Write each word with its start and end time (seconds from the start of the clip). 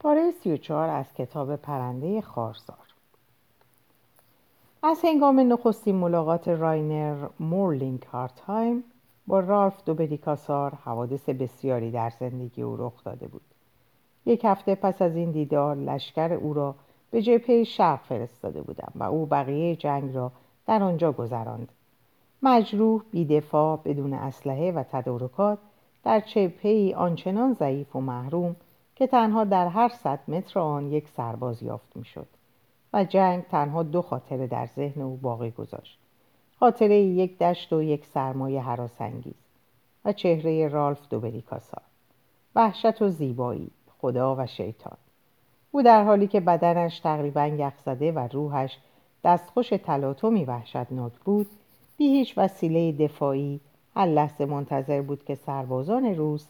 پاره 0.00 0.30
سی 0.30 0.52
و 0.52 0.56
چهار 0.56 0.88
از 0.88 1.14
کتاب 1.14 1.56
پرنده 1.56 2.20
خارزار. 2.20 2.76
از 4.82 4.98
هنگام 5.04 5.52
نخستین 5.52 5.94
ملاقات 5.94 6.48
راینر 6.48 7.28
مورلینگ 7.40 8.02
هارتهایم 8.02 8.84
با 9.26 9.40
رالف 9.40 9.84
دوبریکاسار 9.84 10.74
حوادث 10.74 11.28
بسیاری 11.28 11.90
در 11.90 12.12
زندگی 12.20 12.62
او 12.62 12.76
رخ 12.76 13.04
داده 13.04 13.28
بود. 13.28 13.42
یک 14.26 14.44
هفته 14.44 14.74
پس 14.74 15.02
از 15.02 15.16
این 15.16 15.30
دیدار 15.30 15.76
لشکر 15.76 16.32
او 16.32 16.54
را 16.54 16.74
به 17.10 17.22
جبهه 17.22 17.64
شرق 17.64 18.00
فرستاده 18.02 18.62
بودند 18.62 18.92
و 18.94 19.02
او 19.02 19.26
بقیه 19.26 19.76
جنگ 19.76 20.14
را 20.14 20.32
در 20.66 20.82
آنجا 20.82 21.12
گذراند. 21.12 21.72
مجروح 22.42 23.02
بیدفاع 23.10 23.80
بدون 23.84 24.12
اسلحه 24.12 24.72
و 24.72 24.82
تدارکات 24.82 25.58
در 26.04 26.20
جبههای 26.20 26.94
آنچنان 26.94 27.52
ضعیف 27.52 27.96
و 27.96 28.00
محروم 28.00 28.56
که 28.98 29.06
تنها 29.06 29.44
در 29.44 29.68
هر 29.68 29.88
صد 29.88 30.18
متر 30.28 30.60
آن 30.60 30.92
یک 30.92 31.08
سرباز 31.08 31.62
یافت 31.62 31.96
می‌شد 31.96 32.26
و 32.92 33.04
جنگ 33.04 33.44
تنها 33.44 33.82
دو 33.82 34.02
خاطره 34.02 34.46
در 34.46 34.66
ذهن 34.66 35.02
او 35.02 35.16
باقی 35.16 35.50
گذاشت. 35.50 35.98
خاطره 36.60 37.00
یک 37.00 37.38
دشت 37.38 37.72
و 37.72 37.82
یک 37.82 38.06
سرمایه 38.06 38.62
حراسانگیز 38.62 39.34
و 40.04 40.12
چهره 40.12 40.68
رالف 40.68 41.08
دوبریکاسار 41.10 41.82
وحشت 42.54 43.02
و 43.02 43.08
زیبایی 43.08 43.70
خدا 43.98 44.36
و 44.36 44.46
شیطان. 44.46 44.96
او 45.70 45.82
در 45.82 46.04
حالی 46.04 46.26
که 46.26 46.40
بدنش 46.40 47.00
تقریبا 47.00 47.46
یخ 47.46 47.74
زده 47.84 48.12
و 48.12 48.28
روحش 48.32 48.78
دستخوش 49.24 49.68
تلاطمی 49.68 50.44
وحشتناک 50.44 51.12
بود 51.24 51.46
بی 51.96 52.04
هیچ 52.04 52.38
وسیله 52.38 52.92
دفاعی 52.92 53.60
هر 53.94 54.06
لحظه 54.06 54.44
منتظر 54.44 55.02
بود 55.02 55.24
که 55.24 55.34
سربازان 55.34 56.04
روس 56.04 56.46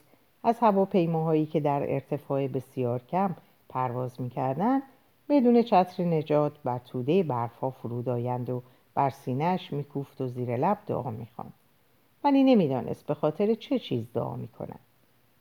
از 0.48 0.58
هواپیماهایی 0.58 1.46
که 1.46 1.60
در 1.60 1.92
ارتفاع 1.92 2.46
بسیار 2.46 3.02
کم 3.10 3.34
پرواز 3.68 4.20
می‌کردند 4.20 4.82
بدون 5.28 5.62
چتر 5.62 6.04
نجات 6.04 6.52
بر 6.64 6.78
توده 6.78 7.22
برفها 7.22 7.70
فرود 7.70 8.08
آیند 8.08 8.50
و 8.50 8.62
بر 8.94 9.10
سینهاش 9.10 9.72
میکوفت 9.72 10.20
و 10.20 10.26
زیر 10.26 10.56
لب 10.56 10.78
دعا 10.86 11.10
می‌خواند. 11.10 11.52
ولی 12.24 12.44
نمی‌دانست 12.44 13.06
به 13.06 13.14
خاطر 13.14 13.54
چه 13.54 13.78
چیز 13.78 14.12
دعا 14.14 14.36
می‌کند. 14.36 14.80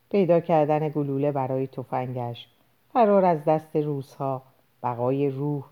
پیدا 0.09 0.39
کردن 0.39 0.89
گلوله 0.89 1.31
برای 1.31 1.67
تفنگش 1.67 2.47
فرار 2.93 3.25
از 3.25 3.45
دست 3.45 3.75
روزها 3.75 4.41
بقای 4.83 5.29
روح 5.29 5.63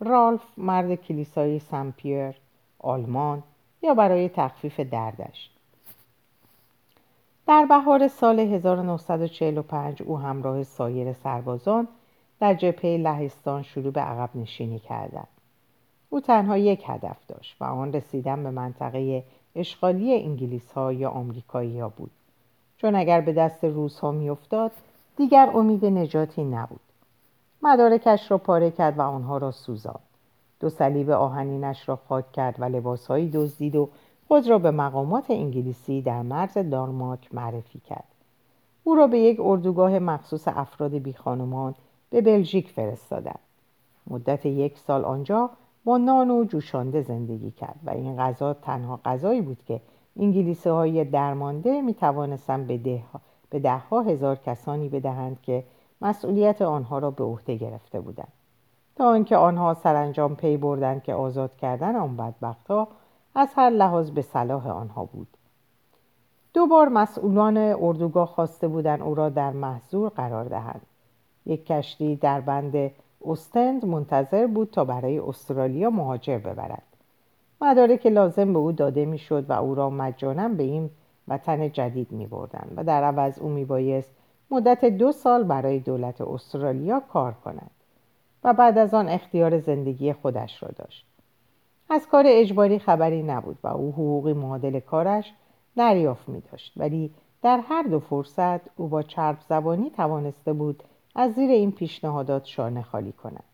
رالف 0.00 0.42
مرد 0.56 0.94
کلیسای 0.94 1.58
سمپیر 1.58 2.34
آلمان 2.78 3.42
یا 3.82 3.94
برای 3.94 4.28
تخفیف 4.28 4.80
دردش. 4.80 5.50
در 7.50 7.66
بهار 7.66 8.08
سال 8.08 8.40
1945 8.40 10.02
او 10.02 10.18
همراه 10.18 10.62
سایر 10.62 11.12
سربازان 11.12 11.88
در 12.40 12.54
جبهه 12.54 12.96
لهستان 12.96 13.62
شروع 13.62 13.92
به 13.92 14.00
عقب 14.00 14.30
نشینی 14.34 14.78
کردند. 14.78 15.28
او 16.10 16.20
تنها 16.20 16.56
یک 16.56 16.82
هدف 16.86 17.16
داشت 17.28 17.56
و 17.60 17.64
آن 17.64 17.92
رسیدن 17.92 18.42
به 18.42 18.50
منطقه 18.50 19.24
اشغالی 19.56 20.14
انگلیس 20.14 20.72
ها 20.72 20.92
یا 20.92 21.10
آمریکایی 21.10 21.80
ها 21.80 21.88
بود. 21.88 22.10
چون 22.78 22.94
اگر 22.94 23.20
به 23.20 23.32
دست 23.32 23.64
روس 23.64 23.98
ها 23.98 24.12
میافتاد 24.12 24.72
دیگر 25.16 25.50
امید 25.54 25.84
نجاتی 25.84 26.44
نبود. 26.44 26.80
مدارکش 27.62 28.30
را 28.30 28.38
پاره 28.38 28.70
کرد 28.70 28.98
و 28.98 29.02
آنها 29.02 29.38
را 29.38 29.50
سوزاند. 29.50 30.00
دو 30.60 30.68
صلیب 30.68 31.10
آهنینش 31.10 31.88
را 31.88 31.96
خاک 31.96 32.32
کرد 32.32 32.54
و 32.58 32.64
لباسهایی 32.64 33.30
دزدید 33.30 33.76
و 33.76 33.88
خود 34.30 34.48
را 34.48 34.58
به 34.58 34.70
مقامات 34.70 35.30
انگلیسی 35.30 36.02
در 36.02 36.22
مرز 36.22 36.58
دانمارک 36.58 37.34
معرفی 37.34 37.80
کرد. 37.80 38.04
او 38.84 38.94
را 38.94 39.06
به 39.06 39.18
یک 39.18 39.40
اردوگاه 39.40 39.98
مخصوص 39.98 40.48
افراد 40.48 40.94
بیخانمان 40.94 41.74
به 42.10 42.20
بلژیک 42.20 42.68
فرستادند. 42.70 43.38
مدت 44.06 44.46
یک 44.46 44.78
سال 44.78 45.04
آنجا 45.04 45.50
با 45.84 45.98
نان 45.98 46.30
و 46.30 46.44
جوشانده 46.44 47.02
زندگی 47.02 47.50
کرد 47.50 47.80
و 47.84 47.90
این 47.90 48.16
غذا 48.16 48.54
تنها 48.54 49.00
غذایی 49.04 49.40
بود 49.40 49.62
که 49.66 49.80
انگلیسی 50.16 50.68
های 50.68 51.04
درمانده 51.04 51.80
می 51.80 51.94
توانستند 51.94 52.66
به, 52.66 52.78
ده... 52.78 53.02
به 53.50 53.58
دهها 53.58 54.02
هزار 54.02 54.36
کسانی 54.36 54.88
بدهند 54.88 55.42
که 55.42 55.64
مسئولیت 56.02 56.62
آنها 56.62 56.98
را 56.98 57.10
به 57.10 57.24
عهده 57.24 57.56
گرفته 57.56 58.00
بودند. 58.00 58.32
تا 58.96 59.08
آنکه 59.08 59.36
آنها 59.36 59.74
سرانجام 59.74 60.36
پی 60.36 60.56
بردند 60.56 61.02
که 61.02 61.14
آزاد 61.14 61.56
کردن 61.56 61.96
آن 61.96 62.16
بدبختها 62.16 62.88
از 63.34 63.48
هر 63.56 63.70
لحاظ 63.70 64.10
به 64.10 64.22
صلاح 64.22 64.68
آنها 64.68 65.04
بود. 65.04 65.28
دو 66.54 66.66
بار 66.66 66.88
مسئولان 66.88 67.56
اردوگاه 67.56 68.26
خواسته 68.28 68.68
بودند 68.68 69.02
او 69.02 69.14
را 69.14 69.28
در 69.28 69.50
محضور 69.50 70.08
قرار 70.08 70.44
دهند. 70.44 70.86
یک 71.46 71.66
کشتی 71.66 72.16
در 72.16 72.40
بند 72.40 72.90
استند 73.24 73.84
منتظر 73.84 74.46
بود 74.46 74.70
تا 74.70 74.84
برای 74.84 75.18
استرالیا 75.18 75.90
مهاجر 75.90 76.38
ببرد. 76.38 76.82
مدارک 77.60 78.06
لازم 78.06 78.52
به 78.52 78.58
او 78.58 78.72
داده 78.72 79.04
می‌شد 79.04 79.50
و 79.50 79.52
او 79.52 79.74
را 79.74 79.90
مجانا 79.90 80.48
به 80.48 80.62
این 80.62 80.90
وطن 81.28 81.72
جدید 81.72 82.12
می 82.12 82.26
بردن 82.26 82.72
و 82.76 82.84
در 82.84 83.04
عوض 83.04 83.38
او 83.38 83.48
می 83.48 83.64
بایست 83.64 84.10
مدت 84.50 84.84
دو 84.84 85.12
سال 85.12 85.44
برای 85.44 85.78
دولت 85.78 86.20
استرالیا 86.20 87.00
کار 87.00 87.32
کند 87.32 87.70
و 88.44 88.52
بعد 88.52 88.78
از 88.78 88.94
آن 88.94 89.08
اختیار 89.08 89.58
زندگی 89.58 90.12
خودش 90.12 90.62
را 90.62 90.68
داشت. 90.76 91.06
از 91.92 92.08
کار 92.08 92.24
اجباری 92.26 92.78
خبری 92.78 93.22
نبود 93.22 93.58
و 93.62 93.68
او 93.68 93.92
حقوقی 93.92 94.32
معادل 94.32 94.80
کارش 94.80 95.32
دریافت 95.76 96.28
می 96.28 96.42
داشت 96.52 96.72
ولی 96.76 97.10
در 97.42 97.60
هر 97.68 97.82
دو 97.82 98.00
فرصت 98.00 98.60
او 98.76 98.88
با 98.88 99.02
چرب 99.02 99.36
زبانی 99.48 99.90
توانسته 99.90 100.52
بود 100.52 100.82
از 101.14 101.32
زیر 101.32 101.50
این 101.50 101.72
پیشنهادات 101.72 102.44
شانه 102.44 102.82
خالی 102.82 103.12
کند. 103.12 103.44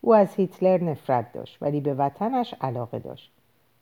او 0.00 0.14
از 0.14 0.34
هیتلر 0.34 0.84
نفرت 0.84 1.32
داشت 1.32 1.58
ولی 1.62 1.80
به 1.80 1.94
وطنش 1.94 2.54
علاقه 2.60 2.98
داشت 2.98 3.32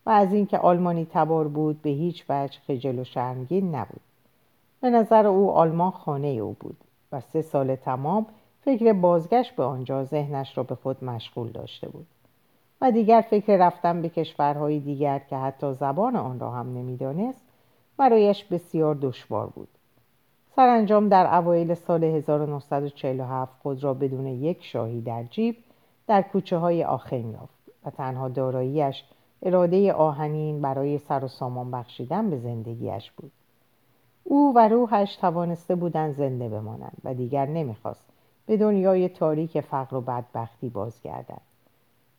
و 0.07 0.11
از 0.11 0.33
اینکه 0.33 0.59
آلمانی 0.59 1.07
تبار 1.13 1.49
بود 1.49 1.83
به 1.83 1.91
هیچ 1.91 2.25
وجه 2.29 2.59
خجل 2.69 2.99
و 2.99 3.05
شرمگین 3.05 3.75
نبود. 3.75 4.01
به 4.81 4.91
نظر 4.91 5.27
او 5.27 5.51
آلمان 5.51 5.91
خانه 5.91 6.29
او 6.29 6.57
بود 6.61 6.77
و 7.13 7.21
سه 7.21 7.43
سال 7.43 7.77
تمام 7.77 8.27
فکر 8.61 8.93
بازگشت 8.93 9.57
به 9.57 9.63
آنجا 9.63 10.05
ذهنش 10.05 10.59
را 10.59 10.65
به 10.65 10.75
خود 10.75 11.05
مشغول 11.05 11.49
داشته 11.49 11.89
بود. 11.89 12.07
و 12.81 12.91
دیگر 12.91 13.25
فکر 13.31 13.57
رفتن 13.57 14.03
به 14.03 14.09
کشورهای 14.09 14.81
دیگر 14.81 15.19
که 15.19 15.37
حتی 15.37 15.75
زبان 15.75 16.17
آن 16.17 16.41
را 16.41 16.51
هم 16.51 16.75
نمی‌دانست 16.75 17.45
برایش 17.97 18.45
بسیار 18.45 18.95
دشوار 18.95 19.47
بود. 19.47 19.69
سرانجام 20.57 21.09
در 21.09 21.35
اوایل 21.35 21.75
سال 21.75 22.05
1947 22.05 23.53
خود 23.63 23.85
را 23.85 23.95
بدون 23.95 24.27
یک 24.27 24.65
شاهی 24.65 25.01
در 25.01 25.25
جیب 25.25 25.57
در 26.07 26.23
کوچه 26.23 26.57
های 26.57 26.85
آخین 26.85 27.31
یافت 27.31 27.59
و 27.85 27.91
تنها 27.91 28.29
داراییش 28.29 29.05
اراده 29.43 29.93
آهنین 29.93 30.63
برای 30.63 30.99
سر 30.99 31.25
و 31.25 31.29
سامان 31.29 31.71
بخشیدن 31.71 32.31
به 32.31 32.37
زندگیش 32.37 33.11
بود. 33.11 33.33
او 34.25 34.53
و 34.57 34.69
روحش 34.69 35.17
توانسته 35.17 35.75
بودند 35.75 36.13
زنده 36.13 36.49
بمانند 36.49 36.97
و 37.05 37.15
دیگر 37.15 37.47
نمی‌خواست 37.47 38.05
به 38.47 38.57
دنیای 38.57 39.09
تاریک 39.09 39.61
فقر 39.61 39.97
و 39.97 40.01
بدبختی 40.01 40.69
بازگردد 40.69 41.41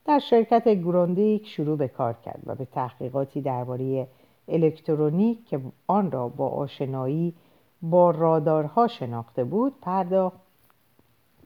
در 0.08 0.20
شرکت 0.20 0.68
گروندیک 0.68 1.48
شروع 1.48 1.78
به 1.78 1.88
کار 1.88 2.14
کرد 2.14 2.42
و 2.46 2.56
به 2.56 2.66
تحقیقاتی 2.66 3.42
درباره 3.42 4.08
الکترونیک 4.48 5.48
که 5.48 5.62
آن 5.88 6.12
را 6.12 6.28
با 6.28 6.50
آشنایی 6.50 7.34
با 7.82 8.12
رادارها 8.12 8.88
شناخته 8.88 9.44
بود 9.44 9.74
پرداخت, 9.82 10.38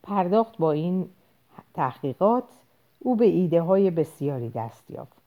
پرداخت 0.03 0.57
با 0.57 0.71
این 0.71 1.09
تحقیقات 1.73 2.43
او 2.99 3.15
به 3.15 3.25
ایده 3.25 3.61
های 3.61 3.91
بسیاری 3.91 4.49
دست 4.49 4.91
یافت. 4.91 5.17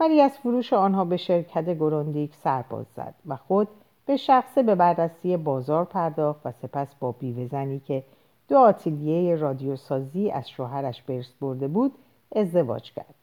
ولی 0.00 0.20
از 0.20 0.38
فروش 0.38 0.72
آنها 0.72 1.04
به 1.04 1.16
شرکت 1.16 1.74
گروندیک 1.74 2.34
سرباز 2.34 2.86
زد 2.96 3.14
و 3.26 3.36
خود 3.36 3.68
به 4.06 4.16
شخصه 4.16 4.62
به 4.62 4.74
بررسی 4.74 5.36
بازار 5.36 5.84
پرداخت 5.84 6.40
و 6.46 6.52
سپس 6.62 6.94
با 6.94 7.12
بیوهزنی 7.12 7.80
که 7.80 8.04
دو 8.48 8.58
آتیلیه 8.58 9.36
رادیوسازی 9.36 10.30
از 10.30 10.50
شوهرش 10.50 11.02
برس 11.02 11.32
برده 11.40 11.68
بود 11.68 11.92
ازدواج 12.36 12.92
کرد 12.92 13.14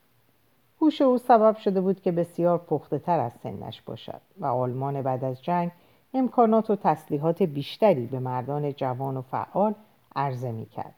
هوش 0.82 1.02
او 1.02 1.18
سبب 1.18 1.58
شده 1.58 1.82
بود 1.82 2.02
که 2.02 2.12
بسیار 2.12 2.58
پخته 2.58 3.00
تر 3.00 3.20
از 3.20 3.34
سنش 3.44 3.82
باشد 3.82 4.22
و 4.40 4.46
آلمان 4.46 5.02
بعد 5.02 5.24
از 5.24 5.44
جنگ 5.44 5.72
امکانات 6.14 6.70
و 6.70 6.76
تسلیحات 6.76 7.44
بیشتری 7.44 8.06
به 8.06 8.20
مردان 8.20 8.74
جوان 8.74 9.18
و 9.18 9.22
فعال 9.22 9.74
عرضه 10.16 10.52
می 10.52 10.66
کرد. 10.66 10.96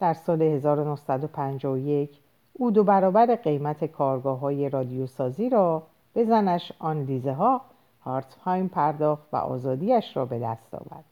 در 0.00 0.14
سال 0.14 0.42
1951 0.42 2.18
او 2.52 2.70
دو 2.70 2.84
برابر 2.84 3.34
قیمت 3.34 3.84
کارگاه 3.84 4.38
های 4.38 4.68
رادیوسازی 4.68 5.48
را 5.48 5.82
به 6.14 6.24
زنش 6.24 6.72
آن 6.78 7.02
لیزه 7.02 7.32
ها 7.32 7.60
هارتهایم 8.00 8.68
پرداخت 8.68 9.28
و 9.32 9.36
آزادیش 9.36 10.16
را 10.16 10.24
به 10.24 10.38
دست 10.38 10.74
آورد. 10.74 11.04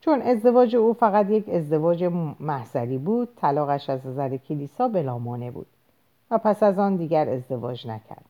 چون 0.00 0.22
ازدواج 0.22 0.76
او 0.76 0.92
فقط 0.92 1.30
یک 1.30 1.48
ازدواج 1.48 2.04
محضری 2.40 2.98
بود 2.98 3.28
طلاقش 3.36 3.90
از 3.90 4.06
نظر 4.06 4.36
کلیسا 4.36 4.88
بلامانه 4.88 5.50
بود 5.50 5.66
و 6.30 6.38
پس 6.38 6.62
از 6.62 6.78
آن 6.78 6.96
دیگر 6.96 7.28
ازدواج 7.28 7.86
نکرد. 7.86 8.24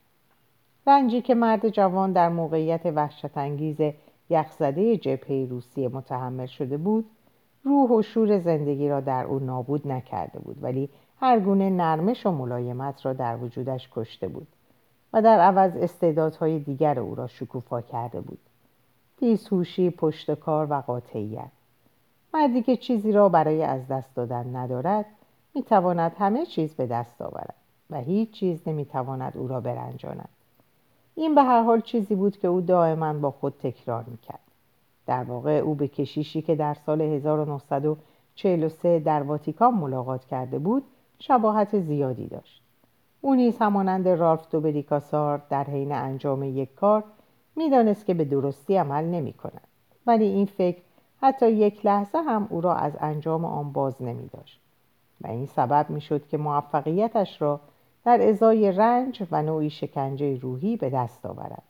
رنجی 0.87 1.21
که 1.21 1.35
مرد 1.35 1.69
جوان 1.69 2.11
در 2.11 2.29
موقعیت 2.29 2.85
وحشت 2.85 3.37
انگیز 3.37 3.77
یخزده 4.29 4.97
جبهه 4.97 5.47
روسیه 5.49 5.89
متحمل 5.89 6.45
شده 6.45 6.77
بود 6.77 7.05
روح 7.63 7.91
و 7.91 8.01
شور 8.01 8.39
زندگی 8.39 8.89
را 8.89 8.99
در 8.99 9.25
او 9.25 9.39
نابود 9.39 9.87
نکرده 9.87 10.39
بود 10.39 10.63
ولی 10.63 10.89
هر 11.19 11.39
گونه 11.39 11.69
نرمش 11.69 12.25
و 12.25 12.31
ملایمت 12.31 13.05
را 13.05 13.13
در 13.13 13.37
وجودش 13.37 13.89
کشته 13.95 14.27
بود 14.27 14.47
و 15.13 15.21
در 15.21 15.39
عوض 15.39 15.75
استعدادهای 15.75 16.59
دیگر 16.59 16.99
او 16.99 17.15
را 17.15 17.27
شکوفا 17.27 17.81
کرده 17.81 18.21
بود. 18.21 18.39
تیزهوشی 19.19 19.89
پشتکار 19.89 20.67
و 20.69 20.81
قاطعیت. 20.81 21.51
مردی 22.33 22.61
که 22.61 22.77
چیزی 22.77 23.11
را 23.11 23.29
برای 23.29 23.63
از 23.63 23.87
دست 23.87 24.15
دادن 24.15 24.55
ندارد 24.55 25.05
می‌تواند 25.55 26.15
همه 26.19 26.45
چیز 26.45 26.73
به 26.73 26.87
دست 26.87 27.21
آورد 27.21 27.55
و 27.89 28.01
هیچ 28.01 28.31
چیز 28.31 28.67
نمی‌تواند 28.67 29.37
او 29.37 29.47
را 29.47 29.61
برنجاند. 29.61 30.29
این 31.15 31.35
به 31.35 31.43
هر 31.43 31.63
حال 31.63 31.81
چیزی 31.81 32.15
بود 32.15 32.37
که 32.37 32.47
او 32.47 32.61
دائما 32.61 33.13
با 33.13 33.31
خود 33.31 33.53
تکرار 33.59 34.03
می‌کرد. 34.07 34.39
در 35.05 35.23
واقع 35.23 35.51
او 35.51 35.75
به 35.75 35.87
کشیشی 35.87 36.41
که 36.41 36.55
در 36.55 36.73
سال 36.73 37.01
1943 37.01 38.99
در 38.99 39.23
واتیکان 39.23 39.73
ملاقات 39.73 40.25
کرده 40.25 40.59
بود 40.59 40.83
شباهت 41.19 41.79
زیادی 41.79 42.27
داشت. 42.27 42.61
او 43.21 43.35
نیز 43.35 43.57
همانند 43.57 44.07
رالف 44.07 44.49
دوبریکاسار 44.51 45.41
در 45.49 45.63
حین 45.63 45.91
انجام 45.91 46.43
یک 46.43 46.75
کار 46.75 47.03
می‌دانست 47.55 48.05
که 48.05 48.13
به 48.13 48.25
درستی 48.25 48.77
عمل 48.77 49.03
نمی 49.03 49.33
کند 49.33 49.67
ولی 50.07 50.25
این 50.25 50.45
فکر 50.45 50.81
حتی 51.21 51.51
یک 51.51 51.85
لحظه 51.85 52.17
هم 52.17 52.47
او 52.49 52.61
را 52.61 52.75
از 52.75 52.97
انجام 52.99 53.45
آن 53.45 53.71
باز 53.71 54.01
نمی 54.01 54.27
داشت 54.27 54.61
و 55.21 55.27
این 55.27 55.45
سبب 55.45 55.85
می 55.89 56.01
شد 56.01 56.27
که 56.27 56.37
موفقیتش 56.37 57.41
را 57.41 57.59
در 58.05 58.29
ازای 58.29 58.71
رنج 58.71 59.23
و 59.31 59.41
نوعی 59.41 59.69
شکنجه 59.69 60.37
روحی 60.37 60.77
به 60.77 60.89
دست 60.89 61.25
آورد. 61.25 61.63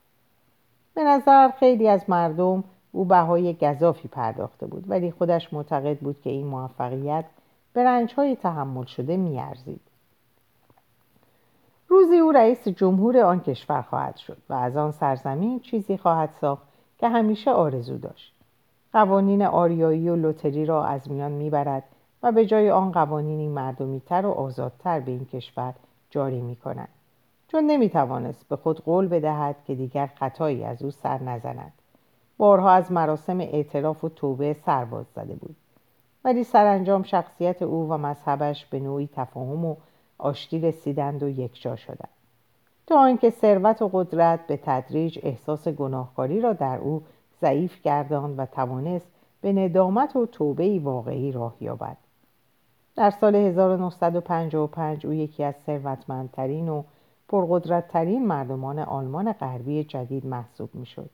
به 0.93 1.03
نظر 1.03 1.49
خیلی 1.49 1.87
از 1.87 2.09
مردم 2.09 2.63
او 2.91 3.05
بهای 3.05 3.53
گذافی 3.53 4.07
پرداخته 4.07 4.67
بود 4.67 4.89
ولی 4.89 5.11
خودش 5.11 5.53
معتقد 5.53 5.99
بود 5.99 6.21
که 6.21 6.29
این 6.29 6.47
موفقیت 6.47 7.25
به 7.73 7.83
رنجهای 7.83 8.35
تحمل 8.35 8.85
شده 8.85 9.17
میارزید. 9.17 9.81
روزی 11.87 12.17
او 12.17 12.31
رئیس 12.31 12.67
جمهور 12.67 13.17
آن 13.17 13.39
کشور 13.39 13.81
خواهد 13.81 14.17
شد 14.17 14.37
و 14.49 14.53
از 14.53 14.77
آن 14.77 14.91
سرزمین 14.91 15.59
چیزی 15.59 15.97
خواهد 15.97 16.29
ساخت 16.41 16.67
که 16.97 17.09
همیشه 17.09 17.51
آرزو 17.51 17.97
داشت. 17.97 18.38
قوانین 18.94 19.41
آریایی 19.41 20.09
و 20.09 20.15
لوتری 20.15 20.65
را 20.65 20.86
از 20.86 21.12
میان 21.12 21.31
می‌برد 21.31 21.83
و 22.24 22.31
به 22.31 22.45
جای 22.45 22.71
آن 22.71 22.91
قوانینی 22.91 23.47
مردمیتر 23.47 24.25
و 24.25 24.31
آزادتر 24.31 25.00
به 25.00 25.12
این 25.12 25.25
کشور 25.25 25.74
جاری 26.09 26.41
می 26.41 26.56
کند. 26.56 26.89
چون 27.47 27.63
نمی 27.63 27.89
توانست 27.89 28.50
به 28.50 28.56
خود 28.56 28.80
قول 28.80 29.07
بدهد 29.07 29.56
که 29.68 29.75
دیگر 29.75 30.07
خطایی 30.07 30.63
از 30.63 30.83
او 30.83 30.91
سر 30.91 31.24
نزند. 31.24 31.74
بارها 32.38 32.71
از 32.71 32.91
مراسم 32.91 33.39
اعتراف 33.39 34.03
و 34.03 34.09
توبه 34.09 34.53
سرباز 34.53 35.06
زده 35.15 35.35
بود. 35.35 35.56
ولی 36.25 36.44
سرانجام 36.44 37.03
شخصیت 37.03 37.62
او 37.62 37.89
و 37.89 37.97
مذهبش 37.97 38.65
به 38.65 38.80
نوعی 38.80 39.09
تفاهم 39.13 39.65
و 39.65 39.75
آشتی 40.18 40.59
رسیدند 40.59 41.24
و 41.24 41.30
یکجا 41.30 41.75
شدند. 41.75 42.09
تا 42.88 43.00
آنکه 43.00 43.30
ثروت 43.30 43.81
و 43.81 43.89
قدرت 43.94 44.47
به 44.47 44.57
تدریج 44.57 45.19
احساس 45.24 45.68
گناهکاری 45.68 46.42
را 46.42 46.53
در 46.53 46.77
او 46.77 47.03
ضعیف 47.41 47.81
گرداند 47.81 48.39
و 48.39 48.45
توانست 48.45 49.07
به 49.41 49.53
ندامت 49.53 50.15
و 50.15 50.25
توبه 50.25 50.80
واقعی 50.80 51.31
راه 51.31 51.56
یابد. 51.62 51.97
در 52.95 53.09
سال 53.09 53.36
1955 53.36 55.06
او 55.06 55.13
یکی 55.13 55.44
از 55.44 55.56
ثروتمندترین 55.65 56.69
و 56.69 56.83
پرقدرتترین 57.27 58.27
مردمان 58.27 58.80
آلمان 58.80 59.33
غربی 59.33 59.83
جدید 59.83 60.25
محسوب 60.25 60.69
می‌شد 60.74 61.09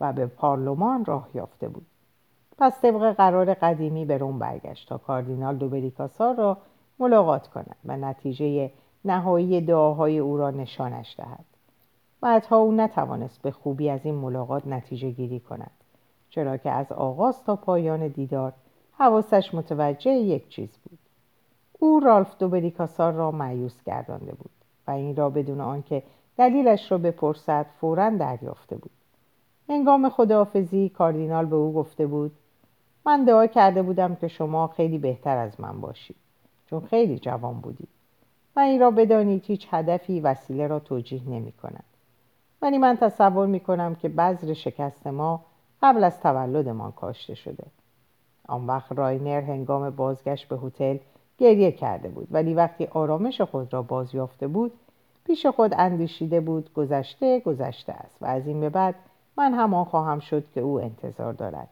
و 0.00 0.12
به 0.12 0.26
پارلمان 0.26 1.04
راه 1.04 1.28
یافته 1.34 1.68
بود 1.68 1.86
پس 2.58 2.80
طبق 2.80 3.12
قرار 3.12 3.54
قدیمی 3.54 4.04
به 4.04 4.18
روم 4.18 4.38
برگشت 4.38 4.88
تا 4.88 4.98
کاردینال 4.98 5.56
دوبریکاسار 5.56 6.34
را 6.34 6.56
ملاقات 6.98 7.48
کند 7.48 7.76
و 7.84 7.96
نتیجه 7.96 8.70
نهایی 9.04 9.60
دعاهای 9.60 10.18
او 10.18 10.36
را 10.36 10.50
نشانش 10.50 11.14
دهد 11.18 11.44
بعدها 12.22 12.56
او 12.56 12.72
نتوانست 12.72 13.42
به 13.42 13.50
خوبی 13.50 13.90
از 13.90 14.00
این 14.04 14.14
ملاقات 14.14 14.66
نتیجه 14.66 15.10
گیری 15.10 15.40
کند 15.40 15.70
چرا 16.30 16.56
که 16.56 16.70
از 16.70 16.92
آغاز 16.92 17.44
تا 17.44 17.56
پایان 17.56 18.08
دیدار 18.08 18.52
حواسش 18.92 19.54
متوجه 19.54 20.10
یک 20.10 20.48
چیز 20.48 20.78
بود. 20.84 20.98
او 21.78 22.00
رالف 22.00 22.38
دوبریکاسار 22.38 23.12
را 23.12 23.30
معیوس 23.30 23.82
گردانده 23.86 24.32
بود 24.32 24.50
و 24.86 24.90
این 24.90 25.16
را 25.16 25.30
بدون 25.30 25.60
آنکه 25.60 26.02
دلیلش 26.36 26.92
را 26.92 26.98
بپرسد 26.98 27.66
فورا 27.80 28.10
دریافته 28.10 28.76
بود. 28.76 28.90
هنگام 29.68 30.08
خداحافظی 30.08 30.88
کاردینال 30.88 31.46
به 31.46 31.56
او 31.56 31.72
گفته 31.72 32.06
بود 32.06 32.32
من 33.06 33.24
دعا 33.24 33.46
کرده 33.46 33.82
بودم 33.82 34.14
که 34.14 34.28
شما 34.28 34.66
خیلی 34.66 34.98
بهتر 34.98 35.36
از 35.36 35.60
من 35.60 35.80
باشید 35.80 36.16
چون 36.66 36.80
خیلی 36.80 37.18
جوان 37.18 37.60
بودید 37.60 37.88
و 38.56 38.60
این 38.60 38.80
را 38.80 38.90
بدانید 38.90 39.44
هیچ 39.46 39.68
هدفی 39.70 40.20
وسیله 40.20 40.66
را 40.66 40.78
توجیه 40.78 41.22
نمی 41.28 41.52
کند. 41.52 41.84
ولی 42.62 42.78
من 42.78 42.96
تصور 42.96 43.46
می 43.46 43.60
کنم 43.60 43.94
که 43.94 44.08
بذر 44.08 44.52
شکست 44.52 45.06
ما 45.06 45.44
قبل 45.82 46.04
از 46.04 46.20
تولدمان 46.20 46.92
کاشته 46.92 47.34
شده. 47.34 47.64
آن 48.48 48.66
وقت 48.66 48.92
راینر 48.92 49.40
هنگام 49.40 49.90
بازگشت 49.90 50.48
به 50.48 50.56
هتل 50.56 50.96
گریه 51.38 51.72
کرده 51.72 52.08
بود 52.08 52.28
ولی 52.30 52.54
وقتی 52.54 52.86
آرامش 52.86 53.40
خود 53.40 53.72
را 53.72 53.82
باز 53.82 54.14
یافته 54.14 54.48
بود 54.48 54.72
پیش 55.24 55.46
خود 55.46 55.74
اندیشیده 55.78 56.40
بود 56.40 56.72
گذشته 56.72 57.40
گذشته 57.40 57.92
است 57.92 58.16
و 58.20 58.26
از 58.26 58.46
این 58.46 58.60
به 58.60 58.70
بعد 58.70 58.94
من 59.36 59.54
همان 59.54 59.84
خواهم 59.84 60.18
شد 60.18 60.44
که 60.54 60.60
او 60.60 60.80
انتظار 60.80 61.32
دارد. 61.32 61.68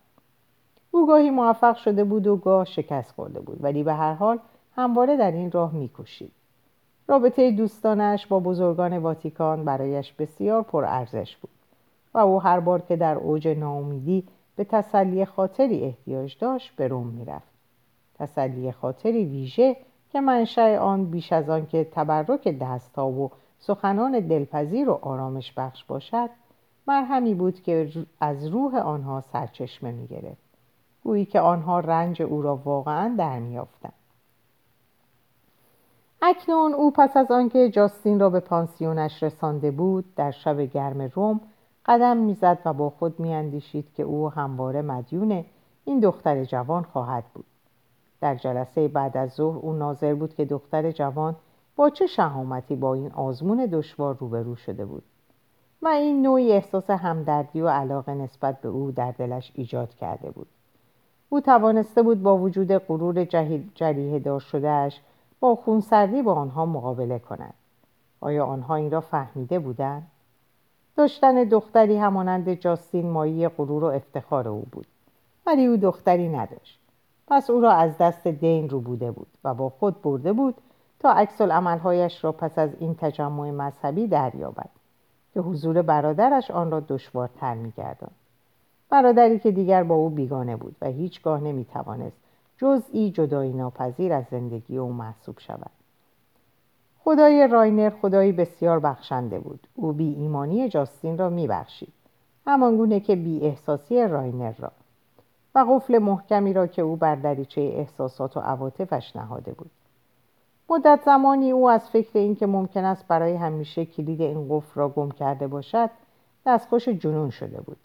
او 0.91 1.07
گاهی 1.07 1.31
موفق 1.31 1.77
شده 1.77 2.05
بود 2.05 2.27
و 2.27 2.37
گاه 2.37 2.65
شکست 2.65 3.13
خورده 3.13 3.41
بود 3.41 3.65
ولی 3.65 3.83
به 3.83 3.95
هر 3.95 4.15
حال 4.15 4.39
همواره 4.77 5.17
در 5.17 5.33
این 5.33 5.51
راه 5.51 5.75
میکوشید. 5.75 6.33
رابطه 7.11 7.51
دوستانش 7.51 8.27
با 8.27 8.41
بزرگان 8.41 8.99
واتیکان 8.99 9.65
برایش 9.65 10.13
بسیار 10.13 10.63
پرارزش 10.63 11.37
بود 11.37 11.51
و 12.15 12.19
او 12.19 12.43
هر 12.43 12.61
بار 12.61 12.81
که 12.81 12.97
در 12.97 13.15
اوج 13.15 13.49
ناامیدی 13.49 14.25
به 14.57 14.65
تسلی 14.65 15.25
خاطری 15.25 15.85
احتیاج 15.85 16.39
داشت 16.39 16.77
به 16.77 16.89
روم 16.89 17.07
می‌رفت. 17.07 17.49
تسلی 18.19 18.73
خاطری 18.73 19.25
ویژه 19.25 19.77
که 20.13 20.21
منشأ 20.21 20.79
آن 20.79 21.11
بیش 21.11 21.33
از 21.33 21.51
آن 21.51 21.67
که 21.67 21.85
تبرک 21.93 22.49
دستها 22.49 23.11
و 23.11 23.31
سخنان 23.59 24.21
دلپذیر 24.21 24.91
و 24.91 24.99
آرامش 25.03 25.53
بخش 25.53 25.85
باشد 25.85 26.31
مرهمی 26.87 27.35
بود 27.35 27.63
که 27.63 27.89
از 28.21 28.47
روح 28.47 28.77
آنها 28.77 29.21
سرچشمه 29.21 29.93
می 29.93 30.07
گرفت 30.07 30.43
گویی 31.05 31.25
که 31.25 31.41
آنها 31.41 31.81
رنج 31.81 32.23
او 32.23 32.43
را 32.43 32.57
واقعا 32.57 33.15
در 33.19 33.39
میافتند 33.39 33.93
اکنون 36.23 36.75
او 36.75 36.91
پس 36.91 37.17
از 37.17 37.31
آنکه 37.31 37.71
جاستین 37.71 38.21
را 38.21 38.31
به 38.31 38.41
پانسیونش 38.41 39.23
رسانده 39.23 39.71
بود 39.71 40.15
در 40.15 40.31
شب 40.31 40.61
گرم 40.61 41.03
روم 41.03 41.41
قدم 41.87 42.17
می‌زد 42.17 42.59
و 42.65 42.73
با 42.73 42.91
خود 42.91 43.21
میاندیشید 43.21 43.93
که 43.95 44.03
او 44.03 44.31
همواره 44.31 44.83
مدیون 44.83 45.45
این 45.85 46.01
دختر 46.01 46.45
جوان 46.45 46.83
خواهد 46.83 47.25
بود. 47.35 47.45
در 48.21 48.35
جلسه 48.35 48.89
بعد 48.89 49.17
از 49.17 49.31
ظهر 49.31 49.57
او 49.57 49.73
ناظر 49.73 50.15
بود 50.15 50.35
که 50.35 50.45
دختر 50.45 50.91
جوان 50.91 51.37
با 51.77 51.91
چه 51.91 52.07
شهامتی 52.07 52.77
با 52.77 52.95
این 52.95 53.13
آزمون 53.13 53.67
دشوار 53.67 54.17
روبرو 54.17 54.57
شده 54.57 54.85
بود. 54.85 55.03
و 55.83 55.89
این 55.89 56.23
نوعی 56.23 56.53
احساس 56.53 56.91
همدردی 56.91 57.61
و 57.61 57.69
علاقه 57.69 58.15
نسبت 58.15 58.61
به 58.61 58.69
او 58.69 58.91
در 58.91 59.11
دلش 59.11 59.53
ایجاد 59.55 59.95
کرده 59.95 60.31
بود. 60.31 60.47
او 61.29 61.41
توانسته 61.41 62.03
بود 62.03 62.23
با 62.23 62.39
وجود 62.39 62.73
غرور 62.73 63.25
جریه 63.75 64.19
دار 64.19 64.41
شدهش 64.41 65.01
با 65.41 65.55
خونسردی 65.55 66.23
با 66.23 66.35
آنها 66.35 66.67
مقابله 66.67 67.19
کند 67.19 67.55
آیا 68.21 68.45
آنها 68.47 68.75
این 68.75 68.91
را 68.91 69.01
فهمیده 69.01 69.59
بودند؟ 69.59 70.07
داشتن 70.97 71.45
دختری 71.45 71.97
همانند 71.97 72.55
جاستین 72.55 73.11
مایی 73.11 73.49
غرور 73.49 73.85
و 73.85 73.87
افتخار 73.87 74.49
او 74.49 74.67
بود. 74.73 74.87
ولی 75.47 75.67
او 75.67 75.77
دختری 75.77 76.29
نداشت. 76.29 76.79
پس 77.29 77.51
او 77.51 77.61
را 77.61 77.73
از 77.73 77.99
دست 77.99 78.27
دین 78.27 78.69
رو 78.69 78.81
بوده 78.81 79.11
بود 79.11 79.27
و 79.45 79.55
با 79.55 79.69
خود 79.69 80.03
برده 80.03 80.33
بود 80.33 80.55
تا 80.99 81.13
عکس 81.13 81.41
عملهایش 81.41 82.25
را 82.25 82.33
پس 82.33 82.59
از 82.59 82.71
این 82.79 82.95
تجمع 82.95 83.51
مذهبی 83.51 84.07
دریابد 84.07 84.71
که 85.35 85.41
حضور 85.41 85.83
برادرش 85.83 86.51
آن 86.51 86.71
را 86.71 86.81
دشوارتر 86.81 87.55
میگرداند. 87.55 88.15
برادری 88.91 89.39
که 89.39 89.51
دیگر 89.51 89.83
با 89.83 89.95
او 89.95 90.11
بیگانه 90.11 90.57
بود 90.57 90.77
و 90.81 90.87
هیچگاه 90.87 91.41
نمی‌توانست 91.41 92.17
جزئی 92.61 93.11
جدایی 93.11 93.53
ناپذیر 93.53 94.13
از 94.13 94.25
زندگی 94.31 94.79
او 94.79 94.93
محسوب 94.93 95.39
شود. 95.39 95.71
خدای 96.99 97.49
راینر 97.49 97.91
خدایی 98.03 98.33
بسیار 98.33 98.79
بخشنده 98.81 99.39
بود. 99.39 99.67
او 99.75 99.93
بی 99.93 100.15
ایمانی 100.15 100.69
جاستین 100.69 101.19
را 101.19 101.29
میبخشید 101.29 101.93
همانگونه 102.47 103.01
که 103.01 103.17
بی 103.17 103.41
احساسی 103.41 104.09
راینر 104.09 104.53
را. 104.59 104.73
و 105.55 105.65
قفل 105.69 105.99
محکمی 105.99 106.53
را 106.53 106.67
که 106.67 106.83
او 106.83 106.97
بر 106.97 107.15
دریچه 107.15 107.61
احساسات 107.61 108.37
و 108.37 108.41
عواطفش 108.41 109.17
نهاده 109.17 109.53
بود. 109.53 109.71
مدت 110.71 111.01
زمانی 111.05 111.51
او 111.51 111.71
از 111.71 111.91
فکر 111.91 112.19
اینکه 112.19 112.47
ممکن 112.47 112.85
است 112.85 113.07
برای 113.09 113.37
همیشه 113.37 113.85
کلید 113.85 114.21
این 114.21 114.47
قفل 114.49 114.81
را 114.81 114.89
گم 114.89 115.11
کرده 115.11 115.47
باشد 115.47 115.91
دستخوش 116.47 116.89
جنون 116.89 117.31
شده 117.31 117.61
بود. 117.61 117.79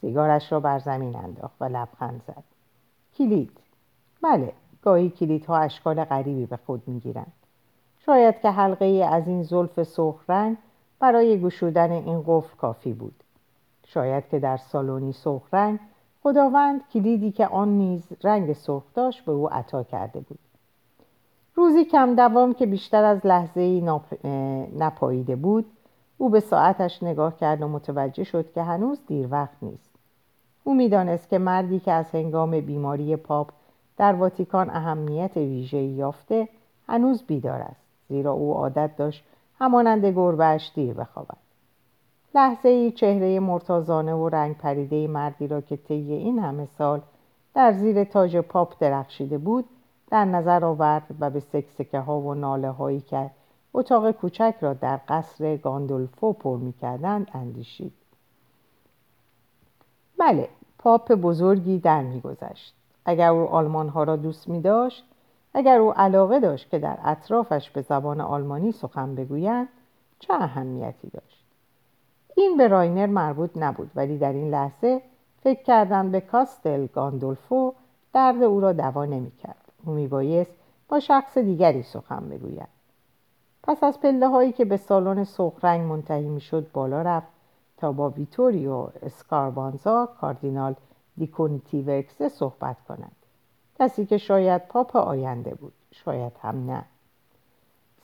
سیگارش 0.00 0.52
را 0.52 0.60
بر 0.60 0.78
زمین 0.78 1.16
انداخت 1.16 1.56
و 1.60 1.64
لبخند 1.64 2.22
زد. 2.26 2.44
کلید. 3.18 3.61
بله 4.22 4.52
گاهی 4.82 5.10
کلیدها 5.10 5.58
اشکال 5.58 6.04
غریبی 6.04 6.46
به 6.46 6.56
خود 6.56 6.82
می‌گیرند 6.86 7.32
شاید 8.06 8.40
که 8.40 8.50
حلقه 8.50 8.84
ای 8.84 9.02
از 9.02 9.28
این 9.28 9.42
زلف 9.42 9.82
سرخ 9.82 10.24
رنگ 10.28 10.56
برای 11.00 11.40
گشودن 11.40 11.90
این 11.90 12.24
قفل 12.26 12.56
کافی 12.56 12.92
بود. 12.92 13.14
شاید 13.86 14.28
که 14.28 14.38
در 14.38 14.56
سالونی 14.56 15.12
سرخ 15.12 15.42
رنگ 15.52 15.78
خداوند 16.22 16.80
کلیدی 16.92 17.32
که 17.32 17.46
آن 17.46 17.68
نیز 17.68 18.02
رنگ 18.24 18.52
سرخ 18.52 18.82
داشت 18.94 19.24
به 19.24 19.32
او 19.32 19.52
عطا 19.52 19.82
کرده 19.82 20.20
بود. 20.20 20.38
روزی 21.54 21.84
کم 21.84 22.14
دوام 22.14 22.54
که 22.54 22.66
بیشتر 22.66 23.04
از 23.04 23.26
لحظه 23.26 23.60
ای. 23.60 23.80
نپاییده 24.78 25.36
بود 25.36 25.66
او 26.18 26.28
به 26.28 26.40
ساعتش 26.40 27.02
نگاه 27.02 27.36
کرد 27.36 27.62
و 27.62 27.68
متوجه 27.68 28.24
شد 28.24 28.52
که 28.52 28.62
هنوز 28.62 28.98
دیر 29.06 29.28
وقت 29.30 29.56
نیست. 29.62 29.90
او 30.64 30.74
می‌دانست 30.74 31.28
که 31.28 31.38
مردی 31.38 31.80
که 31.80 31.92
از 31.92 32.10
هنگام 32.10 32.60
بیماری 32.60 33.16
پاپ 33.16 33.50
در 34.02 34.14
واتیکان 34.14 34.70
اهمیت 34.70 35.36
ویژه‌ای 35.36 35.84
یافته 35.84 36.48
هنوز 36.88 37.22
بیدار 37.22 37.60
است 37.60 37.86
زیرا 38.08 38.32
او 38.32 38.54
عادت 38.54 38.96
داشت 38.96 39.24
همانند 39.58 40.06
گربهش 40.06 40.72
دیر 40.74 40.94
بخوابد. 40.94 41.36
لحظه 42.34 42.68
ای 42.68 42.92
چهره 42.92 43.40
مرتازانه 43.40 44.14
و 44.14 44.28
رنگ 44.28 44.56
پریده 44.56 45.06
مردی 45.06 45.46
را 45.46 45.60
که 45.60 45.76
طی 45.76 46.12
این 46.12 46.38
همه 46.38 46.66
سال 46.78 47.00
در 47.54 47.72
زیر 47.72 48.04
تاج 48.04 48.36
پاپ 48.36 48.74
درخشیده 48.80 49.38
بود 49.38 49.64
در 50.10 50.24
نظر 50.24 50.64
آورد 50.64 51.06
و 51.20 51.30
به 51.30 51.40
سکسکه 51.40 51.98
ها 51.98 52.20
و 52.20 52.34
ناله 52.34 52.70
هایی 52.70 53.00
که 53.00 53.30
اتاق 53.74 54.10
کوچک 54.10 54.54
را 54.60 54.74
در 54.74 55.00
قصر 55.08 55.56
گاندولفو 55.56 56.32
پر 56.32 56.56
می 56.56 56.72
کردند 56.72 57.30
اندیشید. 57.34 57.92
بله 60.18 60.48
پاپ 60.78 61.12
بزرگی 61.12 61.78
در 61.78 62.02
میگذشت. 62.02 62.81
اگر 63.04 63.28
او 63.28 63.48
آلمان 63.48 63.88
ها 63.88 64.02
را 64.04 64.16
دوست 64.16 64.48
می 64.48 64.60
داشت 64.60 65.04
اگر 65.54 65.78
او 65.78 65.92
علاقه 65.92 66.40
داشت 66.40 66.70
که 66.70 66.78
در 66.78 66.98
اطرافش 67.04 67.70
به 67.70 67.82
زبان 67.82 68.20
آلمانی 68.20 68.72
سخن 68.72 69.14
بگویند 69.14 69.68
چه 70.18 70.34
اهمیتی 70.34 71.08
داشت؟ 71.08 71.44
این 72.36 72.56
به 72.56 72.68
راینر 72.68 73.06
مربوط 73.06 73.50
نبود 73.56 73.90
ولی 73.94 74.18
در 74.18 74.32
این 74.32 74.50
لحظه 74.50 75.02
فکر 75.42 75.62
کردن 75.62 76.10
به 76.10 76.20
کاستل 76.20 76.86
گاندولفو 76.86 77.74
درد 78.12 78.42
او 78.42 78.60
را 78.60 78.72
دوا 78.72 79.04
نمی‌کرد. 79.04 79.72
او 79.84 79.92
میبایست 79.92 80.52
با 80.88 81.00
شخص 81.00 81.38
دیگری 81.38 81.82
سخن 81.82 82.28
بگوید. 82.28 82.68
پس 83.62 83.84
از 83.84 84.00
پله 84.00 84.28
هایی 84.28 84.52
که 84.52 84.64
به 84.64 84.76
سالن 84.76 85.26
رنگ 85.62 85.80
منتهی 85.80 86.28
می‌شد 86.28 86.72
بالا 86.72 87.02
رفت 87.02 87.28
تا 87.76 87.92
با 87.92 88.10
ویتوریو 88.10 88.88
اسکاربانزا 89.02 90.08
کاردینال 90.20 90.74
دیکونتیورکسه 91.16 92.28
صحبت 92.28 92.76
کند. 92.88 93.16
کسی 93.78 94.06
که 94.06 94.18
شاید 94.18 94.68
پاپ 94.68 94.96
آینده 94.96 95.54
بود 95.54 95.72
شاید 95.90 96.32
هم 96.42 96.70
نه. 96.70 96.84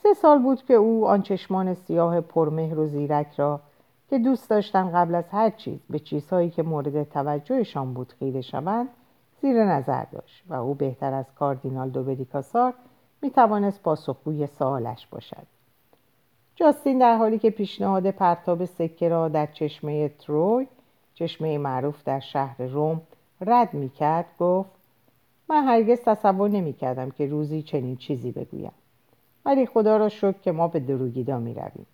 سه 0.02 0.14
سال 0.14 0.38
بود 0.38 0.64
که 0.64 0.74
او 0.74 1.08
آن 1.08 1.22
چشمان 1.22 1.74
سیاه 1.74 2.20
پرمهر 2.20 2.78
و 2.78 2.86
زیرک 2.86 3.34
را 3.36 3.60
که 4.10 4.18
دوست 4.18 4.50
داشتن 4.50 4.90
قبل 4.92 5.14
از 5.14 5.28
هر 5.28 5.50
چیز 5.50 5.78
به 5.90 5.98
چیزهایی 5.98 6.50
که 6.50 6.62
مورد 6.62 7.02
توجهشان 7.02 7.94
بود 7.94 8.12
خیره 8.18 8.40
شوند 8.40 8.88
زیر 9.40 9.64
نظر 9.64 10.04
داشت 10.04 10.44
و 10.48 10.54
او 10.54 10.74
بهتر 10.74 11.14
از 11.14 11.26
کاردینال 11.38 11.90
دوبریکاسار 11.90 12.74
می 13.22 13.30
توانست 13.30 13.82
پاسخگوی 13.82 14.46
سوالش 14.46 15.06
باشد. 15.06 15.46
جاستین 16.54 16.98
در 16.98 17.16
حالی 17.16 17.38
که 17.38 17.50
پیشنهاد 17.50 18.10
پرتاب 18.10 18.64
سکه 18.64 19.08
را 19.08 19.28
در 19.28 19.46
چشمه 19.46 20.08
تروی 20.08 20.66
چشمه 21.18 21.58
معروف 21.58 22.04
در 22.04 22.20
شهر 22.20 22.62
روم 22.62 23.00
رد 23.40 23.74
می 23.74 23.88
کرد 23.88 24.26
گفت 24.38 24.70
من 25.48 25.64
هرگز 25.64 26.00
تصور 26.00 26.50
نمی 26.50 26.72
کردم 26.72 27.10
که 27.10 27.26
روزی 27.26 27.62
چنین 27.62 27.96
چیزی 27.96 28.32
بگویم. 28.32 28.72
ولی 29.44 29.66
خدا 29.66 29.96
را 29.96 30.08
شکر 30.08 30.32
که 30.32 30.52
ما 30.52 30.68
به 30.68 30.80
دروگیدا 30.80 31.38
می 31.38 31.54
رویم 31.54 31.86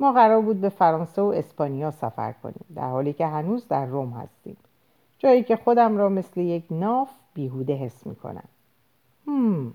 ما 0.00 0.12
قرار 0.12 0.40
بود 0.40 0.60
به 0.60 0.68
فرانسه 0.68 1.22
و 1.22 1.24
اسپانیا 1.24 1.90
سفر 1.90 2.32
کنیم 2.32 2.64
در 2.74 2.90
حالی 2.90 3.12
که 3.12 3.26
هنوز 3.26 3.68
در 3.68 3.86
روم 3.86 4.10
هستیم. 4.10 4.56
جایی 5.18 5.42
که 5.42 5.56
خودم 5.56 5.96
را 5.96 6.08
مثل 6.08 6.40
یک 6.40 6.64
ناف 6.70 7.10
بیهوده 7.34 7.74
حس 7.74 8.06
می 8.06 8.16
کنم 8.16 8.48
هم. 9.26 9.74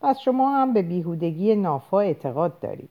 پس 0.00 0.18
شما 0.18 0.50
هم 0.50 0.72
به 0.72 0.82
بیهودگی 0.82 1.54
نافا 1.54 2.00
اعتقاد 2.00 2.60
دارید. 2.60 2.90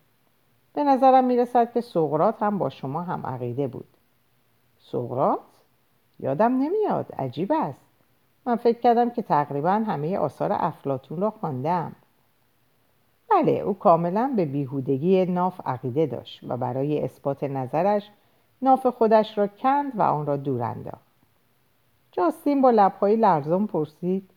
به 0.73 0.83
نظرم 0.83 1.23
می 1.23 1.37
رسد 1.37 1.73
که 1.73 1.81
سقرات 1.81 2.43
هم 2.43 2.57
با 2.57 2.69
شما 2.69 3.01
هم 3.01 3.25
عقیده 3.25 3.67
بود. 3.67 3.90
سقرات؟ 4.91 5.39
یادم 6.19 6.51
نمیاد. 6.51 7.13
عجیب 7.19 7.51
است. 7.51 7.85
من 8.45 8.55
فکر 8.55 8.79
کردم 8.79 9.09
که 9.09 9.21
تقریبا 9.21 9.71
همه 9.71 10.17
آثار 10.17 10.51
افلاتون 10.53 11.21
را 11.21 11.31
خواندم. 11.31 11.91
بله 13.31 13.51
او 13.51 13.73
کاملا 13.73 14.33
به 14.35 14.45
بیهودگی 14.45 15.25
ناف 15.25 15.61
عقیده 15.65 16.05
داشت 16.05 16.39
و 16.47 16.57
برای 16.57 17.03
اثبات 17.03 17.43
نظرش 17.43 18.09
ناف 18.61 18.85
خودش 18.87 19.37
را 19.37 19.47
کند 19.47 19.91
و 19.95 20.01
آن 20.01 20.25
را 20.25 20.37
دور 20.37 20.63
انداخت. 20.63 21.11
جاستین 22.11 22.61
با 22.61 22.71
لبهای 22.71 23.15
لرزان 23.15 23.67
پرسید 23.67 24.29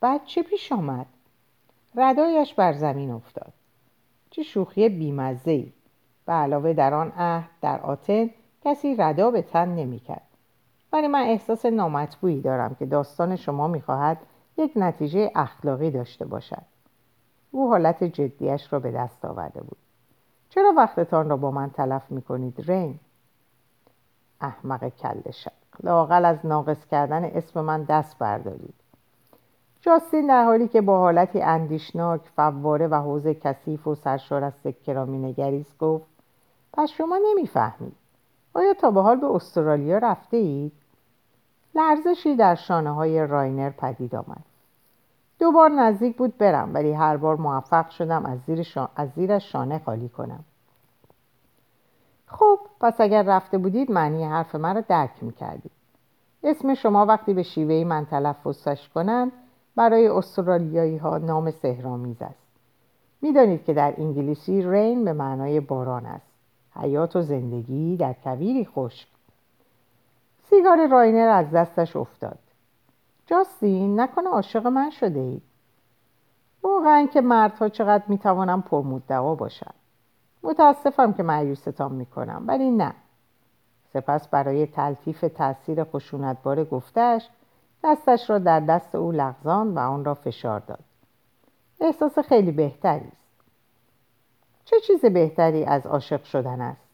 بعد 0.00 0.24
چه 0.24 0.42
پیش 0.42 0.72
آمد؟ 0.72 1.06
ردایش 1.94 2.54
بر 2.54 2.72
زمین 2.72 3.10
افتاد. 3.10 3.52
چه 4.30 4.42
شوخی 4.42 4.88
بیمزه 4.88 5.50
ای 5.50 5.72
به 6.26 6.32
علاوه 6.32 6.72
در 6.72 6.94
آن 6.94 7.12
عهد 7.16 7.50
در 7.60 7.80
آتن 7.80 8.30
کسی 8.64 8.96
ردا 8.96 9.30
به 9.30 9.42
تن 9.42 9.68
نمی‌کرد. 9.68 10.22
ولی 10.92 11.06
من 11.06 11.22
احساس 11.22 11.66
نامطبوعی 11.66 12.40
دارم 12.40 12.74
که 12.74 12.86
داستان 12.86 13.36
شما 13.36 13.68
می‌خواهد 13.68 14.18
یک 14.56 14.72
نتیجه 14.76 15.30
اخلاقی 15.34 15.90
داشته 15.90 16.24
باشد. 16.24 16.62
او 17.50 17.68
حالت 17.68 18.04
جدیش 18.04 18.72
را 18.72 18.78
به 18.78 18.90
دست 18.90 19.24
آورده 19.24 19.60
بود. 19.60 19.78
چرا 20.48 20.72
وقتتان 20.76 21.28
را 21.28 21.36
با 21.36 21.50
من 21.50 21.70
تلف 21.70 22.10
می‌کنید 22.10 22.70
رین؟ 22.70 22.98
احمق 24.40 24.88
کل 24.88 25.30
شق. 25.30 25.52
لاقل 25.82 26.24
از 26.24 26.46
ناقص 26.46 26.86
کردن 26.86 27.24
اسم 27.24 27.60
من 27.60 27.82
دست 27.82 28.18
بردارید. 28.18 28.74
جاستین 29.80 30.26
در 30.26 30.44
حالی 30.44 30.68
که 30.68 30.80
با 30.80 30.98
حالتی 30.98 31.42
اندیشناک 31.42 32.20
فواره 32.36 32.86
و 32.86 32.94
حوز 32.94 33.26
کثیف 33.26 33.86
و 33.86 33.94
سرشار 33.94 34.44
از 34.44 34.52
سکه 34.64 34.92
را 34.92 35.04
مینگریست 35.04 35.78
گفت 35.78 36.06
پس 36.72 36.90
شما 36.90 37.18
نمی‌فهمید. 37.30 37.96
آیا 38.58 38.74
تا 38.74 38.90
به 38.90 39.02
حال 39.02 39.16
به 39.16 39.26
استرالیا 39.26 39.98
رفته 39.98 40.36
اید؟ 40.36 40.72
لرزشی 41.74 42.36
در 42.36 42.54
شانه 42.54 42.90
های 42.90 43.26
راینر 43.26 43.70
پدید 43.70 44.14
آمد. 44.14 44.44
دوبار 45.38 45.70
نزدیک 45.70 46.16
بود 46.16 46.38
برم 46.38 46.74
ولی 46.74 46.92
هر 46.92 47.16
بار 47.16 47.36
موفق 47.36 47.90
شدم 47.90 48.26
از, 48.26 48.38
زیر 48.46 48.66
از 48.96 49.08
زیرش 49.16 49.52
شانه 49.52 49.78
خالی 49.84 50.08
کنم. 50.08 50.44
خب 52.26 52.58
پس 52.80 53.00
اگر 53.00 53.22
رفته 53.22 53.58
بودید 53.58 53.90
معنی 53.90 54.24
حرف 54.24 54.54
من 54.54 54.74
را 54.74 54.80
درک 54.80 55.22
می‌کردید. 55.22 55.72
اسم 56.42 56.74
شما 56.74 57.06
وقتی 57.06 57.34
به 57.34 57.42
شیوه 57.42 57.84
من 57.84 58.06
تلفظش 58.06 58.88
کنند 58.94 59.32
برای 59.76 60.08
استرالیایی 60.08 60.96
ها 60.96 61.18
نام 61.18 61.50
سهرامیز 61.50 62.22
است. 62.22 62.48
می‌دانید 63.22 63.64
که 63.64 63.74
در 63.74 63.94
انگلیسی 63.98 64.62
رین 64.62 65.04
به 65.04 65.12
معنای 65.12 65.60
باران 65.60 66.06
است. 66.06 66.27
حیات 66.78 67.16
و 67.16 67.22
زندگی 67.22 67.96
در 67.96 68.12
کویری 68.12 68.64
خشک. 68.64 69.08
سیگار 70.50 70.86
راینر 70.86 71.28
از 71.28 71.50
دستش 71.50 71.96
افتاد. 71.96 72.38
جاستین 73.26 74.00
نکنه 74.00 74.28
عاشق 74.28 74.66
من 74.66 74.90
شده 74.90 75.20
اید 75.20 75.42
واقعا 76.62 77.06
که 77.06 77.20
مردها 77.20 77.68
چقدر 77.68 78.04
می‌توانم 78.08 78.62
پرمدعا 78.62 79.34
باشم 79.34 79.74
متاسفم 80.42 81.12
که 81.12 81.22
معیوستان 81.22 81.92
می‌کنم 81.92 82.44
ولی 82.46 82.70
نه. 82.70 82.94
سپس 83.92 84.28
برای 84.28 84.66
تلطیف 84.66 85.20
تاثیر 85.20 85.84
خشونتبار 85.84 86.64
گفتش 86.64 87.28
دستش 87.84 88.30
را 88.30 88.38
در 88.38 88.60
دست 88.60 88.94
او 88.94 89.12
لغزان 89.12 89.74
و 89.74 89.78
آن 89.78 90.04
را 90.04 90.14
فشار 90.14 90.60
داد. 90.60 90.84
احساس 91.80 92.18
خیلی 92.18 92.52
بهتری 92.52 93.08
است. 93.08 93.27
چه 94.70 94.80
چیز 94.80 95.04
بهتری 95.04 95.64
از 95.64 95.86
عاشق 95.86 96.24
شدن 96.24 96.60
است؟ 96.60 96.88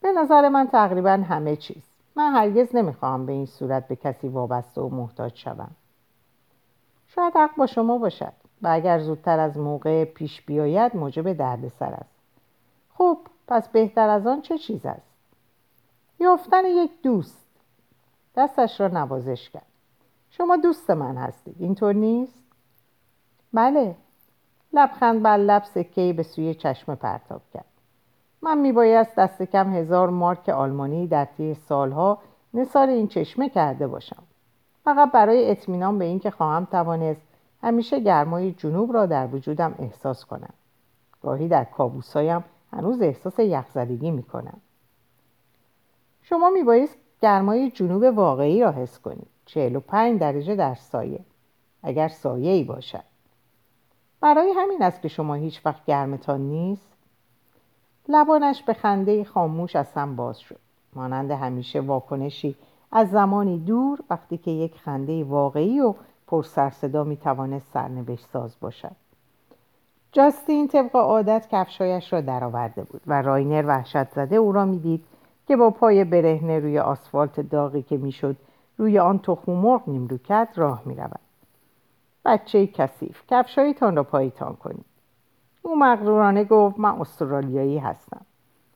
به 0.00 0.12
نظر 0.12 0.48
من 0.48 0.68
تقریبا 0.68 1.10
همه 1.10 1.56
چیز. 1.56 1.82
من 2.14 2.32
هرگز 2.32 2.76
نمی‌خواهم 2.76 3.26
به 3.26 3.32
این 3.32 3.46
صورت 3.46 3.88
به 3.88 3.96
کسی 3.96 4.28
وابسته 4.28 4.80
و 4.80 4.88
محتاج 4.88 5.36
شوم. 5.36 5.70
شاید 7.08 7.36
حق 7.36 7.56
با 7.56 7.66
شما 7.66 7.98
باشد 7.98 8.32
و 8.62 8.68
اگر 8.68 8.98
زودتر 8.98 9.38
از 9.38 9.58
موقع 9.58 10.04
پیش 10.04 10.42
بیاید 10.42 10.96
موجب 10.96 11.32
دردسر 11.32 11.92
است. 11.92 12.14
خب 12.94 13.18
پس 13.48 13.68
بهتر 13.68 14.08
از 14.08 14.26
آن 14.26 14.42
چه 14.42 14.58
چیز 14.58 14.86
است؟ 14.86 15.10
یافتن 16.18 16.64
یک 16.64 16.90
دوست. 17.02 17.46
دستش 18.36 18.80
را 18.80 18.88
نوازش 18.88 19.50
کرد. 19.50 19.66
شما 20.30 20.56
دوست 20.56 20.90
من 20.90 21.16
هستید. 21.16 21.56
اینطور 21.58 21.92
نیست؟ 21.92 22.42
بله. 23.52 23.96
لبخند 24.72 25.22
بر 25.22 25.36
لب 25.36 25.64
سکهای 25.64 26.12
به 26.12 26.22
سوی 26.22 26.54
چشم 26.54 26.94
پرتاب 26.94 27.40
کرد. 27.54 27.64
من 28.42 28.58
میبایست 28.58 29.16
دست 29.16 29.42
کم 29.42 29.74
هزار 29.74 30.10
مارک 30.10 30.48
آلمانی 30.48 31.06
در 31.06 31.24
طی 31.24 31.54
سالها 31.54 32.18
نثار 32.54 32.88
این 32.88 33.08
چشمه 33.08 33.48
کرده 33.48 33.86
باشم. 33.86 34.22
فقط 34.84 35.12
برای 35.12 35.50
اطمینان 35.50 35.98
به 35.98 36.04
اینکه 36.04 36.30
خواهم 36.30 36.64
توانست 36.64 37.22
همیشه 37.62 38.00
گرمای 38.00 38.52
جنوب 38.52 38.92
را 38.92 39.06
در 39.06 39.26
وجودم 39.26 39.74
احساس 39.78 40.24
کنم. 40.24 40.54
گاهی 41.22 41.48
در 41.48 41.64
کابوسایم 41.64 42.44
هنوز 42.72 43.02
احساس 43.02 43.38
یخزدگی 43.38 44.10
می‌کنم. 44.10 44.60
شما 46.22 46.50
میبایست 46.50 46.96
گرمای 47.22 47.70
جنوب 47.70 48.02
واقعی 48.02 48.60
را 48.60 48.72
حس 48.72 48.98
کنید. 48.98 49.26
45 49.46 50.20
درجه 50.20 50.56
در 50.56 50.74
سایه. 50.74 51.20
اگر 51.82 52.08
سایه 52.08 52.52
ای 52.52 52.64
باشد. 52.64 53.09
برای 54.20 54.52
همین 54.56 54.82
است 54.82 55.02
که 55.02 55.08
شما 55.08 55.34
هیچ 55.34 55.66
وقت 55.66 55.84
گرمتان 55.84 56.40
نیست. 56.40 56.88
لبانش 58.08 58.62
به 58.62 58.74
خنده 58.74 59.24
خاموش 59.24 59.76
از 59.76 59.92
هم 59.92 60.16
باز 60.16 60.40
شد. 60.40 60.58
مانند 60.94 61.30
همیشه 61.30 61.80
واکنشی 61.80 62.56
از 62.92 63.10
زمانی 63.10 63.58
دور 63.58 63.98
وقتی 64.10 64.38
که 64.38 64.50
یک 64.50 64.78
خنده 64.78 65.24
واقعی 65.24 65.80
و 65.80 65.94
پر 66.26 66.42
صدا 66.70 67.04
می 67.04 67.16
توانست 67.16 67.72
سرنوشت 67.72 68.26
ساز 68.32 68.56
باشد. 68.60 68.96
جاستین 70.12 70.68
طبق 70.68 70.96
عادت 70.96 71.48
کفشایش 71.50 72.12
را 72.12 72.20
درآورده 72.20 72.82
بود 72.82 73.00
و 73.06 73.22
راینر 73.22 73.64
وحشت 73.66 74.10
زده 74.10 74.36
او 74.36 74.52
را 74.52 74.64
می‌دید 74.64 75.04
که 75.48 75.56
با 75.56 75.70
پای 75.70 76.04
برهنه 76.04 76.58
روی 76.58 76.78
آسفالت 76.78 77.40
داغی 77.40 77.82
که 77.82 77.96
می‌شد 77.96 78.36
روی 78.78 78.98
آن 78.98 79.18
تخم 79.18 79.52
مرغ 79.52 79.82
نیمرو 79.86 80.18
کرد 80.18 80.48
راه 80.56 80.82
می 80.84 80.94
رود. 80.94 81.29
بچه 82.24 82.66
کثیف 82.66 83.22
کفشایتان 83.28 83.96
را 83.96 84.02
پایتان 84.02 84.56
کنید. 84.56 84.84
او 85.62 85.78
مغرورانه 85.78 86.44
گفت 86.44 86.78
من 86.78 87.00
استرالیایی 87.00 87.78
هستم. 87.78 88.20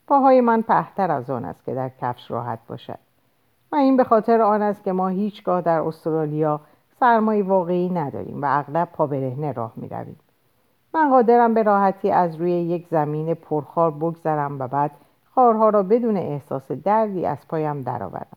پاهای 0.06 0.40
من 0.40 0.62
پهتر 0.62 1.10
از 1.10 1.30
آن 1.30 1.44
است 1.44 1.64
که 1.64 1.74
در 1.74 1.90
کفش 2.00 2.30
راحت 2.30 2.58
باشد. 2.68 2.98
و 3.72 3.76
این 3.76 3.96
به 3.96 4.04
خاطر 4.04 4.42
آن 4.42 4.62
است 4.62 4.84
که 4.84 4.92
ما 4.92 5.08
هیچگاه 5.08 5.60
در 5.60 5.80
استرالیا 5.80 6.60
سرمای 7.00 7.42
واقعی 7.42 7.88
نداریم 7.88 8.42
و 8.42 8.46
اغلب 8.48 8.88
پا 8.92 9.06
برهنه 9.06 9.52
راه 9.52 9.72
می 9.76 9.88
رویم. 9.88 10.16
من 10.94 11.10
قادرم 11.10 11.54
به 11.54 11.62
راحتی 11.62 12.10
از 12.10 12.36
روی 12.36 12.52
یک 12.52 12.88
زمین 12.88 13.34
پرخار 13.34 13.90
بگذرم 13.90 14.58
و 14.58 14.68
بعد 14.68 14.90
خارها 15.34 15.68
را 15.68 15.82
بدون 15.82 16.16
احساس 16.16 16.72
دردی 16.72 17.26
از 17.26 17.48
پایم 17.48 17.80
درآورم. 17.80 18.36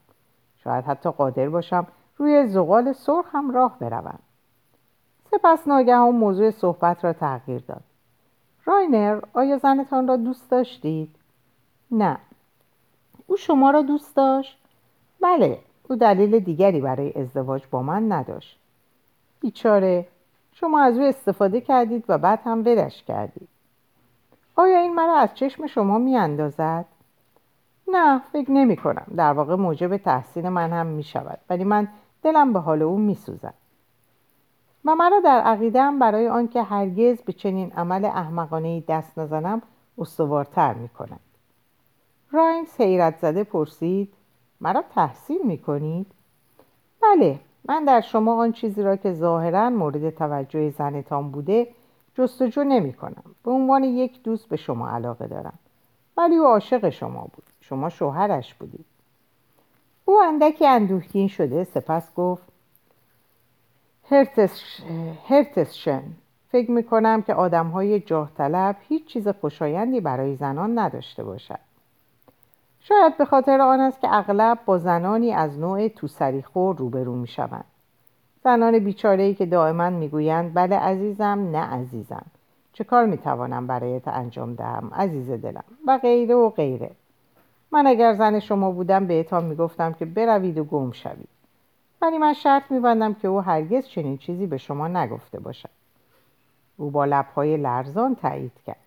شاید 0.64 0.86
حتی 0.86 1.10
قادر 1.10 1.50
باشم 1.50 1.88
روی 2.18 2.48
زغال 2.48 2.94
سرخ 2.94 3.26
هم 3.32 3.52
راه 3.52 3.80
بروم. 3.80 4.20
سپس 5.32 5.68
ناگهان 5.68 6.16
موضوع 6.16 6.52
صحبت 6.52 7.04
را 7.06 7.14
تغییر 7.14 7.64
داد. 7.68 7.84
راینر 8.66 9.22
آیا 9.34 9.58
زنتان 9.58 10.08
را 10.08 10.16
دوست 10.16 10.52
داشتید؟ 10.52 11.16
نه. 11.92 12.18
او 13.28 13.38
شما 13.38 13.72
را 13.72 13.82
دوست 13.82 14.16
داشت؟ 14.16 14.58
بله 15.22 15.60
او 15.90 15.96
دلیل 15.96 16.40
دیگری 16.40 16.82
برای 16.82 17.14
ازدواج 17.14 17.64
با 17.72 17.82
من 17.82 18.12
نداشت. 18.12 18.60
بیچاره 19.40 20.08
شما 20.54 20.82
از 20.82 20.98
او 20.98 21.04
استفاده 21.04 21.62
کردید 21.62 22.04
و 22.08 22.18
بعد 22.18 22.40
هم 22.44 22.60
ولش 22.60 23.04
کردید. 23.04 23.48
آیا 24.56 24.80
این 24.80 24.96
مرا 24.96 25.18
از 25.18 25.30
چشم 25.34 25.68
شما 25.68 25.98
می 25.98 26.18
اندازد؟ 26.18 26.86
نه 27.88 28.22
فکر 28.34 28.52
نمی 28.52 28.78
کنم 28.78 29.06
در 29.16 29.34
واقع 29.34 29.56
موجب 29.56 29.98
تحسین 29.98 30.50
من 30.50 30.74
هم 30.74 30.86
می 30.86 31.04
شود 31.04 31.40
ولی 31.50 31.64
من 31.64 31.88
دلم 32.24 32.54
به 32.54 32.60
حال 32.60 32.82
او 32.82 32.98
می 32.98 33.16
سوزد 33.16 33.54
و 34.88 34.96
مرا 34.96 35.20
در 35.20 35.42
عقیدم 35.42 36.00
برای 36.00 36.28
آنکه 36.28 36.64
هرگز 36.64 37.22
به 37.22 37.34
چنین 37.34 37.72
عمل 37.72 38.06
احمقانه 38.06 38.84
دست 38.88 39.20
نزنم 39.20 39.62
استوارتر 39.98 40.74
می 40.74 40.90
کند 40.90 41.20
راینز 42.32 42.76
حیرت 42.78 43.18
زده 43.18 43.44
پرسید 43.44 44.14
مرا 44.62 44.84
تحصیل 44.96 45.42
می 45.44 45.58
کنید؟ 45.58 46.08
بله 47.02 47.40
من 47.66 47.86
در 47.86 48.02
شما 48.02 48.42
آن 48.42 48.52
چیزی 48.52 48.84
را 48.84 48.96
که 48.96 49.14
ظاهرا 49.14 49.70
مورد 49.70 50.10
توجه 50.10 50.70
زنتان 50.70 51.32
بوده 51.32 51.68
جستجو 52.16 52.64
نمی 52.64 52.94
کنم 52.94 53.24
به 53.44 53.52
عنوان 53.52 53.84
یک 53.84 54.24
دوست 54.24 54.50
به 54.50 54.58
شما 54.58 54.90
علاقه 54.90 55.28
دارم. 55.28 55.60
ولی 56.18 56.36
او 56.36 56.46
عاشق 56.46 56.90
شما 56.90 57.22
بود. 57.22 57.44
شما 57.62 57.90
شوهرش 57.90 58.54
بودید. 58.54 58.86
او 60.06 60.22
اندکی 60.22 60.68
اندوهگین 60.68 61.28
شده 61.28 61.64
سپس 61.64 62.14
گفت 62.16 62.47
هرتسشن 65.30 66.04
فکر 66.52 66.72
می 66.72 66.84
کنم 66.84 67.22
که 67.22 67.34
آدم 67.34 67.68
های 67.68 68.00
جاه 68.00 68.32
طلب 68.38 68.76
هیچ 68.88 69.06
چیز 69.06 69.28
خوشایندی 69.28 70.02
برای 70.02 70.36
زنان 70.36 70.80
نداشته 70.80 71.24
باشد. 71.24 71.60
شاید 72.80 73.18
به 73.18 73.26
خاطر 73.26 73.62
آن 73.62 73.80
است 73.80 74.02
که 74.02 74.08
اغلب 74.16 74.60
با 74.66 74.78
زنانی 74.78 75.34
از 75.34 75.60
نوع 75.60 75.88
توسری 75.88 76.42
خور 76.42 76.78
روبرو 76.78 77.16
می 77.16 77.28
شوند. 77.28 77.66
زنان 78.44 78.80
بیچاره 78.80 79.34
که 79.34 79.46
دائما 79.46 79.90
می‌گویند 79.90 80.54
بله 80.54 80.76
عزیزم 80.76 81.50
نه 81.52 81.62
عزیزم. 81.62 82.26
چه 82.74 82.84
کار 82.84 83.06
می‌توانم 83.06 83.68
برایت 83.68 84.08
انجام 84.08 84.54
دهم 84.54 84.92
عزیز 84.96 85.32
دلم؟ 85.32 85.64
و 85.88 85.98
غیره 85.98 86.36
و 86.36 86.50
غیره. 86.50 86.92
من 87.72 87.88
اگر 87.88 88.14
زن 88.14 88.40
شما 88.40 88.72
بودم 88.72 89.08
بهتان 89.08 89.46
می‌گفتم 89.46 89.94
که 89.94 90.06
بروید 90.06 90.58
و 90.58 90.64
گم 90.64 90.92
شوید. 90.92 91.37
ولی 92.02 92.18
من 92.18 92.34
شرط 92.34 92.72
میبندم 92.72 93.14
که 93.14 93.28
او 93.28 93.42
هرگز 93.42 93.88
چنین 93.88 94.18
چیزی 94.18 94.46
به 94.46 94.58
شما 94.58 94.88
نگفته 94.88 95.40
باشد. 95.40 95.70
او 96.78 96.92
با 96.92 97.06
لبهای 97.06 97.58
لرزان 97.58 98.16
تایید 98.16 98.52
کرد. 98.66 98.78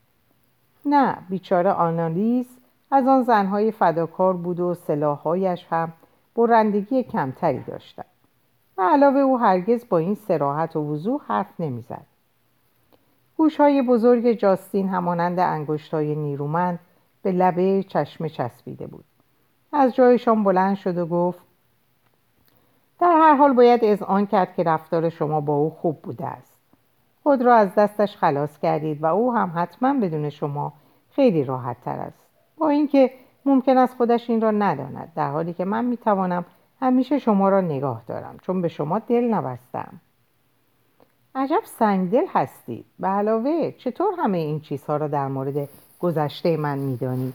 نه 0.84 1.16
بیچاره 1.28 1.70
آنالیز 1.70 2.46
از 2.90 3.06
آن 3.06 3.22
زنهای 3.22 3.70
فداکار 3.70 4.36
بود 4.36 4.60
و 4.60 4.74
سلاحهایش 4.74 5.66
هم 5.70 5.92
برندگی 6.36 7.02
کمتری 7.02 7.60
داشتند. 7.60 8.06
و 8.78 8.82
علاوه 8.82 9.18
او 9.18 9.38
هرگز 9.38 9.88
با 9.88 9.98
این 9.98 10.14
سراحت 10.14 10.76
و 10.76 10.92
وضوح 10.92 11.20
حرف 11.26 11.60
نمی‌زد. 11.60 12.06
گوشهای 13.36 13.82
بزرگ 13.82 14.32
جاستین 14.32 14.88
همانند 14.88 15.38
انگشتهای 15.38 16.14
نیرومند 16.14 16.78
به 17.22 17.32
لبه 17.32 17.82
چشمه 17.82 18.28
چسبیده 18.28 18.86
بود. 18.86 19.04
از 19.72 19.94
جایشان 19.94 20.44
بلند 20.44 20.76
شد 20.76 20.98
و 20.98 21.06
گفت 21.06 21.49
در 23.00 23.16
هر 23.16 23.34
حال 23.34 23.52
باید 23.52 24.02
آن 24.02 24.26
کرد 24.26 24.54
که 24.54 24.62
رفتار 24.62 25.08
شما 25.08 25.40
با 25.40 25.54
او 25.54 25.70
خوب 25.70 26.02
بوده 26.02 26.26
است. 26.26 26.52
خود 27.22 27.42
را 27.42 27.54
از 27.54 27.74
دستش 27.74 28.16
خلاص 28.16 28.58
کردید 28.58 29.02
و 29.02 29.06
او 29.06 29.34
هم 29.34 29.52
حتما 29.56 29.94
بدون 30.00 30.30
شما 30.30 30.72
خیلی 31.10 31.44
راحت 31.44 31.76
تر 31.84 31.98
است. 31.98 32.26
با 32.58 32.68
اینکه 32.68 33.10
ممکن 33.44 33.78
است 33.78 33.96
خودش 33.96 34.30
این 34.30 34.40
را 34.40 34.50
نداند 34.50 35.12
در 35.16 35.30
حالی 35.30 35.52
که 35.52 35.64
من 35.64 35.84
می‌توانم 35.84 36.44
همیشه 36.80 37.18
شما 37.18 37.48
را 37.48 37.60
نگاه 37.60 38.02
دارم 38.06 38.38
چون 38.42 38.62
به 38.62 38.68
شما 38.68 38.98
دل 38.98 39.24
نبستم. 39.24 40.00
عجب 41.34 41.60
سنگدل 41.64 42.26
هستید. 42.28 42.84
به 42.98 43.08
علاوه 43.08 43.70
چطور 43.70 44.12
همه 44.18 44.38
این 44.38 44.60
چیزها 44.60 44.96
را 44.96 45.08
در 45.08 45.28
مورد 45.28 45.68
گذشته 46.00 46.56
من 46.56 46.78
می‌دانید؟ 46.78 47.34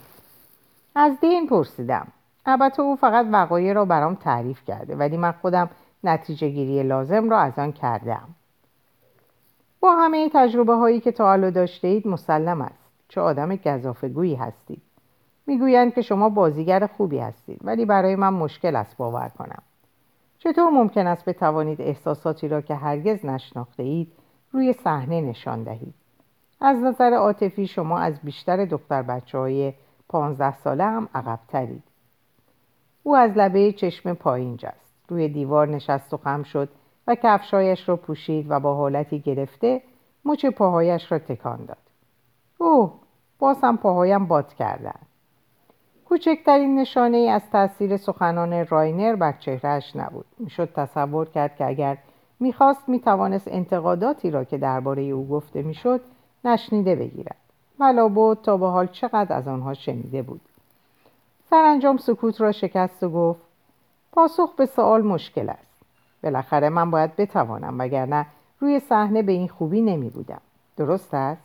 از 0.95 1.19
دین 1.19 1.47
پرسیدم. 1.47 2.07
البته 2.45 2.81
او 2.81 2.95
فقط 2.95 3.25
وقایع 3.31 3.73
را 3.73 3.85
برام 3.85 4.15
تعریف 4.15 4.63
کرده 4.65 4.95
ولی 4.95 5.17
من 5.17 5.31
خودم 5.31 5.69
نتیجه 6.03 6.49
گیری 6.49 6.83
لازم 6.83 7.29
را 7.29 7.39
از 7.39 7.59
آن 7.59 7.71
کردم. 7.71 8.27
با 9.79 9.95
همه 9.95 10.29
تجربه 10.33 10.73
هایی 10.73 10.99
که 10.99 11.11
تا 11.11 11.25
حالا 11.25 11.49
داشته 11.49 11.87
اید 11.87 12.07
مسلم 12.07 12.61
است. 12.61 12.91
چه 13.07 13.21
آدم 13.21 13.55
گذافگویی 13.55 14.35
هستید. 14.35 14.81
می‌گویند 15.47 15.93
که 15.93 16.01
شما 16.01 16.29
بازیگر 16.29 16.87
خوبی 16.87 17.19
هستید 17.19 17.59
ولی 17.63 17.85
برای 17.85 18.15
من 18.15 18.33
مشکل 18.33 18.75
است 18.75 18.97
باور 18.97 19.31
کنم. 19.37 19.61
چطور 20.37 20.69
ممکن 20.69 21.07
است 21.07 21.25
بتوانید 21.25 21.81
احساساتی 21.81 22.47
را 22.47 22.61
که 22.61 22.75
هرگز 22.75 23.25
نشناخته 23.25 23.83
اید 23.83 24.11
روی 24.51 24.73
صحنه 24.73 25.21
نشان 25.21 25.63
دهید؟ 25.63 25.93
از 26.61 26.77
نظر 26.77 27.13
عاطفی 27.13 27.67
شما 27.67 27.99
از 27.99 28.19
بیشتر 28.23 28.65
دختر 28.65 29.01
بچه 29.01 29.37
های 29.37 29.73
پانزده 30.09 30.55
ساله 30.55 30.83
هم 30.83 31.09
عقبترید. 31.15 31.83
او 33.07 33.15
از 33.15 33.31
لبه 33.35 33.71
چشم 33.71 34.13
پایین 34.13 34.57
جست. 34.57 34.95
روی 35.07 35.27
دیوار 35.27 35.67
نشست 35.67 36.13
و 36.13 36.17
خم 36.17 36.43
شد 36.43 36.69
و 37.07 37.15
کفشایش 37.15 37.89
را 37.89 37.95
پوشید 37.95 38.45
و 38.49 38.59
با 38.59 38.75
حالتی 38.75 39.19
گرفته 39.19 39.81
مچ 40.25 40.45
پاهایش 40.45 41.11
را 41.11 41.19
تکان 41.19 41.65
داد. 41.65 41.77
اوه 42.57 42.93
باز 43.39 43.57
هم 43.63 43.77
پاهایم 43.77 44.25
باد 44.25 44.53
کردن. 44.53 44.99
کوچکترین 46.05 46.79
نشانه 46.79 47.17
ای 47.17 47.29
از 47.29 47.49
تاثیر 47.51 47.97
سخنان 47.97 48.65
راینر 48.65 49.15
بر 49.15 49.31
چهرهش 49.31 49.95
نبود. 49.95 50.25
می‌شد 50.39 50.73
تصور 50.73 51.29
کرد 51.29 51.55
که 51.55 51.65
اگر 51.65 51.97
می‌خواست 52.39 52.89
می‌توانست 52.89 53.47
انتقاداتی 53.47 54.31
را 54.31 54.43
که 54.43 54.57
درباره 54.57 55.03
او 55.03 55.27
گفته 55.27 55.61
می‌شد 55.61 56.01
نشنیده 56.45 56.95
بگیرد. 56.95 57.37
ولا 57.79 58.35
تا 58.35 58.57
به 58.57 58.67
حال 58.67 58.87
چقدر 58.87 59.35
از 59.35 59.47
آنها 59.47 59.73
شنیده 59.73 60.21
بود. 60.21 60.41
سرانجام 61.49 61.97
سکوت 61.97 62.41
را 62.41 62.51
شکست 62.51 63.03
و 63.03 63.09
گفت 63.09 63.41
پاسخ 64.11 64.55
به 64.55 64.65
سوال 64.65 65.01
مشکل 65.01 65.49
است. 65.49 65.83
بالاخره 66.23 66.69
من 66.69 66.91
باید 66.91 67.15
بتوانم 67.15 67.79
وگرنه 67.79 68.25
روی 68.59 68.79
صحنه 68.79 69.21
به 69.21 69.31
این 69.31 69.47
خوبی 69.47 69.81
نمی 69.81 70.09
بودم 70.09 70.41
درست 70.77 71.13
است؟ 71.13 71.41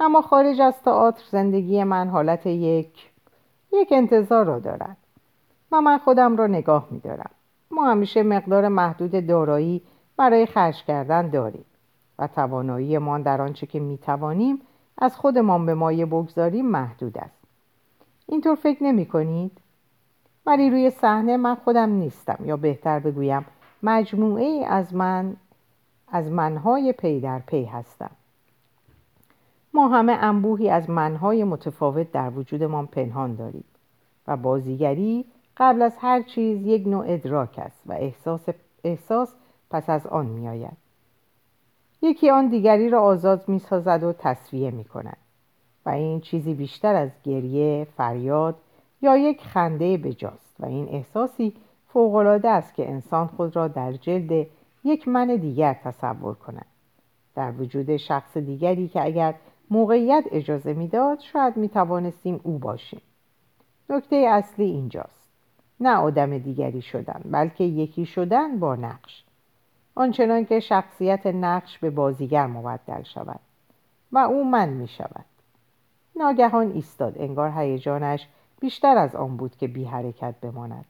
اما 0.00 0.22
خارج 0.22 0.60
از 0.60 0.82
تئاتر 0.82 1.22
زندگی 1.30 1.84
من 1.84 2.08
حالت 2.08 2.46
یک 2.46 3.10
یک 3.72 3.88
انتظار 3.92 4.44
را 4.44 4.58
دارد. 4.58 4.96
و 5.72 5.80
من 5.80 5.98
خودم 5.98 6.36
را 6.36 6.46
نگاه 6.46 6.88
می 6.90 6.98
دارم. 6.98 7.30
ما 7.70 7.90
همیشه 7.90 8.22
مقدار 8.22 8.68
محدود 8.68 9.26
دارایی 9.26 9.82
برای 10.16 10.46
خرج 10.46 10.84
کردن 10.84 11.30
داریم 11.30 11.64
و 12.18 12.26
تواناییمان 12.26 13.22
در 13.22 13.42
آنچه 13.42 13.66
که 13.66 13.80
می‌توانیم 13.80 14.60
از 14.98 15.16
خودمان 15.16 15.66
به 15.66 15.74
مایه 15.74 16.06
بگذاریم 16.06 16.66
محدود 16.66 17.18
است. 17.18 17.45
اینطور 18.26 18.54
فکر 18.54 18.84
نمی 18.84 19.06
کنید؟ 19.06 19.52
ولی 20.46 20.70
روی 20.70 20.90
صحنه 20.90 21.36
من 21.36 21.54
خودم 21.54 21.90
نیستم 21.90 22.38
یا 22.44 22.56
بهتر 22.56 22.98
بگویم 22.98 23.46
مجموعه 23.82 24.44
ای 24.44 24.64
از 24.64 24.94
من 24.94 25.36
از 26.08 26.30
منهای 26.30 26.92
پی 26.92 27.20
در 27.20 27.38
پی 27.38 27.64
هستم 27.64 28.10
ما 29.74 29.88
همه 29.88 30.12
انبوهی 30.12 30.70
از 30.70 30.90
منهای 30.90 31.44
متفاوت 31.44 32.12
در 32.12 32.30
وجودمان 32.30 32.86
پنهان 32.86 33.34
داریم 33.34 33.64
و 34.26 34.36
بازیگری 34.36 35.24
قبل 35.56 35.82
از 35.82 35.96
هر 35.98 36.22
چیز 36.22 36.66
یک 36.66 36.86
نوع 36.86 37.04
ادراک 37.08 37.58
است 37.58 37.80
و 37.86 37.92
احساس, 37.92 38.48
احساس 38.84 39.34
پس 39.70 39.90
از 39.90 40.06
آن 40.06 40.26
می 40.26 40.48
آید. 40.48 40.76
یکی 42.02 42.30
آن 42.30 42.48
دیگری 42.48 42.88
را 42.88 43.02
آزاد 43.02 43.48
می 43.48 43.58
سازد 43.58 44.02
و 44.02 44.12
تصویه 44.12 44.70
می 44.70 44.84
کند 44.84 45.16
و 45.86 45.90
این 45.90 46.20
چیزی 46.20 46.54
بیشتر 46.54 46.94
از 46.94 47.10
گریه، 47.24 47.86
فریاد 47.96 48.56
یا 49.02 49.16
یک 49.16 49.40
خنده 49.40 49.96
بجاست 49.96 50.56
و 50.60 50.66
این 50.66 50.88
احساسی 50.88 51.52
فوقالعاده 51.88 52.48
است 52.48 52.74
که 52.74 52.90
انسان 52.90 53.26
خود 53.26 53.56
را 53.56 53.68
در 53.68 53.92
جلد 53.92 54.46
یک 54.84 55.08
من 55.08 55.36
دیگر 55.36 55.74
تصور 55.84 56.34
کند. 56.34 56.66
در 57.34 57.52
وجود 57.52 57.96
شخص 57.96 58.36
دیگری 58.36 58.88
که 58.88 59.04
اگر 59.04 59.34
موقعیت 59.70 60.24
اجازه 60.30 60.72
می‌داد 60.72 61.20
شاید 61.20 61.56
می 61.56 61.68
توانستیم 61.68 62.40
او 62.42 62.58
باشیم. 62.58 63.00
نکته 63.90 64.16
اصلی 64.16 64.64
اینجاست. 64.64 65.28
نه 65.80 65.96
آدم 65.96 66.38
دیگری 66.38 66.82
شدن 66.82 67.20
بلکه 67.24 67.64
یکی 67.64 68.06
شدن 68.06 68.58
با 68.58 68.76
نقش. 68.76 69.24
آنچنان 69.94 70.44
که 70.44 70.60
شخصیت 70.60 71.26
نقش 71.26 71.78
به 71.78 71.90
بازیگر 71.90 72.46
مبدل 72.46 73.02
شود 73.02 73.40
و 74.12 74.18
او 74.18 74.50
من 74.50 74.68
می 74.68 74.88
شود 74.88 75.24
ناگهان 76.16 76.72
ایستاد. 76.72 77.18
انگار 77.18 77.50
هیجانش 77.50 78.28
بیشتر 78.60 78.98
از 78.98 79.16
آن 79.16 79.36
بود 79.36 79.56
که 79.56 79.68
بی 79.68 79.84
حرکت 79.84 80.34
بماند. 80.40 80.84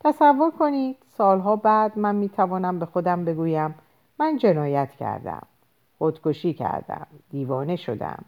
تصور 0.00 0.50
کنید 0.50 0.96
سالها 1.08 1.56
بعد 1.56 1.98
من 1.98 2.14
می 2.14 2.28
توانم 2.28 2.78
به 2.78 2.86
خودم 2.86 3.24
بگویم 3.24 3.74
من 4.18 4.36
جنایت 4.36 4.90
کردم 4.90 5.42
خودکشی 5.98 6.54
کردم 6.54 7.06
دیوانه 7.30 7.76
شدم 7.76 8.24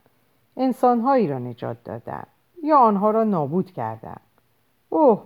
انسانهایی 0.57 1.29
را 1.29 1.39
نجات 1.39 1.85
دادم 1.85 2.27
یا 2.63 2.79
آنها 2.79 3.11
را 3.11 3.25
نابود 3.25 3.71
کردم. 3.71 4.21
اوه 4.89 5.23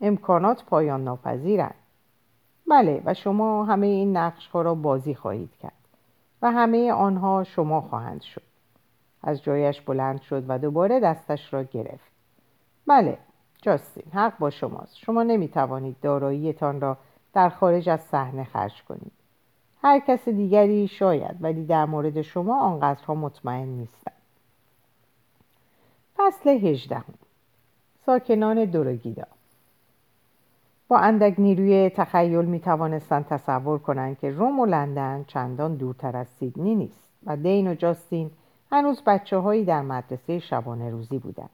امکانات 0.00 0.64
پایان 0.64 1.04
ناپذیرند. 1.04 1.74
بله 2.70 3.02
و 3.04 3.14
شما 3.14 3.64
همه 3.64 3.86
این 3.86 4.16
نقش 4.16 4.46
ها 4.46 4.62
را 4.62 4.74
بازی 4.74 5.14
خواهید 5.14 5.56
کرد 5.56 5.72
و 6.42 6.50
همه 6.50 6.92
آنها 6.92 7.44
شما 7.44 7.80
خواهند 7.80 8.20
شد. 8.20 8.49
از 9.22 9.42
جایش 9.42 9.80
بلند 9.80 10.20
شد 10.20 10.44
و 10.48 10.58
دوباره 10.58 11.00
دستش 11.00 11.54
را 11.54 11.62
گرفت. 11.62 12.10
بله 12.86 13.18
جاستین 13.62 14.12
حق 14.12 14.38
با 14.38 14.50
شماست. 14.50 14.96
شما 14.96 15.22
نمی 15.22 15.48
توانید 15.48 15.96
داراییتان 16.02 16.80
را 16.80 16.96
در 17.32 17.48
خارج 17.48 17.88
از 17.88 18.00
صحنه 18.00 18.44
خرج 18.44 18.82
کنید. 18.82 19.12
هر 19.82 19.98
کس 19.98 20.28
دیگری 20.28 20.88
شاید 20.88 21.36
ولی 21.40 21.66
در 21.66 21.84
مورد 21.84 22.22
شما 22.22 22.60
آنقدرها 22.60 23.14
مطمئن 23.14 23.68
نیستم. 23.68 24.12
فصل 26.16 26.50
هجدهم. 26.50 27.14
ساکنان 28.06 28.64
دورگیدا. 28.64 29.26
با 30.88 30.98
اندک 30.98 31.34
نیروی 31.38 31.90
تخیل 31.90 32.44
می 32.44 32.60
توانستند 32.60 33.26
تصور 33.26 33.78
کنند 33.78 34.18
که 34.18 34.30
روم 34.30 34.60
و 34.60 34.66
لندن 34.66 35.24
چندان 35.26 35.74
دورتر 35.74 36.16
از 36.16 36.26
سیدنی 36.28 36.74
نیست 36.74 37.00
و 37.26 37.36
دین 37.36 37.68
و 37.68 37.74
جاستین 37.74 38.30
هنوز 38.72 39.02
بچه 39.06 39.36
هایی 39.36 39.64
در 39.64 39.82
مدرسه 39.82 40.38
شبانه 40.38 40.90
روزی 40.90 41.18
بودند 41.18 41.50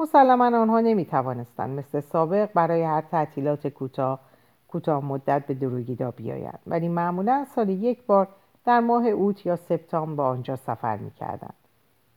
مسلما 0.00 0.44
آنها 0.44 0.80
نمی 0.80 1.04
توانستند 1.04 1.78
مثل 1.78 2.00
سابق 2.00 2.52
برای 2.54 2.82
هر 2.82 3.00
تعطیلات 3.00 3.66
کوتاه 3.66 4.20
کوتاه 4.68 5.04
مدت 5.04 5.46
به 5.46 5.54
دروگیدا 5.54 6.10
بیایند. 6.10 6.58
ولی 6.66 6.88
معمولا 6.88 7.46
سال 7.54 7.68
یک 7.68 8.06
بار 8.06 8.28
در 8.64 8.80
ماه 8.80 9.06
اوت 9.06 9.46
یا 9.46 9.56
سپتامبر 9.56 10.16
به 10.16 10.22
آنجا 10.22 10.56
سفر 10.56 10.96
می‌کردند. 10.96 11.54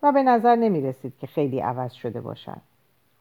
و 0.04 0.12
به 0.12 0.24
نظر 0.24 0.56
نمی 0.56 0.82
رسید 0.82 1.18
که 1.18 1.28
خیلی 1.28 1.60
عوض 1.60 1.92
شده 1.92 2.22
باشند. 2.22 2.62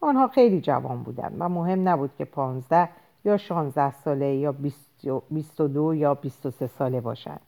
آنها 0.01 0.29
خیلی 0.29 0.61
جوان 0.61 1.03
بودند 1.03 1.37
و 1.39 1.49
مهم 1.49 1.89
نبود 1.89 2.11
که 2.19 2.25
پانزده 2.25 2.89
یا 3.25 3.37
شانزده 3.37 3.93
ساله 3.93 4.35
یا 4.35 4.53
بیست 5.31 5.61
و 5.61 5.69
دو 5.69 5.95
یا 5.95 6.15
بیست 6.15 6.47
و 6.47 6.51
سه 6.51 6.67
ساله 6.67 7.01
باشند. 7.01 7.41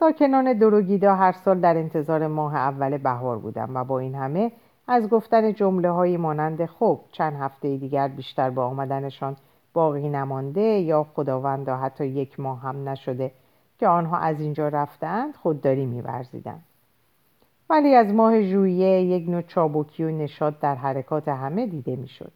ساکنان 0.00 0.52
دروگیدا 0.52 1.14
هر 1.14 1.32
سال 1.32 1.60
در 1.60 1.76
انتظار 1.76 2.26
ماه 2.26 2.54
اول 2.54 2.98
بهار 2.98 3.38
بودند 3.38 3.70
و 3.74 3.84
با 3.84 3.98
این 3.98 4.14
همه 4.14 4.52
از 4.88 5.08
گفتن 5.08 5.52
جمله 5.52 5.90
های 5.90 6.16
مانند 6.16 6.66
خب 6.66 7.00
چند 7.12 7.36
هفته 7.40 7.76
دیگر 7.76 8.08
بیشتر 8.08 8.50
با 8.50 8.64
آمدنشان 8.64 9.36
باقی 9.72 10.08
نمانده 10.08 10.60
یا 10.60 11.06
خداوندا 11.14 11.76
حتی 11.76 12.06
یک 12.06 12.40
ماه 12.40 12.60
هم 12.60 12.88
نشده 12.88 13.32
که 13.78 13.88
آنها 13.88 14.18
از 14.18 14.40
اینجا 14.40 14.68
رفتند 14.68 15.34
خودداری 15.34 15.86
میورزیدند. 15.86 16.62
ولی 17.70 17.94
از 17.94 18.12
ماه 18.12 18.42
ژوئیه 18.42 19.02
یک 19.02 19.28
نوع 19.28 19.42
چابکی 19.42 20.04
و 20.04 20.10
نشاد 20.10 20.58
در 20.58 20.74
حرکات 20.74 21.28
همه 21.28 21.66
دیده 21.66 21.96
می‌شد 21.96 22.32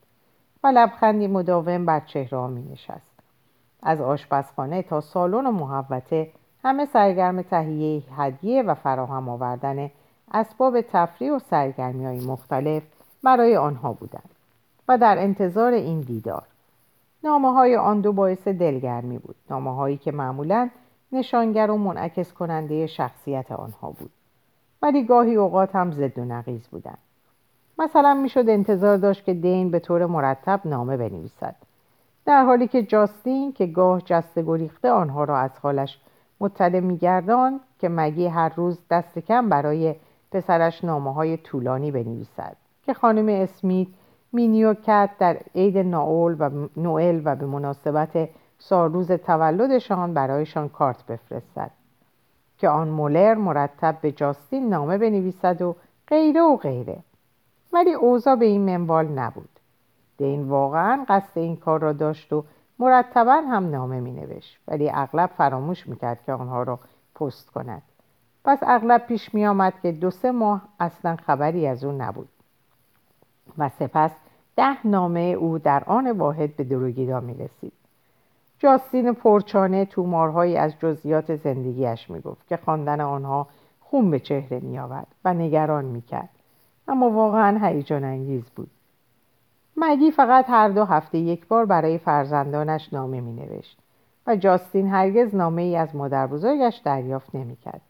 و 0.65 0.67
لبخندی 0.67 1.27
مداوم 1.27 1.87
بر 1.87 2.01
چهره 2.01 2.47
می 2.47 2.63
نشست 2.73 3.15
از 3.83 4.01
آشپزخانه 4.01 4.83
تا 4.83 5.01
سالن 5.01 5.47
و 5.47 5.53
محوته 5.53 6.31
همه 6.65 6.85
سرگرم 6.85 7.43
تهیه 7.43 8.03
هدیه 8.17 8.63
و 8.63 8.75
فراهم 8.75 9.29
آوردن 9.29 9.91
اسباب 10.33 10.81
تفریح 10.81 11.33
و 11.33 11.39
سرگرمی 11.39 12.05
های 12.05 12.27
مختلف 12.27 12.83
برای 13.23 13.57
آنها 13.57 13.93
بودند 13.93 14.31
و 14.89 14.99
در 14.99 15.19
انتظار 15.19 15.73
این 15.73 16.01
دیدار. 16.01 16.43
نامه 17.25 17.53
های 17.53 17.77
آن 17.77 18.01
دو 18.01 18.13
باعث 18.13 18.49
دلگرمی 18.49 19.19
بود. 19.19 19.35
نامه 19.51 19.75
هایی 19.75 19.97
که 19.97 20.13
معمولا 20.13 20.71
نشانگر 21.13 21.71
و 21.71 21.79
منعکس 21.79 22.33
کننده 22.33 22.87
شخصیت 22.87 23.53
آنها 23.53 23.91
بود. 23.91 24.11
ولی 24.83 25.05
گاهی 25.05 25.35
اوقات 25.35 25.77
هم 25.77 25.93
زد 25.93 26.19
و 26.19 26.25
نقیز 26.25 26.69
بودند. 26.69 26.99
مثلا 27.79 28.15
می‌شد 28.15 28.49
انتظار 28.49 28.97
داشت 28.97 29.25
که 29.25 29.35
دین 29.35 29.71
به 29.71 29.79
طور 29.79 30.07
مرتب 30.07 30.61
نامه 30.65 30.97
بنویسد. 30.97 31.57
در 32.27 32.45
حالی 32.45 32.69
که 32.69 32.83
جاستین 32.83 33.53
که 33.53 33.67
گاه 33.67 34.01
جسته 34.01 34.43
گریخته 34.43 34.91
آنها 34.91 35.25
را 35.25 35.39
از 35.39 35.51
حالش 35.63 35.99
مطلع 36.45 36.81
میگردان 36.81 37.61
که 37.79 37.89
مگی 37.89 38.27
هر 38.27 38.53
روز 38.57 38.79
دست 38.91 39.19
کم 39.19 39.49
برای 39.49 39.95
پسرش 40.33 40.85
نامه 40.85 41.15
های 41.15 41.37
طولانی 41.37 41.91
بنویسد. 41.91 42.57
که 42.83 42.95
خانم 42.95 43.29
اسمیت 43.29 43.89
مینیوکت 44.33 45.11
در 45.19 45.37
عید 45.55 45.79
ناول 45.79 46.37
و 46.39 46.69
نوئل 46.77 47.23
و 47.25 47.37
به 47.37 47.47
مناسبت 47.47 48.29
سالروز 48.59 49.13
تولدشان 49.13 50.15
برایشان 50.15 50.69
کارت 50.69 51.07
بفرستد. 51.07 51.71
که 52.59 52.69
آن 52.69 52.89
مولر 52.89 53.35
مرتب 53.35 53.99
به 54.01 54.13
جاستین 54.13 54.69
نامه 54.69 54.99
بنویسد 54.99 55.63
و 55.63 55.77
غیره 56.09 56.41
و 56.41 56.57
غیره. 56.57 56.99
ولی 57.73 57.95
اوضاع 57.95 58.37
به 58.37 58.45
این 58.45 58.61
منوال 58.61 59.07
نبود. 59.07 59.49
دین 60.19 60.49
واقعا 60.49 61.05
قصد 61.09 61.39
این 61.39 61.57
کار 61.57 61.81
را 61.81 61.93
داشت 61.93 62.33
و 62.33 62.45
مرتبا 62.79 63.33
هم 63.33 63.71
نامه 63.71 64.01
می 64.01 64.13
نوشت 64.13 64.59
ولی 64.69 64.91
اغلب 64.91 65.31
فراموش 65.37 65.87
می‌کرد 65.87 66.25
که 66.27 66.33
آنها 66.33 66.63
را 66.63 66.79
پست 67.15 67.51
کند. 67.51 67.83
پس 68.45 68.59
اغلب 68.63 69.07
پیش 69.07 69.35
می 69.35 69.47
آمد 69.47 69.73
که 69.83 69.93
دو 69.93 70.11
سه 70.11 70.31
ماه 70.31 70.63
اصلا 70.81 71.17
خبری 71.17 71.67
از 71.67 71.85
او 71.85 71.93
نبود. 71.93 72.29
و 73.59 73.69
سپس 73.69 74.11
ده 74.57 74.87
نامه 74.87 75.21
او 75.21 75.59
در 75.59 75.85
آن 75.87 76.11
واحد 76.11 76.57
به 76.57 76.65
دروگیدا 76.65 77.21
می 77.21 77.35
رسید. 77.35 77.73
جاستین 78.59 79.13
پرچانه 79.13 79.85
تومارهایی 79.85 80.57
از 80.57 80.79
جزئیات 80.79 81.37
زندگیش 81.37 82.11
می 82.11 82.21
گفت 82.21 82.49
که 82.49 82.57
خواندن 82.57 83.01
آنها 83.01 83.47
خون 83.81 84.11
به 84.11 84.21
چهره 84.21 84.61
می 84.61 84.79
آورد 84.79 85.07
و 85.25 85.35
نگران 85.35 85.85
می 85.85 86.03
کرد. 86.03 86.29
اما 86.89 87.11
واقعا 87.11 87.67
هیجان 87.67 88.05
انگیز 88.05 88.45
بود. 88.45 88.71
مگی 89.77 90.11
فقط 90.11 90.45
هر 90.49 90.69
دو 90.69 90.85
هفته 90.85 91.19
یک 91.19 91.49
بار 91.49 91.67
برای 91.67 91.99
فرزندانش 91.99 92.93
نامه 92.93 93.21
می 93.21 93.33
نوشت 93.33 93.79
و 94.27 94.37
جاستین 94.37 94.89
هرگز 94.89 95.35
نامه 95.35 95.63
ای 95.63 95.77
از 95.77 95.97
مادر 95.97 96.27
بزرگش 96.27 96.77
دریافت 96.85 97.35
نمی 97.35 97.57
کرد. 97.57 97.81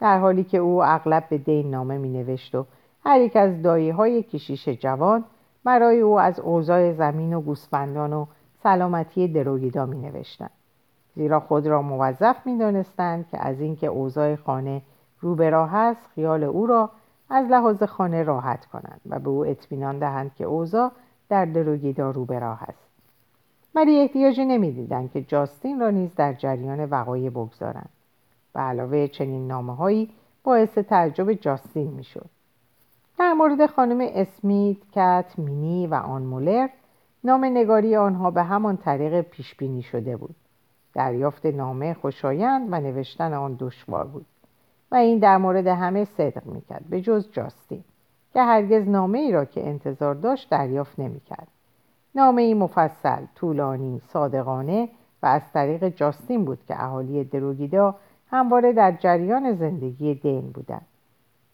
در 0.00 0.18
حالی 0.18 0.44
که 0.44 0.58
او 0.58 0.84
اغلب 0.84 1.28
به 1.28 1.38
دین 1.38 1.70
نامه 1.70 1.98
می 1.98 2.08
نوشت 2.08 2.54
و 2.54 2.66
هر 3.04 3.20
یک 3.20 3.36
از 3.36 3.62
دایی 3.62 3.90
های 3.90 4.22
کشیش 4.22 4.68
جوان 4.68 5.24
برای 5.64 6.00
او 6.00 6.20
از 6.20 6.40
اوضاع 6.40 6.92
زمین 6.92 7.34
و 7.34 7.40
گوسفندان 7.40 8.12
و 8.12 8.26
سلامتی 8.62 9.28
دروگیدا 9.28 9.86
می 9.86 9.98
نوشتن. 9.98 10.50
زیرا 11.14 11.40
خود 11.40 11.66
را 11.66 11.82
موظف 11.82 12.46
می 12.46 12.58
دانستند 12.58 13.28
که 13.28 13.46
از 13.46 13.60
اینکه 13.60 13.86
اوضاع 13.86 14.36
خانه 14.36 14.82
رو 15.20 15.34
به 15.34 15.50
راه 15.50 15.74
است 15.74 16.06
خیال 16.14 16.44
او 16.44 16.66
را 16.66 16.90
از 17.30 17.46
لحاظ 17.46 17.82
خانه 17.82 18.22
راحت 18.22 18.66
کنند 18.66 19.00
و 19.06 19.18
به 19.18 19.28
او 19.28 19.46
اطمینان 19.46 19.98
دهند 19.98 20.34
که 20.34 20.44
اوضاع 20.44 20.92
در 21.32 21.44
دروگیدا 21.44 22.10
رو 22.10 22.24
به 22.24 22.38
راه 22.38 22.62
است. 22.62 22.88
ولی 23.74 24.00
احتیاجی 24.00 24.44
نمی‌دیدند 24.44 25.12
که 25.12 25.22
جاستین 25.22 25.80
را 25.80 25.90
نیز 25.90 26.14
در 26.14 26.32
جریان 26.32 26.84
وقایع 26.84 27.30
بگذارند 27.30 27.88
به 28.54 28.60
علاوه 28.60 29.06
چنین 29.06 29.48
نامه 29.48 29.76
هایی 29.76 30.10
باعث 30.44 30.78
تعجب 30.78 31.32
جاستین 31.32 31.88
می‌شد. 31.88 32.30
در 33.18 33.32
مورد 33.32 33.66
خانم 33.66 34.08
اسمیت، 34.14 34.76
کت، 34.92 35.38
مینی 35.38 35.86
و 35.86 35.94
آن 35.94 36.22
مولر 36.22 36.68
نام 37.24 37.44
نگاری 37.44 37.96
آنها 37.96 38.30
به 38.30 38.42
همان 38.42 38.76
طریق 38.76 39.20
پیش 39.20 39.54
بینی 39.54 39.82
شده 39.82 40.16
بود. 40.16 40.36
دریافت 40.94 41.46
نامه 41.46 41.94
خوشایند 41.94 42.68
و 42.70 42.80
نوشتن 42.80 43.32
آن 43.32 43.56
دشوار 43.58 44.04
بود 44.04 44.26
و 44.90 44.94
این 44.94 45.18
در 45.18 45.36
مورد 45.36 45.66
همه 45.66 46.04
صدق 46.04 46.46
می‌کرد 46.46 46.84
به 46.90 47.00
جز 47.00 47.30
جاستین. 47.32 47.84
که 48.32 48.42
هرگز 48.42 48.88
نامه 48.88 49.18
ای 49.18 49.32
را 49.32 49.44
که 49.44 49.66
انتظار 49.68 50.14
داشت 50.14 50.50
دریافت 50.50 50.98
نمی‌کرد. 50.98 51.48
نامه 52.14 52.42
ای 52.42 52.54
مفصل، 52.54 53.24
طولانی، 53.34 54.00
صادقانه 54.08 54.88
و 55.22 55.26
از 55.26 55.52
طریق 55.52 55.88
جاستین 55.88 56.44
بود 56.44 56.64
که 56.68 56.82
اهالی 56.84 57.24
دروگیدا 57.24 57.94
همواره 58.30 58.72
در 58.72 58.92
جریان 58.92 59.52
زندگی 59.52 60.14
دین 60.14 60.50
بودند. 60.50 60.86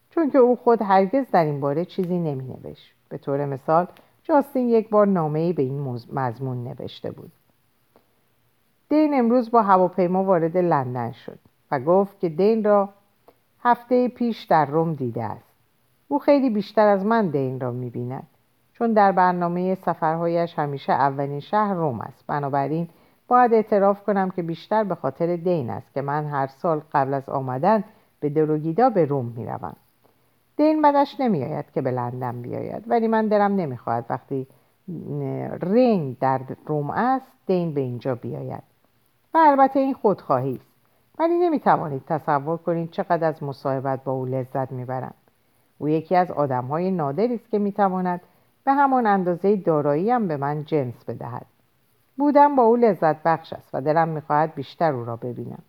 چون 0.09 0.29
که 0.29 0.37
او 0.37 0.55
خود 0.55 0.81
هرگز 0.81 1.25
در 1.31 1.45
این 1.45 1.59
باره 1.59 1.85
چیزی 1.85 2.19
نمی 2.19 2.43
نوشت. 2.43 2.93
به 3.09 3.17
طور 3.17 3.45
مثال 3.45 3.87
جاستین 4.23 4.69
یک 4.69 4.89
بار 4.89 5.07
نامه 5.07 5.39
ای 5.39 5.53
به 5.53 5.63
این 5.63 5.99
مضمون 6.13 6.63
نوشته 6.63 7.11
بود. 7.11 7.31
دین 8.89 9.13
امروز 9.13 9.51
با 9.51 9.61
هواپیما 9.61 10.23
وارد 10.23 10.57
لندن 10.57 11.11
شد 11.11 11.39
و 11.71 11.79
گفت 11.79 12.19
که 12.19 12.29
دین 12.29 12.63
را 12.63 12.89
هفته 13.59 14.07
پیش 14.07 14.43
در 14.43 14.65
روم 14.65 14.93
دیده 14.93 15.23
است. 15.23 15.48
او 16.11 16.19
خیلی 16.19 16.49
بیشتر 16.49 16.87
از 16.87 17.05
من 17.05 17.27
دین 17.27 17.59
را 17.59 17.71
می 17.71 17.89
بیند 17.89 18.27
چون 18.73 18.93
در 18.93 19.11
برنامه 19.11 19.75
سفرهایش 19.75 20.59
همیشه 20.59 20.93
اولین 20.93 21.39
شهر 21.39 21.73
روم 21.73 22.01
است. 22.01 22.23
بنابراین 22.27 22.89
باید 23.27 23.53
اعتراف 23.53 24.03
کنم 24.03 24.29
که 24.29 24.41
بیشتر 24.41 24.83
به 24.83 24.95
خاطر 24.95 25.35
دین 25.35 25.69
است 25.69 25.93
که 25.93 26.01
من 26.01 26.25
هر 26.25 26.47
سال 26.47 26.81
قبل 26.93 27.13
از 27.13 27.29
آمدن 27.29 27.83
به 28.19 28.29
دروگیدا 28.29 28.89
به 28.89 29.05
روم 29.05 29.33
می 29.37 29.45
روم. 29.45 29.75
دین 30.57 30.81
بدش 30.81 31.15
نمی 31.19 31.43
آید 31.43 31.71
که 31.71 31.81
به 31.81 31.91
لندن 31.91 32.41
بیاید 32.41 32.83
ولی 32.87 33.07
من 33.07 33.27
دلم 33.27 33.55
نمی‌خواهد 33.55 34.05
وقتی 34.09 34.47
رین 35.61 36.17
در 36.21 36.41
روم 36.65 36.89
است 36.89 37.31
دین 37.45 37.73
به 37.73 37.81
اینجا 37.81 38.15
بیاید. 38.15 38.63
و 39.33 39.37
البته 39.37 39.79
این 39.79 39.93
خودخواهی 39.93 40.55
است. 40.55 40.69
ولی 41.19 41.37
نمی 41.37 41.59
توانید 41.59 42.05
تصور 42.05 42.57
کنید 42.57 42.91
چقدر 42.91 43.27
از 43.27 43.43
مصاحبت 43.43 44.03
با 44.03 44.11
او 44.11 44.25
لذت 44.25 44.71
می‌برم. 44.71 45.13
او 45.79 45.89
یکی 45.89 46.15
از 46.15 46.31
آدم 46.31 46.65
های 46.65 46.91
نادری 46.91 47.35
است 47.35 47.49
که 47.49 47.59
می‌تواند 47.59 48.21
به 48.63 48.73
همان 48.73 49.05
اندازه 49.05 49.55
دارایی 49.55 50.11
هم 50.11 50.27
به 50.27 50.37
من 50.37 50.63
جنس 50.63 51.05
بدهد. 51.07 51.45
بودم 52.17 52.55
با 52.55 52.63
او 52.63 52.75
لذت 52.75 53.23
بخش 53.23 53.53
است 53.53 53.69
و 53.73 53.81
دلم 53.81 54.07
می‌خواهد 54.07 54.55
بیشتر 54.55 54.93
او 54.93 55.05
را 55.05 55.15
ببینم. 55.15 55.61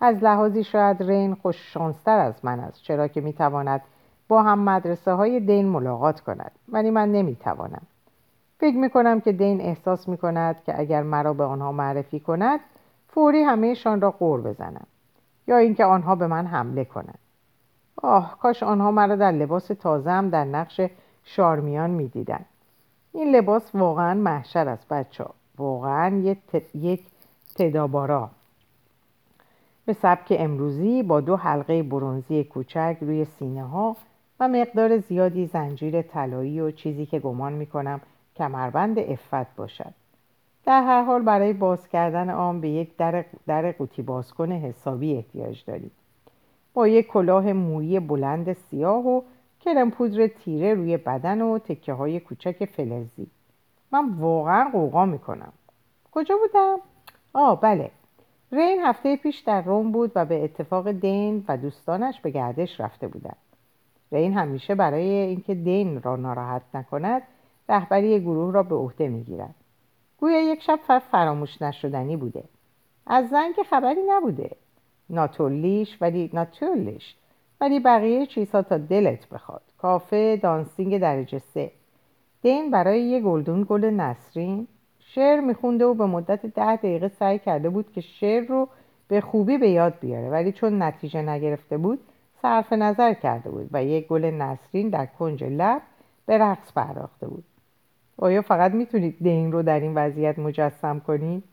از 0.00 0.16
لحاظی 0.24 0.64
شاید 0.64 1.02
رین 1.02 1.34
خوش 1.34 1.72
شانستر 1.72 2.18
از 2.18 2.44
من 2.44 2.60
است 2.60 2.82
چرا 2.82 3.08
که 3.08 3.20
می‌تواند 3.20 3.80
با 4.28 4.42
هم 4.42 4.58
مدرسه 4.58 5.12
های 5.12 5.40
دین 5.40 5.66
ملاقات 5.66 6.20
کند 6.20 6.52
ولی 6.68 6.90
من 6.90 7.12
نمی‌توانم. 7.12 7.82
فکر 8.58 8.76
می‌کنم 8.76 9.20
که 9.20 9.32
دین 9.32 9.60
احساس 9.60 10.08
می‌کند 10.08 10.64
که 10.64 10.80
اگر 10.80 11.02
مرا 11.02 11.34
به 11.34 11.44
آنها 11.44 11.72
معرفی 11.72 12.20
کند 12.20 12.60
فوری 13.08 13.42
همهشان 13.42 14.00
را 14.00 14.10
قور 14.10 14.40
بزنم 14.40 14.86
یا 15.46 15.56
اینکه 15.56 15.84
آنها 15.84 16.14
به 16.14 16.26
من 16.26 16.46
حمله 16.46 16.84
کنند. 16.84 17.18
آه 18.02 18.38
کاش 18.42 18.62
آنها 18.62 18.90
مرا 18.90 19.16
در 19.16 19.32
لباس 19.32 19.66
تازم 19.66 20.28
در 20.30 20.44
نقش 20.44 20.80
شارمیان 21.24 21.90
می‌دیدند 21.90 22.46
این 23.12 23.36
لباس 23.36 23.74
واقعا 23.74 24.14
محشر 24.14 24.68
است 24.68 24.88
بچه 24.88 25.24
ها. 25.24 25.34
واقعا 25.58 26.34
یک 26.74 27.00
تدابارا. 27.54 28.30
به 29.86 29.92
سبک 29.92 30.36
امروزی 30.38 31.02
با 31.02 31.20
دو 31.20 31.36
حلقه 31.36 31.82
برونزی 31.82 32.44
کوچک 32.44 32.96
روی 33.00 33.24
سینه 33.24 33.64
ها 33.64 33.96
و 34.40 34.48
مقدار 34.48 34.98
زیادی 34.98 35.46
زنجیر 35.46 36.02
طلایی 36.02 36.60
و 36.60 36.70
چیزی 36.70 37.06
که 37.06 37.18
گمان 37.18 37.52
می‌کنم 37.52 38.00
کمربند 38.36 38.98
افت 38.98 39.56
باشد. 39.56 39.94
در 40.64 40.82
هر 40.82 41.02
حال 41.02 41.22
برای 41.22 41.52
باز 41.52 41.88
کردن 41.88 42.30
آن 42.30 42.60
به 42.60 42.68
یک 42.68 42.96
در, 42.96 43.24
در 43.46 43.72
قوطی 43.72 44.02
بازکن 44.02 44.52
حسابی 44.52 45.16
احتیاج 45.16 45.64
دارید. 45.64 45.92
یک 46.86 47.06
کلاه 47.06 47.52
مویی 47.52 48.00
بلند 48.00 48.52
سیاه 48.52 49.06
و 49.06 49.22
کرم 49.60 49.90
پودر 49.90 50.26
تیره 50.26 50.74
روی 50.74 50.96
بدن 50.96 51.42
و 51.42 51.58
تکه 51.58 51.92
های 51.92 52.20
کوچک 52.20 52.64
فلزی. 52.64 53.26
من 53.92 54.08
واقعا 54.18 54.70
قوقا 54.72 55.06
می‌کنم. 55.06 55.52
کجا 56.12 56.36
بودم؟ 56.36 56.78
آه 57.32 57.60
بله. 57.60 57.90
رین 58.52 58.80
هفته 58.84 59.16
پیش 59.16 59.38
در 59.38 59.62
روم 59.62 59.92
بود 59.92 60.12
و 60.14 60.24
به 60.24 60.44
اتفاق 60.44 60.90
دین 60.90 61.44
و 61.48 61.56
دوستانش 61.56 62.20
به 62.20 62.30
گردش 62.30 62.80
رفته 62.80 63.08
بودند 63.08 63.36
رین 64.12 64.34
همیشه 64.34 64.74
برای 64.74 65.08
اینکه 65.08 65.54
دین 65.54 66.02
را 66.02 66.16
ناراحت 66.16 66.62
نکند 66.74 67.22
رهبری 67.68 68.20
گروه 68.20 68.54
را 68.54 68.62
به 68.62 68.74
عهده 68.74 69.08
می‌گیرد. 69.08 69.54
گویا 70.18 70.40
یک 70.40 70.62
شب 70.62 70.78
فراموش 71.12 71.62
نشدنی 71.62 72.16
بوده. 72.16 72.44
از 73.06 73.28
زن 73.28 73.52
که 73.56 73.62
خبری 73.62 74.00
نبوده. 74.08 74.50
ناتولیش 75.10 75.98
ولی 76.00 76.30
ناتولیش 76.32 77.14
ولی 77.60 77.80
بقیه 77.80 78.26
چیزها 78.26 78.62
تا 78.62 78.78
دلت 78.78 79.28
بخواد. 79.28 79.62
کافه 79.78 80.36
دانسینگ 80.36 80.98
درجه 80.98 81.38
سه. 81.38 81.70
دین 82.42 82.70
برای 82.70 83.02
یه 83.02 83.20
گلدون 83.20 83.66
گل 83.68 83.84
نسرین. 83.84 84.66
شعر 84.98 85.40
میخونده 85.40 85.84
و 85.84 85.94
به 85.94 86.06
مدت 86.06 86.46
ده 86.46 86.76
دقیقه 86.76 87.08
سعی 87.08 87.38
کرده 87.38 87.70
بود 87.70 87.92
که 87.92 88.00
شعر 88.00 88.46
رو 88.46 88.68
به 89.08 89.20
خوبی 89.20 89.58
به 89.58 89.70
یاد 89.70 89.94
بیاره. 90.00 90.30
ولی 90.30 90.52
چون 90.52 90.82
نتیجه 90.82 91.22
نگرفته 91.22 91.78
بود 91.78 92.00
صرف 92.42 92.72
نظر 92.72 93.14
کرده 93.14 93.50
بود 93.50 93.68
و 93.72 93.84
یک 93.84 94.06
گل 94.06 94.24
نسرین 94.24 94.88
در 94.88 95.06
کنج 95.06 95.44
لب 95.44 95.82
به 96.26 96.38
رقص 96.38 96.72
پرداخته 96.72 97.26
بود. 97.26 97.44
آیا 98.18 98.42
فقط 98.42 98.72
می‌تونید 98.72 99.16
دین 99.20 99.52
رو 99.52 99.62
در 99.62 99.80
این 99.80 99.94
وضعیت 99.94 100.38
مجسم 100.38 101.00
کنید؟ 101.00 101.44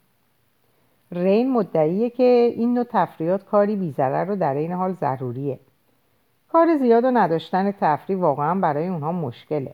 رین 1.11 1.51
مدعیه 1.51 2.09
که 2.09 2.53
این 2.55 2.73
نوع 2.73 2.85
تفریات 2.89 3.45
کاری 3.45 3.75
بیزره 3.75 4.23
رو 4.23 4.35
در 4.35 4.53
این 4.53 4.71
حال 4.71 4.93
ضروریه. 4.93 5.59
کار 6.51 6.77
زیاد 6.77 7.03
و 7.03 7.11
نداشتن 7.11 7.71
تفریح 7.71 8.17
واقعا 8.17 8.59
برای 8.59 8.87
اونها 8.87 9.11
مشکله. 9.11 9.73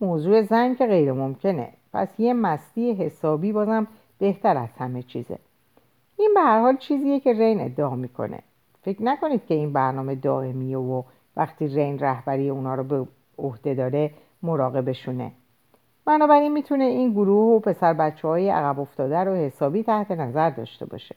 موضوع 0.00 0.42
زن 0.42 0.74
که 0.74 0.86
غیر 0.86 1.12
ممکنه. 1.12 1.68
پس 1.92 2.20
یه 2.20 2.32
مستی 2.32 2.92
حسابی 2.92 3.52
بازم 3.52 3.86
بهتر 4.18 4.56
از 4.56 4.68
همه 4.78 5.02
چیزه. 5.02 5.38
این 6.16 6.32
به 6.34 6.40
هر 6.40 6.60
حال 6.60 6.76
چیزیه 6.76 7.20
که 7.20 7.32
رین 7.32 7.60
ادعا 7.60 7.96
می‌کنه. 7.96 8.38
فکر 8.82 9.02
نکنید 9.02 9.46
که 9.46 9.54
این 9.54 9.72
برنامه 9.72 10.14
دائمیه 10.14 10.78
و 10.78 11.02
وقتی 11.36 11.68
رین 11.68 11.98
رهبری 11.98 12.48
اونا 12.48 12.74
رو 12.74 12.84
به 12.84 13.06
عهده 13.38 13.74
داره 13.74 14.10
مراقبشونه. 14.42 15.32
بنابراین 16.08 16.52
می‌تونه 16.52 16.84
این 16.84 17.12
گروه 17.12 17.56
و 17.56 17.60
پسر 17.60 17.92
بچه 17.92 18.28
های 18.28 18.50
عقب 18.50 18.80
افتاده 18.80 19.18
رو 19.18 19.34
حسابی 19.34 19.82
تحت 19.82 20.10
نظر 20.10 20.50
داشته 20.50 20.86
باشه. 20.86 21.16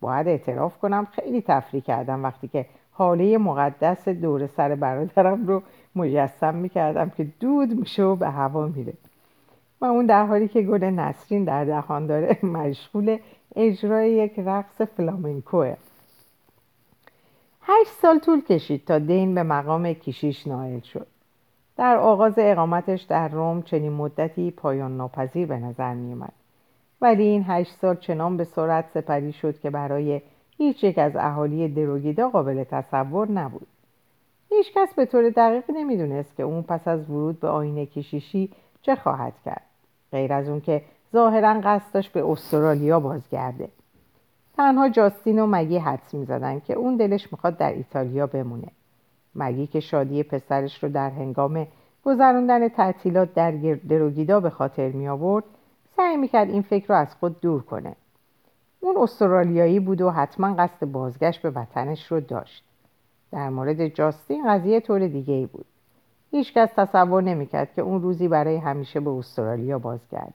باید 0.00 0.28
اعتراف 0.28 0.78
کنم 0.78 1.06
خیلی 1.12 1.42
تفریح 1.42 1.82
کردم 1.82 2.22
وقتی 2.22 2.48
که 2.48 2.66
حاله 2.90 3.38
مقدس 3.38 4.08
دور 4.08 4.46
سر 4.46 4.74
برادرم 4.74 5.46
رو 5.46 5.62
مجسم 5.96 6.54
می‌کردم 6.54 7.10
که 7.10 7.26
دود 7.40 7.80
میشه 7.80 8.02
و 8.02 8.16
به 8.16 8.28
هوا 8.28 8.66
میره. 8.66 8.92
و 9.80 9.84
اون 9.84 10.06
در 10.06 10.26
حالی 10.26 10.48
که 10.48 10.62
گل 10.62 10.84
نسرین 10.84 11.44
در 11.44 11.64
دهان 11.64 12.06
داره 12.06 12.38
مشغول 12.56 13.18
اجرای 13.56 14.10
یک 14.12 14.32
رقص 14.38 14.80
فلامنکوه. 14.80 15.76
هشت 17.62 17.90
سال 18.02 18.18
طول 18.18 18.40
کشید 18.40 18.84
تا 18.84 18.98
دین 18.98 19.34
به 19.34 19.42
مقام 19.42 19.92
کشیش 19.92 20.46
نایل 20.46 20.80
شد. 20.80 21.06
در 21.76 21.96
آغاز 21.96 22.34
اقامتش 22.36 23.02
در 23.02 23.28
روم 23.28 23.62
چنین 23.62 23.92
مدتی 23.92 24.50
پایان 24.50 24.96
ناپذیر 24.96 25.46
به 25.46 25.58
نظر 25.58 25.94
می 25.94 26.12
اومد. 26.12 26.32
ولی 27.00 27.22
این 27.22 27.44
هشت 27.46 27.72
سال 27.80 27.96
چنان 27.96 28.36
به 28.36 28.44
سرعت 28.44 28.84
سپری 28.94 29.32
شد 29.32 29.60
که 29.60 29.70
برای 29.70 30.20
هیچ 30.58 30.84
یک 30.84 30.98
از 30.98 31.16
اهالی 31.16 31.68
دروگیدا 31.68 32.28
قابل 32.28 32.64
تصور 32.64 33.30
نبود. 33.30 33.66
هیچ 34.50 34.72
کس 34.74 34.94
به 34.94 35.06
طور 35.06 35.30
دقیق 35.30 35.64
نمی‌دونست 35.70 36.36
که 36.36 36.42
اون 36.42 36.62
پس 36.62 36.88
از 36.88 37.10
ورود 37.10 37.40
به 37.40 37.48
آینه 37.48 37.86
کشیشی 37.86 38.52
چه 38.82 38.96
خواهد 38.96 39.32
کرد. 39.44 39.62
غیر 40.12 40.32
از 40.32 40.48
اون 40.48 40.60
که 40.60 40.82
ظاهرا 41.12 41.60
قصد 41.64 41.94
داشت 41.94 42.12
به 42.12 42.30
استرالیا 42.30 43.00
بازگرده. 43.00 43.68
تنها 44.56 44.88
جاستین 44.88 45.38
و 45.38 45.46
مگی 45.46 45.78
حدس 45.78 46.14
می‌زدن 46.14 46.60
که 46.60 46.74
اون 46.74 46.96
دلش 46.96 47.32
می‌خواد 47.32 47.56
در 47.56 47.72
ایتالیا 47.72 48.26
بمونه. 48.26 48.68
مگی 49.36 49.66
که 49.66 49.80
شادی 49.80 50.22
پسرش 50.22 50.84
رو 50.84 50.88
در 50.88 51.10
هنگام 51.10 51.66
گذراندن 52.04 52.68
تعطیلات 52.68 53.34
در 53.34 53.50
دروگیدا 53.88 54.40
به 54.40 54.50
خاطر 54.50 54.88
می 54.88 55.08
آورد 55.08 55.44
سعی 55.96 56.16
می‌کرد 56.16 56.50
این 56.50 56.62
فکر 56.62 56.88
رو 56.88 56.94
از 56.94 57.14
خود 57.14 57.40
دور 57.40 57.62
کنه. 57.62 57.96
اون 58.80 58.96
استرالیایی 58.96 59.80
بود 59.80 60.00
و 60.00 60.10
حتما 60.10 60.54
قصد 60.54 60.86
بازگشت 60.86 61.42
به 61.42 61.50
وطنش 61.50 62.12
رو 62.12 62.20
داشت. 62.20 62.64
در 63.32 63.48
مورد 63.48 63.88
جاستین 63.88 64.48
قضیه 64.48 64.80
طور 64.80 65.06
دیگه 65.08 65.34
ای 65.34 65.46
بود. 65.46 65.66
هیچکس 66.30 66.72
تصور 66.76 67.22
نمی‌کرد 67.22 67.74
که 67.74 67.82
اون 67.82 68.02
روزی 68.02 68.28
برای 68.28 68.56
همیشه 68.56 69.00
به 69.00 69.10
استرالیا 69.10 69.78
بازگرده. 69.78 70.32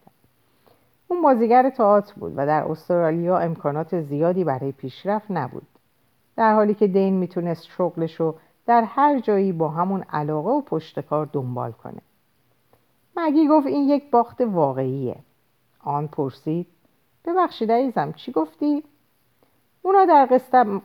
اون 1.07 1.21
بازیگر 1.21 1.69
تئاتر 1.69 2.13
بود 2.15 2.33
و 2.35 2.45
در 2.45 2.63
استرالیا 2.63 3.37
امکانات 3.37 4.01
زیادی 4.01 4.43
برای 4.43 4.71
پیشرفت 4.71 5.25
نبود. 5.29 5.67
در 6.35 6.55
حالی 6.55 6.73
که 6.73 6.87
دین 6.87 7.13
می‌تونست 7.13 7.65
شغلش 7.65 8.19
رو 8.19 8.35
در 8.71 8.83
هر 8.83 9.19
جایی 9.19 9.51
با 9.51 9.69
همون 9.69 10.01
علاقه 10.01 10.49
و 10.49 10.61
پشتکار 10.61 11.29
دنبال 11.33 11.71
کنه. 11.71 12.01
مگی 13.17 13.47
گفت 13.47 13.67
این 13.67 13.89
یک 13.89 14.11
باخت 14.11 14.41
واقعیه. 14.41 15.15
آن 15.83 16.07
پرسید 16.07 16.67
ببخشید 17.25 17.71
عزیزم 17.71 18.11
چی 18.11 18.31
گفتی؟ 18.31 18.83
اونا 19.81 20.05
در 20.05 20.25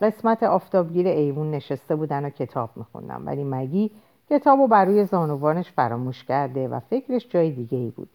قسمت 0.01 0.43
آفتابگیر 0.43 1.07
ایوون 1.07 1.51
نشسته 1.51 1.97
بودن 1.97 2.25
و 2.25 2.31
کتاب 2.31 2.71
میخوندن 2.77 3.23
ولی 3.25 3.45
مگی 3.45 3.91
کتاب 4.31 4.59
رو 4.59 4.67
بر 4.67 4.85
روی 4.85 5.05
زانوانش 5.05 5.73
فراموش 5.73 6.25
کرده 6.25 6.69
و 6.69 6.81
فکرش 6.81 7.29
جای 7.29 7.51
دیگه 7.51 7.79
ای 7.79 7.91
بود. 7.91 8.09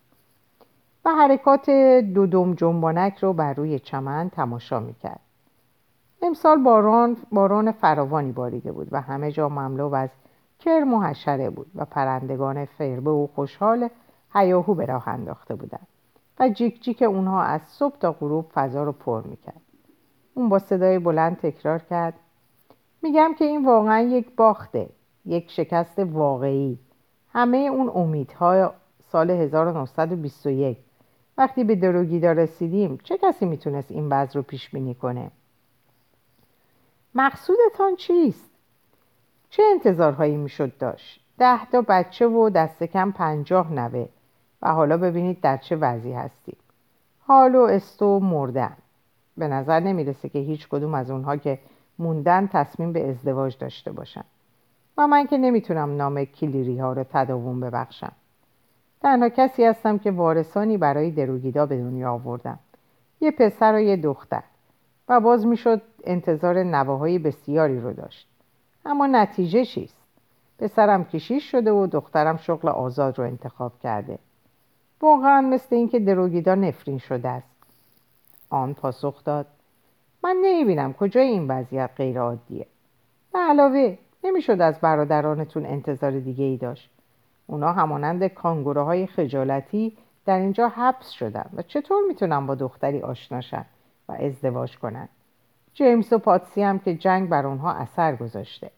و 1.06 1.10
حرکات 1.10 1.70
دودم 2.14 2.54
جنبانک 2.54 3.18
رو 3.18 3.34
بر 3.34 3.54
روی 3.54 3.80
چمن 3.80 4.30
تماشا 4.30 4.80
می‌کرد. 4.80 5.31
امسال 6.22 6.64
باران, 6.64 7.18
باران 7.32 7.72
فراوانی 7.72 8.32
باریده 8.32 8.72
بود 8.72 8.88
و 8.92 9.02
همه 9.02 9.32
جا 9.32 9.50
مملو 9.50 9.94
از 9.94 10.10
کرم 10.60 10.94
و 10.94 11.02
حشره 11.02 11.50
بود 11.50 11.72
و 11.76 11.86
پرندگان 11.86 12.66
فربه 12.66 13.12
و 13.12 13.28
خوشحال 13.28 13.90
هیاهو 14.34 14.74
به 14.74 14.86
راه 14.86 15.08
انداخته 15.08 15.56
بودند 15.56 15.88
و 16.40 16.50
جیک 16.50 16.84
جیک 16.84 17.02
اونها 17.02 17.44
از 17.44 17.62
صبح 17.62 17.98
تا 17.98 18.12
غروب 18.12 18.46
فضا 18.54 18.84
رو 18.84 18.92
پر 18.92 19.22
می‌کرد. 19.22 19.62
اون 20.34 20.50
با 20.50 20.60
صدای 20.60 21.00
بلند 21.00 21.38
تکرار 21.38 21.80
کرد 21.80 22.14
میگم 23.02 23.34
که 23.40 23.46
این 23.46 23.66
واقعا 23.66 24.00
یک 24.00 24.36
باخته 24.36 24.90
یک 25.26 25.52
شکست 25.52 26.00
واقعی. 26.00 26.80
همه 27.34 27.58
اون 27.58 27.92
امیدهای 27.96 28.70
سال 29.00 29.32
1921 29.32 30.78
وقتی 31.38 31.64
به 31.64 31.76
دروگیدا 31.76 32.32
رسیدیم 32.32 32.98
چه 33.04 33.18
کسی 33.18 33.46
می‌تونست 33.46 33.92
این 33.92 34.10
وضع 34.10 34.34
رو 34.34 34.42
پیش 34.42 34.70
بینی 34.70 34.96
کنه؟ 34.96 35.32
مقصودتان 37.16 37.96
چیست؟ 37.96 38.52
چه 39.50 39.64
انتظارهایی 39.72 40.38
می‌شد 40.38 40.78
داشت؟ 40.78 41.26
ده 41.38 41.66
تا 41.66 41.82
بچه 41.82 42.28
و 42.28 42.50
دست 42.50 42.84
کم 42.84 43.12
پنجاه 43.12 43.74
نوه. 43.74 44.08
و 44.62 44.74
حالا 44.74 44.98
ببینید 44.98 45.42
در 45.42 45.58
چه 45.58 45.76
وضعی 45.76 46.14
هستیم. 46.14 46.58
حال 47.20 47.56
و 47.56 47.62
استو 47.62 48.20
مردن. 48.20 48.78
به 49.38 49.48
نظر 49.48 49.80
نمی‌رسه 49.80 50.30
که 50.30 50.40
هیچ 50.40 50.68
کدوم 50.68 50.94
از 50.94 51.12
اونها 51.12 51.38
که 51.38 51.60
موندن 52.00 52.48
تصمیم 52.48 52.94
به 52.94 53.10
ازدواج 53.10 53.58
داشته 53.58 53.92
باشن. 53.92 54.24
و 54.98 55.08
من 55.08 55.28
که 55.28 55.38
نمی‌تونم 55.38 55.98
نام 55.98 56.26
کلیری 56.26 56.80
ها 56.80 56.94
رو 56.94 57.04
تداوم 57.04 57.60
ببخشم. 57.60 58.12
تنها 59.02 59.30
کسی 59.30 59.64
هستم 59.64 59.98
که 59.98 60.12
وارثانی 60.12 60.78
برای 60.78 61.12
دروگیدا 61.12 61.66
به 61.66 61.78
دنیا 61.78 62.12
آوردم. 62.12 62.60
یه 63.22 63.32
پسر 63.32 63.74
و 63.76 63.80
یه 63.80 63.98
دختر. 63.98 64.44
و 65.10 65.20
باز 65.20 65.48
می‌شد 65.48 65.82
انتظار 66.04 66.64
نواهای 66.64 67.20
بسیاری 67.20 67.80
رو 67.80 67.94
داشت. 67.94 68.28
اما 68.86 69.08
نتیجه 69.08 69.66
چیست؟ 69.66 69.98
پسرم 70.60 71.04
کشیش 71.04 71.52
شده 71.52 71.72
و 71.72 71.88
دخترم 71.88 72.38
شغل 72.38 72.70
آزاد 72.70 73.20
رو 73.20 73.26
انتخاب 73.26 73.80
کرده. 73.80 74.20
واقعا 75.02 75.42
مثل 75.42 75.76
اینکه 75.76 76.00
دروگیدا 76.00 76.56
نفرین 76.56 76.98
شده 76.98 77.30
است. 77.30 77.48
آن 78.50 78.74
پاسخ 78.74 79.24
داد 79.24 79.46
من 80.24 80.38
نمی‌بینم 80.42 80.94
کجای 80.94 81.28
این 81.28 81.48
وضعیت 81.48 81.90
غیر 81.98 82.20
عادیه 82.20 82.66
به 83.34 83.40
علاوه 83.40 83.98
نمی‌شد 84.24 84.62
از 84.62 84.80
برادرانتون 84.80 85.66
انتظار 85.66 86.20
دیگه 86.20 86.46
ای 86.46 86.58
داشت. 86.58 86.90
اونا 87.48 87.74
همانند 87.74 88.28
کانگوروهای 88.28 89.08
خجالتی 89.08 89.98
در 90.26 90.40
اینجا 90.40 90.68
حبس 90.68 91.10
شدن 91.10 91.50
و 91.54 91.62
چطور 91.62 92.04
می‌تونن 92.08 92.48
با 92.48 92.56
دختری 92.56 93.02
آشناشن 93.02 93.66
و 94.10 94.12
ازدواج 94.12 94.78
کنن؟ 94.78 95.10
جیمز 95.74 96.14
و 96.14 96.18
پاتسی 96.18 96.62
هم 96.62 96.80
که 96.80 96.96
جنگ 96.96 97.30
بر 97.30 97.46
اونها 97.46 97.74
اثر 97.74 98.16
گذاشته. 98.16 98.72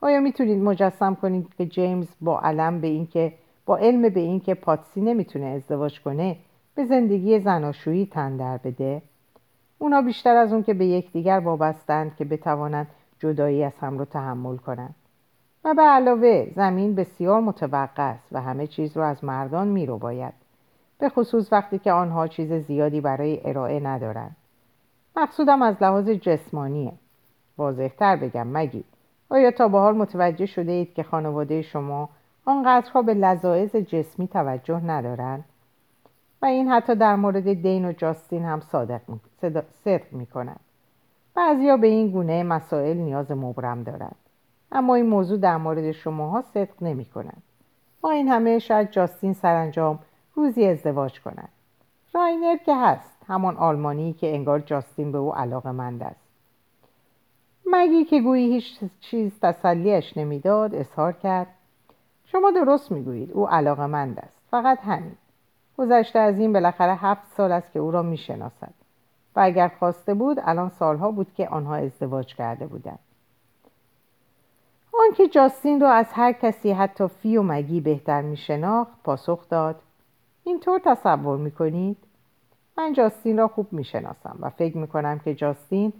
آیا 0.00 0.20
می‌تونید 0.20 0.62
مجسم 0.62 1.14
کنید 1.14 1.54
که 1.58 1.66
جیمز 1.66 2.08
با 2.20 2.40
علم 2.40 2.80
به 2.80 2.86
اینکه 2.86 3.32
با 3.66 3.76
علم 3.76 4.08
به 4.08 4.20
اینکه 4.20 4.54
پاتسی 4.54 5.00
نمی‌تونه 5.00 5.46
ازدواج 5.46 6.00
کنه 6.00 6.36
به 6.74 6.84
زندگی 6.84 7.40
زناشویی 7.40 8.06
تن 8.06 8.36
در 8.36 8.56
بده؟ 8.56 9.02
اونا 9.78 10.02
بیشتر 10.02 10.36
از 10.36 10.52
اون 10.52 10.62
که 10.62 10.74
به 10.74 10.86
یکدیگر 10.86 11.38
وابستند 11.38 12.16
که 12.16 12.24
بتوانند 12.24 12.86
جدایی 13.18 13.64
از 13.64 13.78
هم 13.78 13.98
رو 13.98 14.04
تحمل 14.04 14.56
کنند. 14.56 14.94
و 15.64 15.74
به 15.74 15.82
علاوه 15.82 16.50
زمین 16.56 16.94
بسیار 16.94 17.40
متوقع 17.40 18.02
است 18.02 18.28
و 18.32 18.40
همه 18.40 18.66
چیز 18.66 18.96
رو 18.96 19.02
از 19.02 19.24
مردان 19.24 19.68
می 19.68 19.86
رو 19.86 19.98
باید 19.98 20.32
به 20.98 21.08
خصوص 21.08 21.52
وقتی 21.52 21.78
که 21.78 21.92
آنها 21.92 22.28
چیز 22.28 22.52
زیادی 22.52 23.00
برای 23.00 23.40
ارائه 23.44 23.80
ندارند. 23.80 24.36
مقصودم 25.16 25.62
از 25.62 25.82
لحاظ 25.82 26.08
جسمانیه. 26.08 26.92
واضحتر 27.58 28.16
بگم 28.16 28.46
مگی 28.46 28.84
آیا 29.28 29.50
تا 29.50 29.68
به 29.68 29.78
حال 29.78 29.96
متوجه 29.96 30.46
شده 30.46 30.72
اید 30.72 30.94
که 30.94 31.02
خانواده 31.02 31.62
شما 31.62 32.08
آنقدرها 32.44 33.02
به 33.02 33.14
لذاعز 33.14 33.76
جسمی 33.76 34.28
توجه 34.28 34.80
ندارند 34.84 35.44
و 36.42 36.46
این 36.46 36.68
حتی 36.68 36.94
در 36.94 37.16
مورد 37.16 37.52
دین 37.52 37.84
و 37.84 37.92
جاستین 37.92 38.44
هم 38.44 38.60
صادق 38.60 39.00
صدق 39.84 40.12
می 40.12 40.26
کنند 40.26 40.60
بعضیا 41.34 41.76
به 41.76 41.86
این 41.86 42.10
گونه 42.10 42.42
مسائل 42.42 42.96
نیاز 42.96 43.30
مبرم 43.30 43.82
دارند. 43.82 44.16
اما 44.72 44.94
این 44.94 45.06
موضوع 45.06 45.38
در 45.38 45.56
مورد 45.56 45.92
شماها 45.92 46.42
صدق 46.42 46.82
نمی 46.82 47.04
کنند 47.04 47.42
با 48.00 48.10
این 48.10 48.28
همه 48.28 48.58
شاید 48.58 48.90
جاستین 48.90 49.32
سرانجام 49.32 49.98
روزی 50.34 50.66
ازدواج 50.66 51.20
کند 51.20 51.48
راینر 52.14 52.56
که 52.56 52.76
هست. 52.76 53.13
همان 53.26 53.56
آلمانی 53.56 54.12
که 54.12 54.34
انگار 54.34 54.60
جاستین 54.60 55.12
به 55.12 55.18
او 55.18 55.34
علاقه 55.34 55.70
مند 55.70 56.02
است. 56.02 56.20
مگی 57.72 58.04
که 58.04 58.20
گویی 58.20 58.52
هیچ 58.52 58.80
چیز 59.00 59.32
تسلیش 59.42 60.16
نمی‌داد 60.16 60.74
اظهار 60.74 61.12
کرد. 61.12 61.46
شما 62.26 62.50
درست 62.50 62.92
می‌گویید 62.92 63.32
او 63.32 63.48
علاقه 63.48 63.86
مند 63.86 64.18
است. 64.18 64.36
فقط 64.50 64.78
همین. 64.78 65.16
گذشته 65.78 66.18
از 66.18 66.38
این 66.38 66.52
بالاخره 66.52 66.94
هفت 66.94 67.32
سال 67.36 67.52
است 67.52 67.72
که 67.72 67.78
او 67.78 67.90
را 67.90 68.02
می‌شناسد. 68.02 68.74
و 69.36 69.40
اگر 69.40 69.68
خواسته 69.78 70.14
بود 70.14 70.38
الان 70.42 70.68
سالها 70.68 71.10
بود 71.10 71.34
که 71.36 71.48
آنها 71.48 71.74
ازدواج 71.74 72.34
کرده 72.34 72.66
بودند. 72.66 72.98
آنکه 75.00 75.28
جاستین 75.28 75.80
را 75.80 75.90
از 75.90 76.06
هر 76.12 76.32
کسی 76.32 76.72
حتی 76.72 77.08
فی 77.08 77.36
و 77.36 77.42
مگی 77.42 77.80
بهتر 77.80 78.22
میشناخت 78.22 79.02
پاسخ 79.04 79.48
داد. 79.48 79.80
اینطور 80.44 80.80
تصور 80.84 81.38
می‌کنید؟ 81.38 81.96
من 82.78 82.92
جاستین 82.92 83.38
را 83.38 83.48
خوب 83.48 83.72
می‌شناسم 83.72 84.36
و 84.40 84.50
فکر 84.50 84.76
می‌کنم 84.76 85.18
که 85.18 85.34
جاستین 85.34 85.92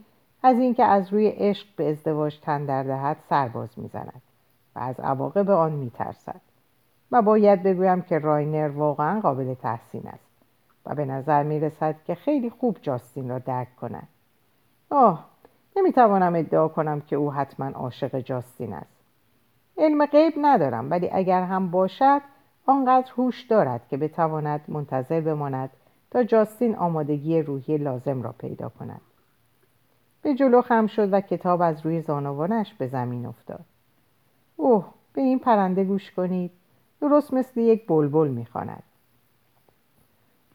از 0.43 0.59
اینکه 0.59 0.85
از 0.85 1.13
روی 1.13 1.29
عشق 1.29 1.67
به 1.77 1.91
ازدواج 1.91 2.39
تن 2.39 2.65
در 2.65 2.83
دهد 2.83 3.17
سرباز 3.29 3.69
می‌زند 3.77 4.23
و 4.77 4.79
از 4.79 5.01
عواقب 5.01 5.51
آن 5.51 5.73
میترسد 5.73 6.41
و 7.13 7.23
باید 7.23 7.63
بگویم 7.63 8.03
که 8.03 8.19
راینر 8.19 8.69
واقعا 8.69 9.21
قابل 9.21 9.55
تحسین 9.55 10.07
است 10.07 10.31
و 10.87 10.95
به 10.95 11.05
نظر 11.05 11.43
می 11.43 11.61
رسد 11.61 11.97
که 12.07 12.15
خیلی 12.15 12.51
خوب 12.51 12.79
جاستین 12.83 13.29
را 13.29 13.39
درک 13.39 13.77
کند. 13.77 14.09
آه 14.91 15.25
نمی‌توانم 15.77 16.35
ادعا 16.35 16.69
کنم 16.69 17.01
که 17.01 17.17
او 17.17 17.33
حتما 17.33 17.67
عاشق 17.67 18.19
جاستین 18.19 18.73
است. 18.73 18.95
علم 19.79 20.07
غیب 20.07 20.35
ندارم 20.43 20.91
ولی 20.91 21.11
اگر 21.13 21.43
هم 21.43 21.71
باشد 21.71 22.21
آنقدر 22.67 23.13
هوش 23.17 23.43
دارد 23.43 23.89
که 23.89 23.97
بتواند 23.97 24.61
منتظر 24.69 25.21
بماند 25.21 25.71
تا 26.15 26.25
جاستین 26.25 26.77
آمادگی 26.77 27.43
روحی 27.43 27.79
لازم 27.79 28.23
را 28.23 28.33
پیدا 28.33 28.69
کند. 28.69 29.01
به 30.23 30.35
جلو 30.35 30.63
خم 30.63 30.87
شد 30.87 31.13
و 31.13 31.21
کتاب 31.21 31.63
از 31.63 31.87
روی 31.87 32.01
زانوانش 32.01 32.75
به 32.75 32.87
زمین 32.87 33.27
افتاد. 33.27 33.65
اوه 34.57 34.87
به 35.13 35.23
این 35.23 35.39
پرنده 35.39 35.85
گوش 35.85 36.11
کنید. 36.11 36.51
درست 37.01 37.35
مثل 37.35 37.61
یک 37.61 37.87
بلبل 37.87 38.29
می‌خواند. 38.29 38.83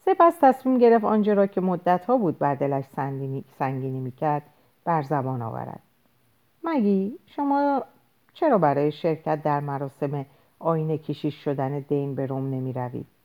سپس 0.06 0.38
تصمیم 0.42 0.78
گرفت 0.78 1.06
آنجا 1.06 1.34
را 1.34 1.48
که 1.48 1.62
مدتها 1.62 2.18
بود 2.18 2.40
بر 2.40 2.56
دلش 2.56 2.86
سنگینی 3.58 4.00
می‌کرد 4.00 4.44
بر 4.84 5.02
زبان 5.02 5.42
آورد. 5.42 5.82
مگی 6.64 7.20
شما 7.26 7.84
چرا 8.34 8.58
برای 8.58 8.92
شرکت 8.92 9.44
در 9.44 9.60
مراسم 9.60 10.26
آینه 10.60 10.98
کشیش 10.98 11.44
شدن 11.44 11.80
دین 11.80 12.16
به 12.16 12.26
روم 12.26 12.50
نمی 12.50 12.74
روید؟ 12.74 13.19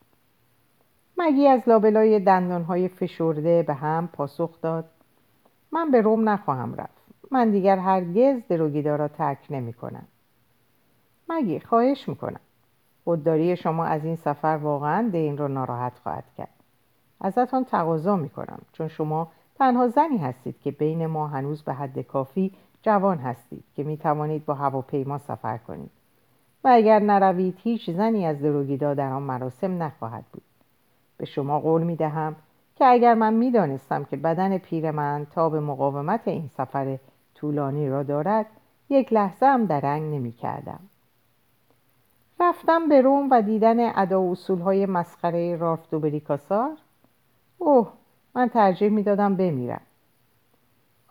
مگی 1.17 1.47
از 1.47 1.61
لابلای 1.67 2.19
دندانهای 2.19 2.87
فشرده 2.87 3.63
به 3.63 3.73
هم 3.73 4.09
پاسخ 4.13 4.61
داد. 4.61 4.85
من 5.71 5.91
به 5.91 6.01
روم 6.01 6.29
نخواهم 6.29 6.75
رفت. 6.75 7.05
من 7.31 7.51
دیگر 7.51 7.77
هرگز 7.77 8.41
دروگیدا 8.49 8.95
را 8.95 9.07
ترک 9.07 9.47
نمی 9.49 9.73
کنم. 9.73 10.07
مگی 11.29 11.59
خواهش 11.59 12.09
می‌کنم 12.09 12.39
خودداری 13.03 13.55
شما 13.55 13.85
از 13.85 14.05
این 14.05 14.15
سفر 14.15 14.59
واقعا 14.61 15.09
دین 15.09 15.37
را 15.37 15.47
ناراحت 15.47 15.99
خواهد 16.03 16.23
کرد. 16.37 16.53
ازتان 17.21 17.65
تقاضا 17.65 18.15
می‌کنم 18.15 18.61
چون 18.71 18.87
شما 18.87 19.31
تنها 19.55 19.87
زنی 19.87 20.17
هستید 20.17 20.59
که 20.59 20.71
بین 20.71 21.05
ما 21.05 21.27
هنوز 21.27 21.63
به 21.63 21.73
حد 21.73 21.99
کافی 21.99 22.51
جوان 22.81 23.17
هستید 23.17 23.63
که 23.75 23.83
می 23.83 23.97
توانید 23.97 24.45
با 24.45 24.53
هواپیما 24.53 25.17
سفر 25.17 25.57
کنید. 25.57 25.91
و 26.63 26.67
اگر 26.71 26.99
نروید 26.99 27.57
هیچ 27.57 27.89
زنی 27.89 28.25
از 28.25 28.41
دروگیدا 28.41 28.93
در 28.93 29.11
آن 29.11 29.21
مراسم 29.21 29.83
نخواهد 29.83 30.25
بود. 30.33 30.43
به 31.17 31.25
شما 31.25 31.59
قول 31.59 31.83
می 31.83 31.95
دهم 31.95 32.35
که 32.75 32.85
اگر 32.85 33.13
من 33.13 33.33
می 33.33 33.51
دانستم 33.51 34.03
که 34.03 34.17
بدن 34.17 34.57
پیر 34.57 34.91
من 34.91 35.27
تا 35.31 35.49
به 35.49 35.59
مقاومت 35.59 36.27
این 36.27 36.47
سفر 36.47 36.97
طولانی 37.35 37.89
را 37.89 38.03
دارد 38.03 38.45
یک 38.89 39.13
لحظه 39.13 39.45
هم 39.45 39.65
درنگ 39.65 40.15
نمی 40.15 40.31
کردم. 40.31 40.79
رفتم 42.39 42.89
به 42.89 43.01
روم 43.01 43.29
و 43.31 43.41
دیدن 43.41 43.97
ادا 43.97 44.21
و 44.21 44.31
اصول 44.31 44.59
های 44.59 44.85
مسخره 44.85 45.55
رالف 45.55 45.89
دوبریکاسار 45.89 46.77
اوه 47.57 47.91
من 48.35 48.49
ترجیح 48.49 48.89
می 48.89 49.03
دادم 49.03 49.35
بمیرم. 49.35 49.81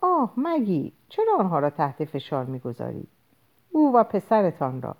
آه 0.01 0.33
مگی 0.37 0.93
چرا 1.09 1.37
آنها 1.39 1.59
را 1.59 1.69
تحت 1.69 2.05
فشار 2.05 2.45
می‌گذارید 2.45 3.07
او 3.71 3.95
و 3.95 4.03
پسرتان 4.03 4.81
را. 4.81 4.95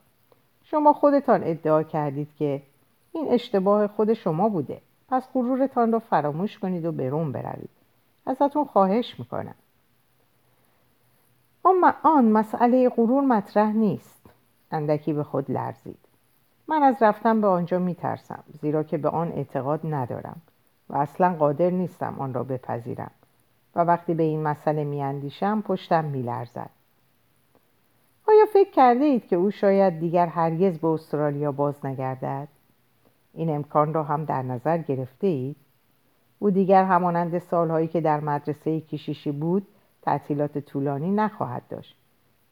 شما 0.63 0.93
خودتان 0.93 1.41
ادعا 1.43 1.83
کردید 1.83 2.35
که 2.35 2.61
این 3.11 3.27
اشتباه 3.29 3.87
خود 3.87 4.13
شما 4.13 4.49
بوده. 4.49 4.81
پس 5.09 5.27
غرورتان 5.33 5.91
را 5.91 5.99
فراموش 5.99 6.59
کنید 6.59 6.85
و 6.85 6.91
به 6.91 7.09
روم 7.09 7.31
بروید. 7.31 7.69
ازتون 8.25 8.65
خواهش 8.65 9.19
می‌کنم. 9.19 9.55
آن 12.03 12.25
مسئله 12.25 12.89
غرور 12.89 13.23
مطرح 13.23 13.71
نیست. 13.71 14.29
اندکی 14.71 15.13
به 15.13 15.23
خود 15.23 15.51
لرزید. 15.51 15.97
من 16.67 16.83
از 16.83 16.95
رفتن 17.01 17.41
به 17.41 17.47
آنجا 17.47 17.79
میترسم 17.79 18.43
زیرا 18.61 18.83
که 18.83 18.97
به 18.97 19.09
آن 19.09 19.31
اعتقاد 19.31 19.79
ندارم 19.83 20.41
و 20.89 20.97
اصلا 20.97 21.35
قادر 21.39 21.69
نیستم 21.69 22.15
آن 22.19 22.33
را 22.33 22.43
بپذیرم 22.43 23.11
و 23.75 23.79
وقتی 23.79 24.13
به 24.13 24.23
این 24.23 24.43
مسئله 24.43 24.83
میاندیشم 24.83 25.61
پشتم 25.61 26.05
میلرزد. 26.05 26.69
آیا 28.27 28.45
فکر 28.53 28.71
کرده 28.71 29.03
اید 29.03 29.27
که 29.27 29.35
او 29.35 29.51
شاید 29.51 29.99
دیگر 29.99 30.27
هرگز 30.27 30.79
به 30.79 30.87
استرالیا 30.87 31.51
باز 31.51 31.85
نگردد؟ 31.85 32.47
این 33.35 33.49
امکان 33.49 33.93
را 33.93 34.03
هم 34.03 34.25
در 34.25 34.41
نظر 34.41 34.77
گرفته 34.77 35.27
اید؟ 35.27 35.55
او 36.39 36.51
دیگر 36.51 36.83
همانند 36.83 37.37
سالهایی 37.37 37.87
که 37.87 38.01
در 38.01 38.19
مدرسه 38.19 38.81
کشیشی 38.81 39.31
بود 39.31 39.67
تعطیلات 40.01 40.57
طولانی 40.57 41.11
نخواهد 41.11 41.63
داشت. 41.69 41.97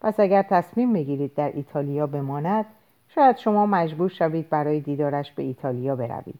پس 0.01 0.19
اگر 0.19 0.41
تصمیم 0.41 0.93
بگیرید 0.93 1.33
در 1.33 1.51
ایتالیا 1.51 2.07
بماند 2.07 2.65
شاید 3.07 3.37
شما 3.37 3.65
مجبور 3.65 4.09
شوید 4.09 4.49
برای 4.49 4.79
دیدارش 4.79 5.31
به 5.31 5.43
ایتالیا 5.43 5.95
بروید. 5.95 6.39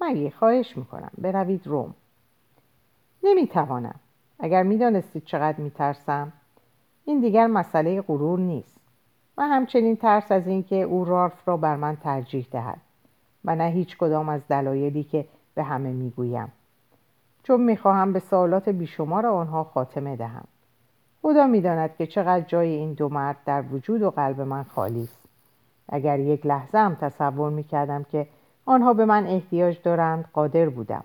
مگی 0.00 0.30
خواهش 0.30 0.76
می‌کنم 0.76 1.10
بروید 1.18 1.66
روم. 1.66 1.94
نمی‌توانم. 3.22 4.00
اگر 4.38 4.62
می‌دانستید 4.62 5.24
چقدر 5.24 5.58
میترسم 5.60 6.32
این 7.04 7.20
دیگر 7.20 7.46
مسئله 7.46 8.02
غرور 8.02 8.38
نیست. 8.38 8.78
و 9.36 9.42
همچنین 9.42 9.96
ترس 9.96 10.32
از 10.32 10.46
اینکه 10.46 10.76
او 10.76 11.04
رالف 11.04 11.48
را 11.48 11.56
بر 11.56 11.76
من 11.76 11.96
ترجیح 11.96 12.46
دهد. 12.50 12.80
و 13.48 13.54
نه 13.54 13.64
هیچ 13.64 13.96
کدام 13.96 14.28
از 14.28 14.40
دلایلی 14.48 15.04
که 15.04 15.24
به 15.54 15.62
همه 15.62 15.92
می‌گویم. 15.92 16.52
چون 17.42 17.60
می‌خواهم 17.60 18.12
به 18.12 18.18
سوالات 18.18 18.68
بیشمار 18.68 19.26
آنها 19.26 19.64
خاتمه 19.64 20.16
دهم. 20.16 20.44
خدا 21.22 21.46
می‌داند 21.46 21.96
که 21.96 22.06
چقدر 22.06 22.40
جای 22.40 22.68
این 22.68 22.92
دو 22.92 23.08
مرد 23.08 23.36
در 23.44 23.64
وجود 23.72 24.02
و 24.02 24.10
قلب 24.10 24.40
من 24.40 24.62
خالی 24.62 25.02
است. 25.02 25.18
اگر 25.88 26.18
یک 26.18 26.46
لحظه 26.46 26.78
هم 26.78 26.94
تصور 26.94 27.50
می‌کردم 27.50 28.04
که 28.04 28.26
آنها 28.66 28.94
به 28.94 29.04
من 29.04 29.26
احتیاج 29.26 29.82
دارند 29.82 30.24
قادر 30.32 30.68
بودم. 30.68 31.04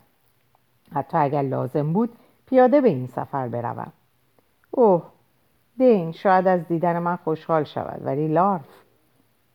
حتی 0.94 1.18
اگر 1.18 1.41
لازم 1.41 1.94
بود 1.94 2.10
پیاده 2.46 2.82
به 2.82 2.89
این 2.89 3.08
سفر 3.08 3.48
بروم. 3.48 3.91
اوه 4.72 5.04
دین 5.78 6.12
شاید 6.12 6.48
از 6.48 6.68
دیدن 6.68 7.00
من 7.00 7.16
خوشحال 7.16 7.64
شود 7.64 8.02
ولی 8.06 8.28
لارف 8.28 8.84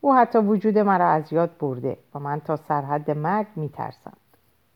او 0.00 0.14
حتی 0.14 0.38
وجود 0.38 0.78
مرا 0.78 1.08
از 1.08 1.32
یاد 1.32 1.58
برده 1.58 1.98
و 2.14 2.18
من 2.18 2.40
تا 2.40 2.56
سرحد 2.56 3.10
مرگ 3.10 3.46
میترسم. 3.56 4.16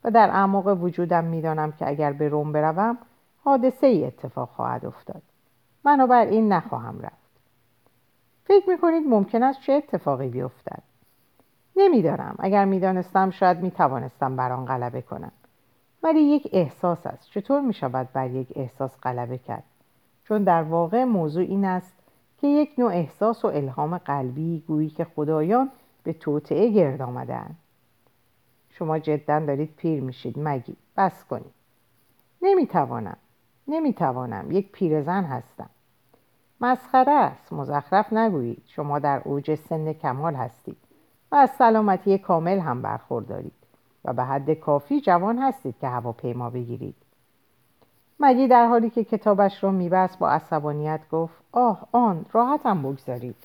و 0.05 0.11
در 0.11 0.31
اعماق 0.31 0.83
وجودم 0.83 1.25
می‌دانم 1.25 1.73
که 1.73 1.89
اگر 1.89 2.13
به 2.13 2.29
روم 2.29 2.53
بروم 2.53 2.99
حادثه 3.45 3.87
ای 3.87 4.07
اتفاق 4.07 4.49
خواهد 4.49 4.87
افتاد. 4.87 5.23
این 6.11 6.53
نخواهم 6.53 7.01
رفت. 7.01 7.33
فکر 8.45 8.71
می‌کنید 8.71 9.07
ممکن 9.07 9.43
است 9.43 9.61
چه 9.61 9.73
اتفاقی 9.73 10.29
بیفتد؟ 10.29 10.83
نمی‌دانم. 11.77 12.35
اگر 12.39 12.65
می‌دانستم 12.65 13.31
شاید 13.31 13.61
می‌توانستم 13.61 14.37
بر 14.37 14.53
آن 14.53 14.65
غلبه 14.65 15.03
کنم. 15.03 15.33
ولی 16.03 16.21
یک 16.21 16.49
احساس 16.53 17.07
است. 17.07 17.31
چطور 17.31 17.61
می‌شود 17.61 18.09
بر 18.13 18.31
یک 18.31 18.53
احساس 18.57 19.01
غلبه 19.03 19.39
کرد؟ 19.39 19.65
چون 20.25 20.43
در 20.45 20.63
واقع 20.63 21.05
موضوع 21.05 21.43
این 21.43 21.65
است 21.65 22.02
که 22.43 22.49
یک 22.49 22.71
نوع 22.79 22.93
احساس 22.93 23.45
و 23.45 23.49
الهام 23.49 23.99
قلبی 23.99 24.65
گویی 24.67 24.91
که 24.91 25.05
خدایان 25.05 25.71
به 26.03 26.13
توطعه 26.13 26.71
گرد 26.71 27.03
آمدن 27.03 27.57
شما 28.71 28.99
جدا 28.99 29.41
دارید 29.41 29.75
پیر 29.77 30.03
میشید. 30.03 30.35
مگی. 30.39 30.77
بس 30.97 31.25
کنید. 31.25 31.53
نمی‌توانم. 32.43 33.17
نمی‌توانم. 33.69 34.51
یک 34.51 34.73
پیرزن 34.73 35.25
هستم. 35.25 35.71
مسخره 36.61 37.13
است. 37.13 37.53
مزخرف 37.53 38.13
نگویید. 38.13 38.63
شما 38.67 38.99
در 38.99 39.23
اوج 39.25 39.55
سن 39.55 39.93
کمال 39.93 40.35
هستید 40.35 40.77
و 41.33 41.35
از 41.35 41.51
سلامتی 41.51 42.19
کامل 42.19 42.59
هم 42.59 42.83
برخوردارید 42.83 43.53
و 44.05 44.13
به 44.13 44.25
حد 44.25 44.51
کافی 44.51 45.01
جوان 45.01 45.39
هستید 45.39 45.75
که 45.81 45.89
هواپیما 45.89 46.51
بگیرید. 46.51 46.97
مگی 48.23 48.49
در 48.49 48.67
حالی 48.67 48.91
که 48.91 49.05
کتابش 49.05 49.65
را 49.65 49.71
میبست 49.71 50.19
با 50.19 50.31
عصبانیت 50.31 51.01
گفت 51.13 51.35
آه 51.53 51.89
آن 51.93 52.27
راحتم 52.33 52.83
بگذارید. 52.83 53.37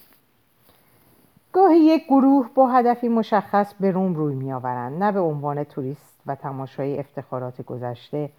گاهی 1.54 1.80
یک 1.80 2.04
گروه 2.06 2.50
با 2.56 2.68
هدفی 2.68 3.08
مشخص 3.08 3.74
به 3.74 3.92
روم 3.92 4.16
روی 4.16 4.36
میآورند 4.36 5.04
نه 5.04 5.12
به 5.12 5.20
عنوان 5.20 5.64
توریست 5.64 6.20
و 6.26 6.36
تماشای 6.36 7.00
افتخارات 7.00 7.62
گذشته 7.62 8.30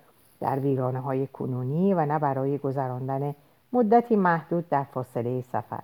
در 0.40 0.58
ویرانه 0.58 1.00
های 1.00 1.26
کنونی 1.26 1.94
و 1.94 2.06
نه 2.06 2.18
برای 2.18 2.58
گذراندن 2.58 3.34
مدتی 3.72 4.16
محدود 4.16 4.68
در 4.68 4.84
فاصله 4.84 5.42
سفر 5.42 5.80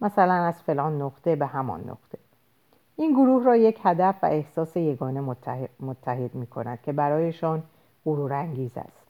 مثلا 0.00 0.34
از 0.34 0.62
فلان 0.62 1.02
نقطه 1.02 1.36
به 1.36 1.46
همان 1.46 1.80
نقطه. 1.80 2.18
این 2.96 3.12
گروه 3.12 3.44
را 3.44 3.56
یک 3.56 3.80
هدف 3.82 4.14
و 4.22 4.26
احساس 4.26 4.76
یگانه 4.76 5.20
متحد, 5.20 5.70
متحد 5.80 6.34
می 6.34 6.46
کند 6.46 6.82
که 6.82 6.92
برایشان 6.92 7.62
غرورانگیز 8.04 8.76
است. 8.76 9.03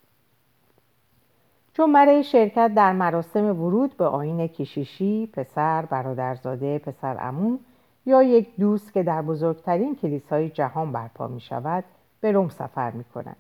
چون 1.77 1.93
برای 1.93 2.25
شرکت 2.25 2.75
در 2.75 2.93
مراسم 2.93 3.61
ورود 3.61 3.97
به 3.97 4.05
آین 4.05 4.47
کشیشی 4.47 5.27
پسر 5.27 5.85
برادرزاده 5.85 6.79
پسر 6.79 7.17
امو 7.21 7.59
یا 8.07 8.23
یک 8.23 8.57
دوست 8.57 8.93
که 8.93 9.03
در 9.03 9.23
بزرگترین 9.23 9.97
کلیسای 9.97 10.51
جهان 10.51 10.93
برپا 10.93 11.27
می 11.27 11.41
شود 11.41 11.85
به 12.21 12.33
روم 12.33 12.49
سفر 12.49 12.91
می 12.91 13.05
کنند. 13.05 13.37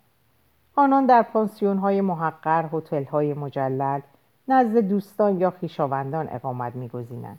آنان 0.76 1.07
در 1.07 1.22
پانسیون 1.22 1.78
های 1.78 2.01
محقر، 2.01 2.68
هتل 2.72 3.05
های 3.05 3.35
مجلل، 3.35 4.01
نزد 4.49 4.78
دوستان 4.78 5.41
یا 5.41 5.51
خویشاوندان 5.51 6.28
اقامت 6.30 6.74
میگزینند 6.74 7.39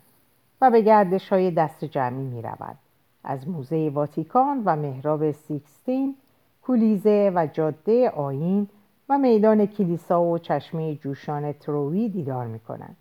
و 0.60 0.70
به 0.70 0.80
گردش 0.80 1.28
های 1.28 1.50
دست 1.50 1.84
جمعی 1.84 2.24
می 2.24 2.42
روند. 2.42 2.78
از 3.24 3.48
موزه 3.48 3.90
واتیکان 3.94 4.62
و 4.64 4.76
محراب 4.76 5.30
سیکستین، 5.30 6.16
کولیزه 6.62 7.32
و 7.34 7.46
جاده 7.52 8.10
آین 8.10 8.68
و 9.08 9.18
میدان 9.18 9.66
کلیسا 9.66 10.22
و 10.22 10.38
چشمه 10.38 10.94
جوشان 10.94 11.52
تروی 11.52 12.08
دیدار 12.08 12.46
می 12.46 12.58
کنند 12.58 12.96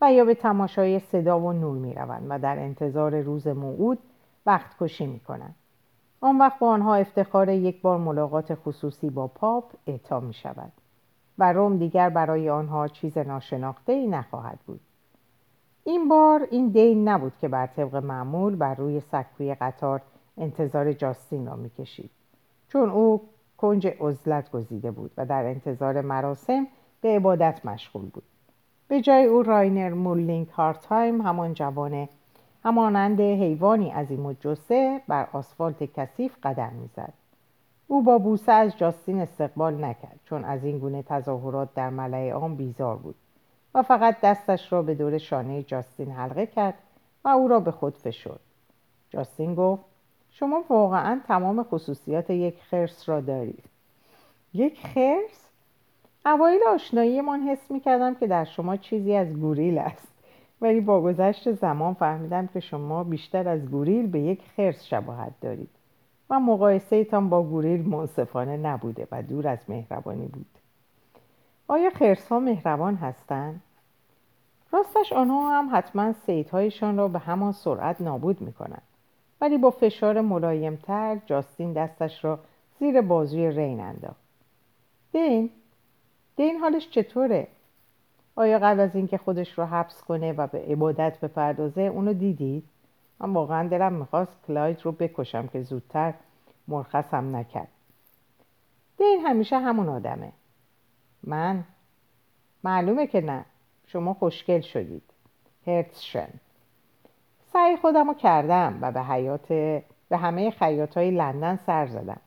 و 0.00 0.12
یا 0.12 0.24
به 0.24 0.34
تماشای 0.34 0.98
صدا 0.98 1.40
و 1.40 1.52
نور 1.52 1.78
می 1.78 1.94
و 2.28 2.38
در 2.38 2.58
انتظار 2.58 3.20
روز 3.20 3.46
موعود 3.46 3.98
وقت 4.46 4.76
کشی 4.80 5.06
می 5.06 5.20
کنند. 5.20 5.54
آن 6.20 6.38
وقت 6.38 6.58
با 6.58 6.68
آنها 6.68 6.94
افتخار 6.94 7.48
یک 7.48 7.82
بار 7.82 7.98
ملاقات 7.98 8.54
خصوصی 8.54 9.10
با 9.10 9.26
پاپ 9.26 9.64
اعطا 9.86 10.20
می 10.20 10.32
شود 10.32 10.72
و 11.38 11.52
روم 11.52 11.76
دیگر 11.78 12.08
برای 12.10 12.50
آنها 12.50 12.88
چیز 12.88 13.18
ناشناخته 13.18 13.92
ای 13.92 14.06
نخواهد 14.06 14.58
بود. 14.66 14.80
این 15.84 16.08
بار 16.08 16.48
این 16.50 16.68
دین 16.68 17.08
نبود 17.08 17.32
که 17.40 17.48
بر 17.48 17.66
طبق 17.66 17.96
معمول 17.96 18.56
بر 18.56 18.74
روی 18.74 19.00
سکوی 19.00 19.54
قطار 19.54 20.02
انتظار 20.38 20.92
جاستین 20.92 21.46
را 21.46 21.56
می‌کشید 21.56 22.10
چون 22.68 22.90
او 22.90 23.22
کنج 23.56 23.86
عزلت 23.86 24.50
گزیده 24.50 24.90
بود 24.90 25.10
و 25.16 25.26
در 25.26 25.44
انتظار 25.44 26.00
مراسم 26.00 26.66
به 27.00 27.08
عبادت 27.16 27.60
مشغول 27.64 28.04
بود. 28.04 28.22
به 28.88 29.00
جای 29.00 29.24
او 29.24 29.42
راینر 29.42 29.94
مورلینگ 29.94 30.48
هارتایم 30.48 31.20
همان 31.20 31.54
جوان 31.54 32.08
همانند 32.64 33.20
حیوانی 33.20 33.92
از 33.92 34.10
این 34.10 34.20
مجسه 34.20 35.00
بر 35.08 35.28
آسفالت 35.32 35.84
کثیف 35.84 36.36
قدم 36.42 36.72
می‌زد. 36.72 37.12
او 37.88 38.02
با 38.02 38.18
بوسه 38.18 38.52
از 38.52 38.76
جاستین 38.76 39.20
استقبال 39.20 39.84
نکرد 39.84 40.20
چون 40.24 40.44
از 40.44 40.64
این 40.64 40.78
گونه 40.78 41.02
تظاهرات 41.02 41.74
در 41.74 41.90
ملعه 41.90 42.32
عام 42.32 42.56
بیزار 42.56 42.96
بود 42.96 43.14
و 43.74 43.82
فقط 43.82 44.20
دستش 44.20 44.72
را 44.72 44.82
به 44.82 44.94
دور 44.94 45.18
شانه 45.18 45.62
جاستین 45.62 46.10
حلقه 46.10 46.46
کرد 46.46 46.74
و 47.24 47.28
او 47.28 47.48
را 47.48 47.60
به 47.60 47.70
خود 47.70 47.98
فشرد. 47.98 48.40
جاستین 49.10 49.54
گفت 49.54 49.84
شما 50.38 50.64
واقعا 50.68 51.20
تمام 51.28 51.62
خصوصیات 51.62 52.30
یک 52.30 52.62
خرس 52.62 53.08
را 53.08 53.20
دارید 53.20 53.64
یک 54.54 54.86
خرس؟ 54.86 55.48
اوایل 56.26 56.60
آشناییمان 56.68 57.40
حس 57.40 57.70
می 57.70 57.80
کردم 57.80 58.14
که 58.14 58.26
در 58.26 58.44
شما 58.44 58.76
چیزی 58.76 59.14
از 59.14 59.32
گوریل 59.32 59.78
است 59.78 60.08
ولی 60.60 60.80
با 60.80 61.00
گذشت 61.00 61.52
زمان 61.52 61.94
فهمیدم 61.94 62.46
که 62.46 62.60
شما 62.60 63.04
بیشتر 63.04 63.48
از 63.48 63.66
گوریل 63.70 64.06
به 64.06 64.20
یک 64.20 64.42
خرس 64.56 64.84
شباهت 64.84 65.32
دارید 65.40 65.70
و 66.30 66.40
مقایسه 66.40 67.04
با 67.04 67.42
گوریل 67.42 67.88
منصفانه 67.88 68.56
نبوده 68.56 69.08
و 69.12 69.22
دور 69.22 69.48
از 69.48 69.58
مهربانی 69.68 70.26
بود 70.26 70.46
آیا 71.68 71.90
خرس 71.90 72.28
ها 72.28 72.38
مهربان 72.38 72.94
هستند؟ 72.94 73.62
راستش 74.72 75.12
آنها 75.12 75.58
هم 75.58 75.68
حتما 75.72 76.12
سیدهایشان 76.12 76.96
را 76.96 77.08
به 77.08 77.18
همان 77.18 77.52
سرعت 77.52 78.00
نابود 78.00 78.40
می‌کنند 78.40 78.82
ولی 79.40 79.58
با 79.58 79.70
فشار 79.70 80.20
ملایمتر 80.20 81.18
جاستین 81.26 81.72
دستش 81.72 82.24
را 82.24 82.38
زیر 82.78 83.00
بازوی 83.00 83.50
رین 83.50 83.80
انداخت. 83.80 84.20
دین 85.12 85.50
دین 86.36 86.56
حالش 86.56 86.90
چطوره؟ 86.90 87.48
آیا 88.36 88.58
قبل 88.58 88.80
از 88.80 88.96
اینکه 88.96 89.18
خودش 89.18 89.58
رو 89.58 89.64
حبس 89.64 90.02
کنه 90.02 90.32
و 90.32 90.46
به 90.46 90.58
عبادت 90.58 91.20
بپردازه 91.20 91.80
اونو 91.82 92.12
دیدید؟ 92.12 92.64
من 93.20 93.32
واقعا 93.32 93.68
دلم 93.68 93.92
می‌خواست 93.92 94.32
کلاید 94.46 94.80
رو 94.82 94.92
بکشم 94.92 95.46
که 95.46 95.62
زودتر 95.62 96.14
مرخصم 96.68 97.36
نکرد. 97.36 97.68
دین 98.98 99.20
همیشه 99.26 99.58
همون 99.58 99.88
آدمه. 99.88 100.32
من؟ 101.24 101.64
معلومه 102.64 103.06
که 103.06 103.20
نه. 103.20 103.44
شما 103.86 104.14
خوشگل 104.14 104.60
شدید. 104.60 105.02
هرتشن 105.66 106.28
سعی 107.56 107.76
خودم 107.76 108.08
رو 108.08 108.14
کردم 108.14 108.78
و 108.80 108.92
به 108.92 109.02
حیات 109.02 109.48
به 110.08 110.16
همه 110.16 110.50
خیاط 110.50 110.96
های 110.96 111.10
لندن 111.10 111.58
سر 111.66 111.86
زدم 111.86 112.20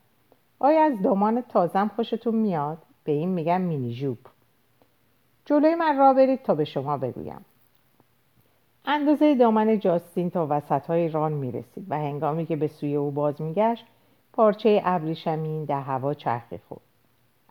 آیا 0.59 0.83
از 0.83 1.01
دامان 1.01 1.41
تازم 1.41 1.91
خوشتون 1.95 2.35
میاد؟ 2.35 2.77
به 3.03 3.11
این 3.11 3.29
میگم 3.29 3.61
مینی 3.61 3.93
جوب 3.93 4.17
جلوی 5.45 5.75
من 5.75 5.97
را 5.97 6.13
برید 6.13 6.43
تا 6.43 6.55
به 6.55 6.65
شما 6.65 6.97
بگویم 6.97 7.45
اندازه 8.85 9.35
دامن 9.35 9.79
جاستین 9.79 10.29
تا 10.29 10.47
وسط 10.49 10.85
های 10.85 11.09
ران 11.09 11.31
می‌رسید 11.31 11.85
و 11.89 11.95
هنگامی 11.95 12.45
که 12.45 12.55
به 12.55 12.67
سوی 12.67 12.95
او 12.95 13.11
باز 13.11 13.41
میگشت 13.41 13.85
پارچه 14.33 14.81
ابریشمین 14.85 15.65
در 15.65 15.81
هوا 15.81 16.13
چرخی 16.13 16.57
خورد 16.57 16.81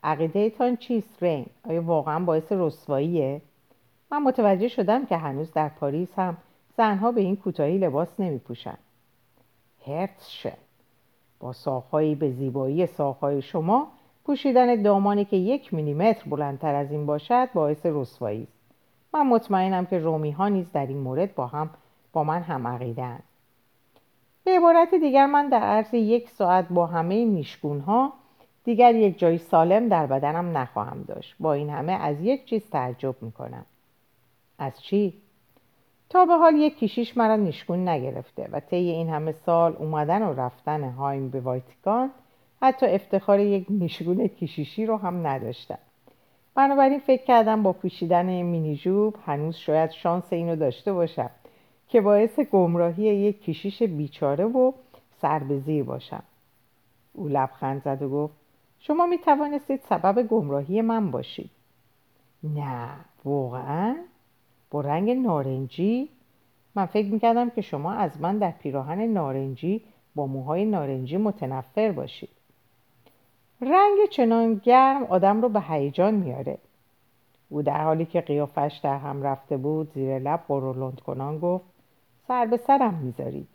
عقیده 0.03 0.49
تان 0.49 0.77
چیست 0.77 1.23
رین؟ 1.23 1.45
آیا 1.69 1.81
واقعا 1.81 2.19
باعث 2.19 2.51
رسواییه؟ 2.51 3.41
من 4.11 4.23
متوجه 4.23 4.67
شدم 4.67 5.05
که 5.05 5.17
هنوز 5.17 5.53
در 5.53 5.69
پاریس 5.69 6.19
هم 6.19 6.37
زنها 6.79 7.11
به 7.11 7.21
این 7.21 7.35
کوتاهی 7.35 7.77
لباس 7.77 8.19
نمی 8.19 8.37
پوشن. 8.37 8.77
هرتشه 9.87 10.53
با 11.39 11.53
ساخهایی 11.53 12.15
به 12.15 12.31
زیبایی 12.31 12.85
ساخهای 12.85 13.41
شما 13.41 13.87
پوشیدن 14.25 14.81
دامانی 14.81 15.25
که 15.25 15.37
یک 15.37 15.73
میلیمتر 15.73 16.29
بلندتر 16.29 16.75
از 16.75 16.91
این 16.91 17.05
باشد 17.05 17.49
باعث 17.53 17.85
رسوایی 17.85 18.43
است. 18.43 18.53
من 19.13 19.27
مطمئنم 19.27 19.85
که 19.85 19.99
رومی 19.99 20.31
ها 20.31 20.47
نیز 20.47 20.71
در 20.71 20.85
این 20.85 20.97
مورد 20.97 21.35
با 21.35 21.47
هم 21.47 21.69
با 22.13 22.23
من 22.23 22.41
هم 22.41 22.67
عقیده 22.67 23.15
به 24.43 24.51
عبارت 24.51 24.95
دیگر 24.95 25.25
من 25.25 25.49
در 25.49 25.63
عرض 25.63 25.93
یک 25.93 26.29
ساعت 26.29 26.67
با 26.69 26.85
همه 26.85 27.25
نیشگون 27.25 27.79
ها 27.79 28.13
دیگر 28.63 28.95
یک 28.95 29.19
جای 29.19 29.37
سالم 29.37 29.89
در 29.89 30.05
بدنم 30.05 30.57
نخواهم 30.57 31.03
داشت. 31.07 31.35
با 31.39 31.53
این 31.53 31.69
همه 31.69 31.91
از 31.91 32.21
یک 32.21 32.45
چیز 32.45 32.69
تعجب 32.69 33.15
می‌کنم. 33.21 33.65
از 34.59 34.81
چی؟ 34.81 35.13
تا 36.09 36.25
به 36.25 36.33
حال 36.33 36.55
یک 36.55 36.79
کشیش 36.79 37.17
مرا 37.17 37.35
نیشگون 37.35 37.87
نگرفته 37.87 38.49
و 38.51 38.59
طی 38.59 38.75
این 38.75 39.09
همه 39.09 39.31
سال 39.31 39.75
اومدن 39.79 40.21
و 40.21 40.33
رفتن 40.33 40.83
هایم 40.83 41.29
به 41.29 41.39
واتیکان 41.39 42.11
حتی 42.61 42.85
افتخار 42.85 43.39
یک 43.39 43.65
نیشگون 43.69 44.27
کشیشی 44.27 44.85
رو 44.85 44.97
هم 44.97 45.27
نداشتم. 45.27 45.77
بنابراین 46.55 46.99
فکر 46.99 47.23
کردم 47.23 47.63
با 47.63 47.73
پوشیدن 47.73 48.25
مینی 48.41 48.75
جوب 48.75 49.15
هنوز 49.25 49.55
شاید 49.55 49.91
شانس 49.91 50.33
اینو 50.33 50.55
داشته 50.55 50.93
باشم 50.93 51.29
که 51.87 52.01
باعث 52.01 52.39
گمراهی 52.39 53.03
یک 53.03 53.43
کشیش 53.43 53.83
بیچاره 53.83 54.45
و 54.45 54.71
سر 55.21 55.39
به 55.39 55.59
زیر 55.59 55.83
باشم. 55.83 56.23
او 57.13 57.27
لبخند 57.27 57.83
زد 57.83 58.01
و 58.01 58.09
گفت 58.09 58.33
شما 58.79 59.05
می 59.05 59.17
توانستید 59.17 59.81
سبب 59.89 60.27
گمراهی 60.27 60.81
من 60.81 61.11
باشید. 61.11 61.49
نه 62.43 62.89
واقعا؟ 63.25 63.95
با 64.71 64.81
رنگ 64.81 65.09
نارنجی. 65.09 66.09
من 66.75 66.85
فکر 66.85 67.07
می‌کردم 67.07 67.49
که 67.49 67.61
شما 67.61 67.91
از 67.91 68.21
من 68.21 68.37
در 68.37 68.51
پیراهن 68.51 69.01
نارنجی 69.01 69.83
با 70.15 70.27
موهای 70.27 70.65
نارنجی 70.65 71.17
متنفر 71.17 71.91
باشید. 71.91 72.29
رنگ 73.61 74.09
چنان 74.09 74.61
گرم 74.63 75.03
آدم 75.03 75.41
رو 75.41 75.49
به 75.49 75.61
هیجان 75.61 76.13
میاره. 76.13 76.57
او 77.49 77.61
در 77.61 77.83
حالی 77.83 78.05
که 78.05 78.21
قیافش 78.21 78.79
در 78.83 78.97
هم 78.97 79.23
رفته 79.23 79.57
بود 79.57 79.91
زیر 79.93 80.19
لب 80.19 80.43
قرولند 80.47 80.99
کنان 80.99 81.39
گفت 81.39 81.65
سر 82.27 82.45
به 82.45 82.57
سرم 82.57 82.93
می‌ذارید. 82.93 83.47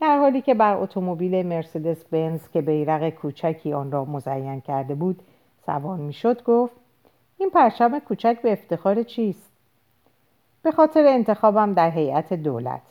در 0.00 0.18
حالی 0.18 0.40
که 0.40 0.54
بر 0.54 0.76
اتومبیل 0.76 1.46
مرسدس 1.46 2.04
بنز 2.04 2.48
که 2.52 2.60
بیرق 2.60 3.10
کوچکی 3.10 3.72
آن 3.72 3.92
را 3.92 4.04
مزین 4.04 4.60
کرده 4.60 4.94
بود 4.94 5.22
سوار 5.66 5.98
می‌شد 5.98 6.42
گفت 6.42 6.74
این 7.38 7.50
پرچم 7.50 7.98
کوچک 7.98 8.38
به 8.42 8.52
افتخار 8.52 9.02
چیست؟ 9.02 9.45
به 10.66 10.72
خاطر 10.72 11.06
انتخابم 11.06 11.72
در 11.72 11.90
هیئت 11.90 12.32
دولت. 12.32 12.82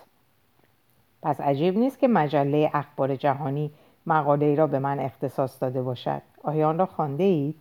پس 1.21 1.41
عجیب 1.41 1.77
نیست 1.77 1.99
که 1.99 2.07
مجله 2.07 2.71
اخبار 2.73 3.15
جهانی 3.15 3.71
مقاله 4.05 4.45
ای 4.45 4.55
را 4.55 4.67
به 4.67 4.79
من 4.79 4.99
اختصاص 4.99 5.61
داده 5.61 5.81
باشد. 5.81 6.21
آیا 6.43 6.69
آن 6.69 6.77
را 6.77 6.85
خوانده 6.85 7.23
اید؟ 7.23 7.55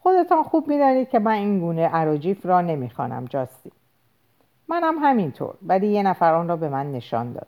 خودتان 0.00 0.42
خوب 0.42 0.68
می‌دانید 0.68 1.08
که 1.08 1.18
من 1.18 1.32
این 1.32 1.60
گونه 1.60 1.88
عراجیف 1.88 2.46
را 2.46 2.60
نمی‌خوانم 2.60 3.24
جاستی. 3.24 3.72
منم 4.68 4.94
همینطور 4.98 5.54
ولی 5.62 5.86
یه 5.86 6.02
نفر 6.02 6.34
آن 6.34 6.48
را 6.48 6.56
به 6.56 6.68
من 6.68 6.92
نشان 6.92 7.32
داد. 7.32 7.46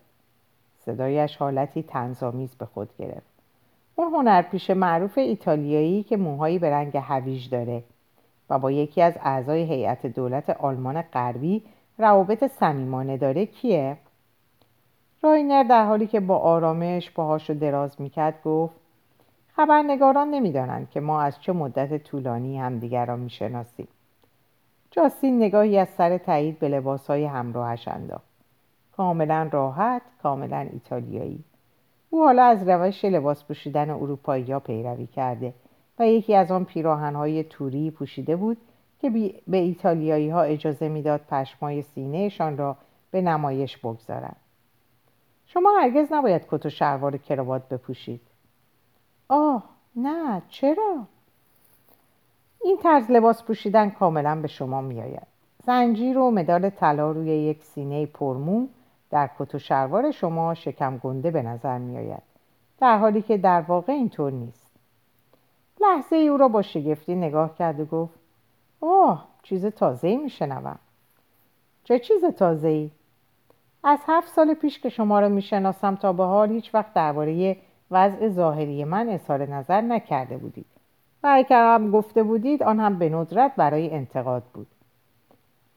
صدایش 0.79 1.37
حالتی 1.37 1.83
تنظامیز 1.83 2.55
به 2.55 2.67
خود 2.67 2.89
گرفت. 2.99 3.33
اون 3.97 4.15
هنرپیشه 4.15 4.75
معروف 4.75 5.19
ایتالیایی 5.19 6.03
که 6.03 6.17
موهایی 6.17 6.59
به 6.59 6.71
رنگ 6.71 6.97
هویج 6.97 7.51
داره. 7.51 7.83
و 8.51 8.59
با 8.59 8.71
یکی 8.71 9.03
از 9.03 9.19
اعضای 9.23 9.63
هیئت 9.63 10.07
دولت 10.07 10.51
آلمان 10.51 11.03
غربی 11.03 11.63
روابط 11.99 12.45
صمیمانه 12.45 13.17
داره 13.17 13.47
کیه؟ 13.47 13.97
راینر 15.23 15.63
در 15.63 15.85
حالی 15.85 16.07
که 16.07 16.21
با 16.21 16.39
آرامش 16.39 17.11
پاهاشو 17.11 17.55
دراز 17.55 18.01
می‌کرد 18.01 18.43
گفت 18.45 18.75
خبرنگاران 19.57 20.31
نمی‌دانند 20.31 20.91
که 20.91 21.01
ما 21.01 21.23
از 21.23 21.41
چه 21.41 21.53
مدت 21.53 22.05
طولانی 22.05 22.59
همدیگر 22.59 23.07
را 23.07 23.17
می‌شناسیم. 23.17 23.89
جاستین 24.91 25.37
نگاهی 25.37 25.79
از 25.79 25.89
سر 25.89 26.19
تایید 26.19 26.59
به 26.59 26.69
لباسهای 26.69 27.25
همراهش 27.25 27.89
انداخت. 27.89 28.25
کاملا 28.97 29.49
راحت 29.53 30.03
کاملا 30.23 30.69
ایتالیایی. 30.73 31.45
او 32.11 32.25
حالا 32.25 32.45
از 32.45 32.69
روش 32.69 33.05
لباس 33.05 33.45
پوشیدن 33.45 33.91
اروپایی 33.91 34.53
ها 34.53 34.61
پیروی 34.61 35.07
کرده. 35.07 35.55
و 35.99 36.07
یکی 36.07 36.35
از 36.35 36.51
آن 36.51 36.65
پیراهنهای 36.65 37.45
توری 37.45 37.91
پوشیده 37.91 38.37
بود 38.37 38.57
که 39.01 39.11
به 39.49 39.57
ایتالیایی 39.57 40.31
ها 40.31 40.43
اجازه 40.43 40.89
می‌داد 40.89 41.21
پشمای 41.21 41.83
سینهشان 41.83 42.57
را 42.57 42.77
به 43.11 43.21
نمایش 43.21 43.77
بگذارند. 43.77 44.37
شما 45.47 45.71
هرگز 45.81 46.13
نباید 46.13 46.47
کت 46.51 46.67
و 46.67 46.71
شلوار 46.71 47.17
کراوات 47.17 47.69
بپوشید. 47.69 48.21
آه 49.29 49.65
نه 49.97 50.43
چرا؟ 50.49 51.07
این 52.65 52.79
طرز 52.83 53.11
لباس 53.11 53.43
پوشیدن 53.43 53.91
کاملا 53.91 54.41
به 54.41 54.49
شما 54.49 54.81
میآید. 54.81 55.27
زنجیر 55.65 56.19
و 56.19 56.31
مدال 56.31 56.71
طلا 56.71 57.11
روی 57.11 57.29
یک 57.29 57.63
سینه 57.63 58.07
پرمو 58.07 58.67
در 59.11 59.31
کت 59.39 59.55
و 59.55 59.59
شلوار 59.59 60.11
شما 60.11 60.55
شکم 60.55 60.99
گنده 60.99 61.31
به 61.31 61.43
نظر 61.43 61.79
میآید. 61.79 62.23
در 62.79 62.99
حالی 62.99 63.23
که 63.23 63.39
در 63.39 63.61
واقع 63.61 63.93
اینطور 63.93 64.33
نیست. 64.33 64.66
لحظه 65.81 66.17
ای 66.17 66.29
او 66.29 66.37
را 66.37 66.49
با 66.49 66.63
شگفتی 66.63 67.15
نگاه 67.15 67.55
کرد 67.55 67.81
و 67.81 67.85
گفت 67.85 68.19
اوه 68.81 69.23
چیز 69.43 69.67
تازه 69.67 70.09
ای 70.09 70.17
میشنوم 70.17 70.79
چه 71.85 71.99
چیز 71.99 72.25
تازه 72.25 72.69
ای؟ 72.69 72.91
از 73.85 73.99
هفت 74.07 74.29
سال 74.29 74.55
پیش 74.55 74.81
که 74.81 74.89
شما 74.89 75.21
را 75.21 75.29
می‌شناسم 75.29 75.95
تا 75.95 76.13
به 76.13 76.25
حال 76.25 76.51
هیچ 76.51 76.75
وقت 76.75 76.93
درباره 76.93 77.57
وضع 77.91 78.29
ظاهری 78.29 78.85
من 78.85 79.09
اظهار 79.09 79.47
نظر 79.47 79.81
نکرده 79.81 80.37
بودید. 80.37 80.67
و 81.23 81.29
اگر 81.33 81.75
هم 81.75 81.91
گفته 81.91 82.23
بودید 82.23 82.63
آن 82.63 82.81
هم 82.81 82.99
به 82.99 83.09
ندرت 83.09 83.53
برای 83.57 83.91
انتقاد 83.91 84.43
بود. 84.55 84.67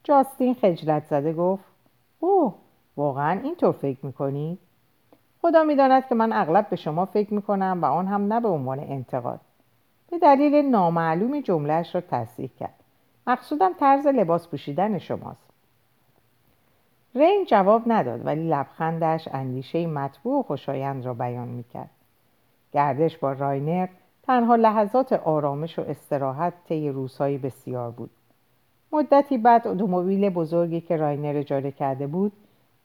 جاستین 0.04 0.54
خجلت 0.54 1.06
زده 1.06 1.34
گفت 1.34 1.64
اوه 2.20 2.56
واقعا 2.98 3.40
اینطور 3.44 3.72
فکر 3.72 4.06
می‌کنید 4.06 4.60
خدا 5.42 5.64
می‌داند 5.64 6.08
که 6.08 6.16
من 6.16 6.34
اغلب 6.34 6.70
به 6.70 6.76
شما 6.76 7.06
فکر 7.06 7.34
می‌کنم 7.34 7.80
و 7.82 7.86
آن 7.86 8.08
هم 8.08 8.34
نه 8.34 8.40
به 8.40 8.48
عنوان 8.48 8.80
انتقاد. 8.80 9.40
به 10.12 10.20
دلیل 10.20 10.56
نامعلومی 10.56 11.42
جملهش 11.42 11.96
را 11.96 12.02
تصدیق 12.02 12.52
کرد. 12.60 12.74
مقصودم 13.28 13.74
طرز 13.80 14.08
لباس 14.08 14.48
پوشیدن 14.48 14.98
شماست. 14.98 15.50
رین 17.16 17.46
جواب 17.48 17.82
نداد 17.88 18.26
ولی 18.26 18.50
لبخندش 18.50 19.28
اندیشه 19.32 19.88
مطبوع 19.88 20.40
و 20.40 20.44
خوشایند 20.44 21.06
را 21.06 21.14
بیان 21.14 21.48
می‌کرد. 21.48 21.90
گردش 22.72 23.18
با 23.18 23.34
راینر 23.34 23.88
تنها 24.24 24.56
لحظات 24.56 25.14
آرامش 25.14 25.80
و 25.80 25.82
استراحت 25.82 26.54
طی 26.68 26.90
روزهای 26.90 27.38
بسیار 27.38 27.92
بود. 27.92 28.10
مدتی 28.92 29.38
بعد 29.38 29.68
اتومبیل 29.68 30.30
بزرگی 30.30 30.82
که 30.82 30.98
راینر 30.98 31.38
اجاره 31.38 31.72
کرده 31.72 32.08
بود 32.08 32.32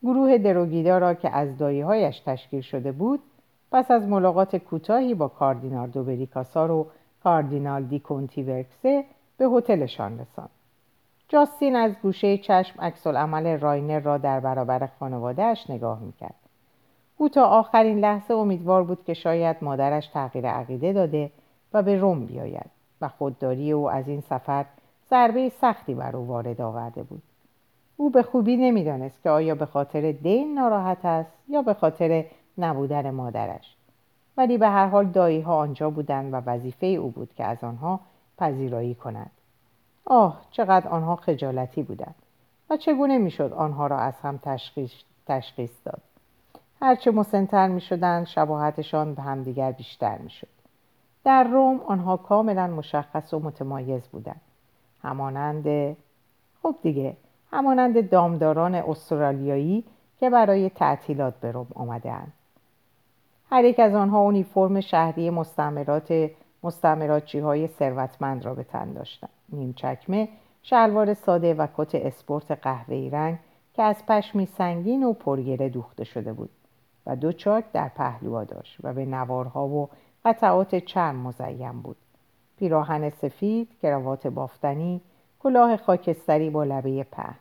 گروه 0.02 0.38
دروگیدا 0.38 0.98
را 0.98 1.14
که 1.14 1.30
از 1.30 1.58
دایههایش 1.58 2.20
تشکیل 2.20 2.60
شده 2.60 2.92
بود 2.92 3.20
پس 3.72 3.90
از 3.90 4.08
ملاقات 4.08 4.56
کوتاهی 4.56 5.14
با 5.14 5.28
کاردینال 5.28 5.88
دوبریکاسار 5.90 6.70
و 6.70 6.86
کاردینال 7.24 7.82
دی 7.82 8.02
ورکسه 8.42 9.04
به 9.36 9.44
هتلشان 9.44 10.18
رساند. 10.18 10.50
جاستین 11.28 11.76
از 11.76 11.92
گوشه 12.02 12.38
چشم 12.38 12.80
عکس 12.80 13.06
عمل 13.06 13.58
راینر 13.58 14.00
را 14.00 14.18
در 14.18 14.40
برابر 14.40 14.88
خانوادهش 15.00 15.70
نگاه 15.70 16.00
می‌کرد. 16.00 16.34
او 17.16 17.28
تا 17.28 17.44
آخرین 17.44 17.98
لحظه 17.98 18.34
امیدوار 18.34 18.84
بود 18.84 19.04
که 19.04 19.14
شاید 19.14 19.56
مادرش 19.62 20.06
تغییر 20.06 20.48
عقیده 20.48 20.92
داده 20.92 21.30
و 21.72 21.82
به 21.82 21.96
روم 21.96 22.26
بیاید 22.26 22.70
و 23.00 23.08
خودداری 23.08 23.72
او 23.72 23.90
از 23.90 24.08
این 24.08 24.20
سفر 24.20 24.64
ضربه 25.10 25.48
سختی 25.48 25.94
بر 25.94 26.16
او 26.16 26.26
وارد 26.26 26.60
آورده 26.60 27.02
بود. 27.02 27.22
او 27.96 28.10
به 28.10 28.22
خوبی 28.22 28.56
نمی‌دانست 28.56 29.22
که 29.22 29.30
آیا 29.30 29.54
به 29.54 29.66
خاطر 29.66 30.12
دین 30.12 30.54
ناراحت 30.54 31.04
است 31.04 31.32
یا 31.48 31.62
به 31.62 31.74
خاطر 31.74 32.24
نبودن 32.58 33.10
مادرش. 33.10 33.76
ولی 34.37 34.59
به 34.59 34.68
هر 34.68 34.87
حال 34.87 35.07
دایی 35.07 35.41
ها 35.41 35.57
آنجا 35.57 35.91
بودند 35.91 36.32
و 36.32 36.37
وظیفه 36.37 36.87
او 36.87 37.11
بود 37.11 37.35
که 37.35 37.45
از 37.45 37.64
آنها 37.64 38.01
پذیرایی 38.39 38.95
کند. 38.95 39.30
آه 40.07 40.41
چقدر 40.51 40.89
آنها 40.89 41.16
خجالتی 41.16 41.82
بودند. 41.82 42.14
و 42.70 42.76
چگونه 42.76 43.18
می‌شد 43.18 43.53
آنها 43.53 43.87
را 43.87 43.99
از 43.99 44.14
هم 44.22 44.39
تشخیص, 44.43 44.93
تشخیص 45.26 45.70
داد؟ 45.85 46.01
هرچه 46.82 47.11
مسنتر 47.11 47.68
می 47.68 47.80
شدن 47.80 48.24
شباهتشان 48.24 49.14
به 49.14 49.22
همدیگر 49.22 49.72
بیشتر 49.72 50.18
می 50.18 50.30
شد. 50.30 50.49
در 51.24 51.45
روم 51.45 51.80
آنها 51.80 52.16
کاملا 52.16 52.66
مشخص 52.66 53.35
و 53.35 53.39
متمایز 53.39 54.03
بودند. 54.03 54.41
همانند 55.03 55.97
خب 56.62 56.74
دیگه 56.82 57.16
همانند 57.51 58.11
دامداران 58.11 58.74
استرالیایی 58.74 59.85
که 60.20 60.30
برای 60.30 60.70
تعطیلات 60.70 61.35
به 61.35 61.53
روم 61.53 61.66
آمدهاند. 61.74 62.32
هر 63.55 63.64
یک 63.64 63.80
از 63.80 63.94
آنها 63.94 64.18
اونیفرم 64.18 64.80
شهری 64.80 65.30
مستعمرات 65.30 66.30
مستعمراتچی 66.62 67.38
های 67.38 67.66
ثروتمند 67.66 68.44
را 68.44 68.55
به 68.55 68.64
تن 68.64 68.92
داشتند. 68.92 69.30
نیم 69.52 69.72
چکمه 69.72 70.28
شلوار 70.62 71.14
ساده 71.14 71.55
و 71.55 71.66
کت 71.76 71.94
اسپورت 71.94 72.50
قهوه‌ای 72.50 73.11
رنگ 73.11 73.38
که 73.74 73.82
از 73.82 74.07
پشمی 74.07 74.46
سنگین 74.46 75.02
و 75.02 75.12
پرگره 75.12 75.68
دوخته 75.68 76.05
شده 76.05 76.32
بود 76.32 76.50
و 77.07 77.16
دو 77.16 77.32
چاک 77.32 77.64
در 77.72 77.88
پهلوها 77.88 78.44
داشت 78.44 78.76
و 78.82 78.92
به 78.92 79.05
نوارها 79.05 79.66
و 79.68 79.88
قطعات 80.24 80.74
چرم 80.74 81.16
مزین 81.16 81.82
بود. 81.82 81.96
پیراهن 82.59 83.11
سفید 83.11 83.68
کراوات 83.82 84.26
بافتنی 84.26 85.00
کلاه 85.40 85.76
خاکستری 85.76 86.50
با 86.50 86.64
لبه 86.64 87.05
په 87.05 87.34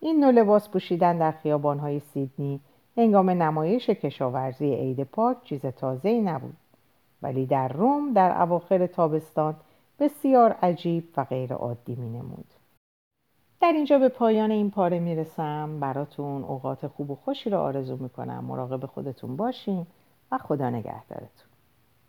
این 0.00 0.24
نوع 0.24 0.30
لباس 0.30 0.68
پوشیدن 0.68 1.18
در 1.18 1.30
خیابانهای 1.30 2.00
سیدنی 2.00 2.60
هنگام 2.96 3.30
نمایش 3.30 3.90
کشاورزی 3.90 4.74
عید 4.74 5.02
پاک 5.02 5.44
چیز 5.44 5.66
تازه 5.66 6.08
ای 6.08 6.20
نبود. 6.20 6.56
ولی 7.22 7.46
در 7.46 7.68
روم 7.68 8.12
در 8.12 8.42
اواخر 8.42 8.86
تابستان 8.86 9.56
بسیار 9.98 10.52
عجیب 10.52 11.08
و 11.16 11.24
غیر 11.24 11.52
عادی 11.54 11.94
می 11.94 12.10
نمود. 12.10 12.46
در 13.60 13.72
اینجا 13.72 13.98
به 13.98 14.08
پایان 14.08 14.50
این 14.50 14.70
پاره 14.70 14.98
می‌رسم. 14.98 15.80
براتون 15.80 16.44
اوقات 16.44 16.86
خوب 16.86 17.10
و 17.10 17.14
خوشی 17.14 17.50
را 17.50 17.62
آرزو 17.62 17.96
می‌کنم. 17.96 18.44
مراقب 18.44 18.86
خودتون 18.86 19.36
باشین 19.36 19.86
و 20.32 20.38
خدا 20.38 20.70
نگهدارتون. 20.70 21.53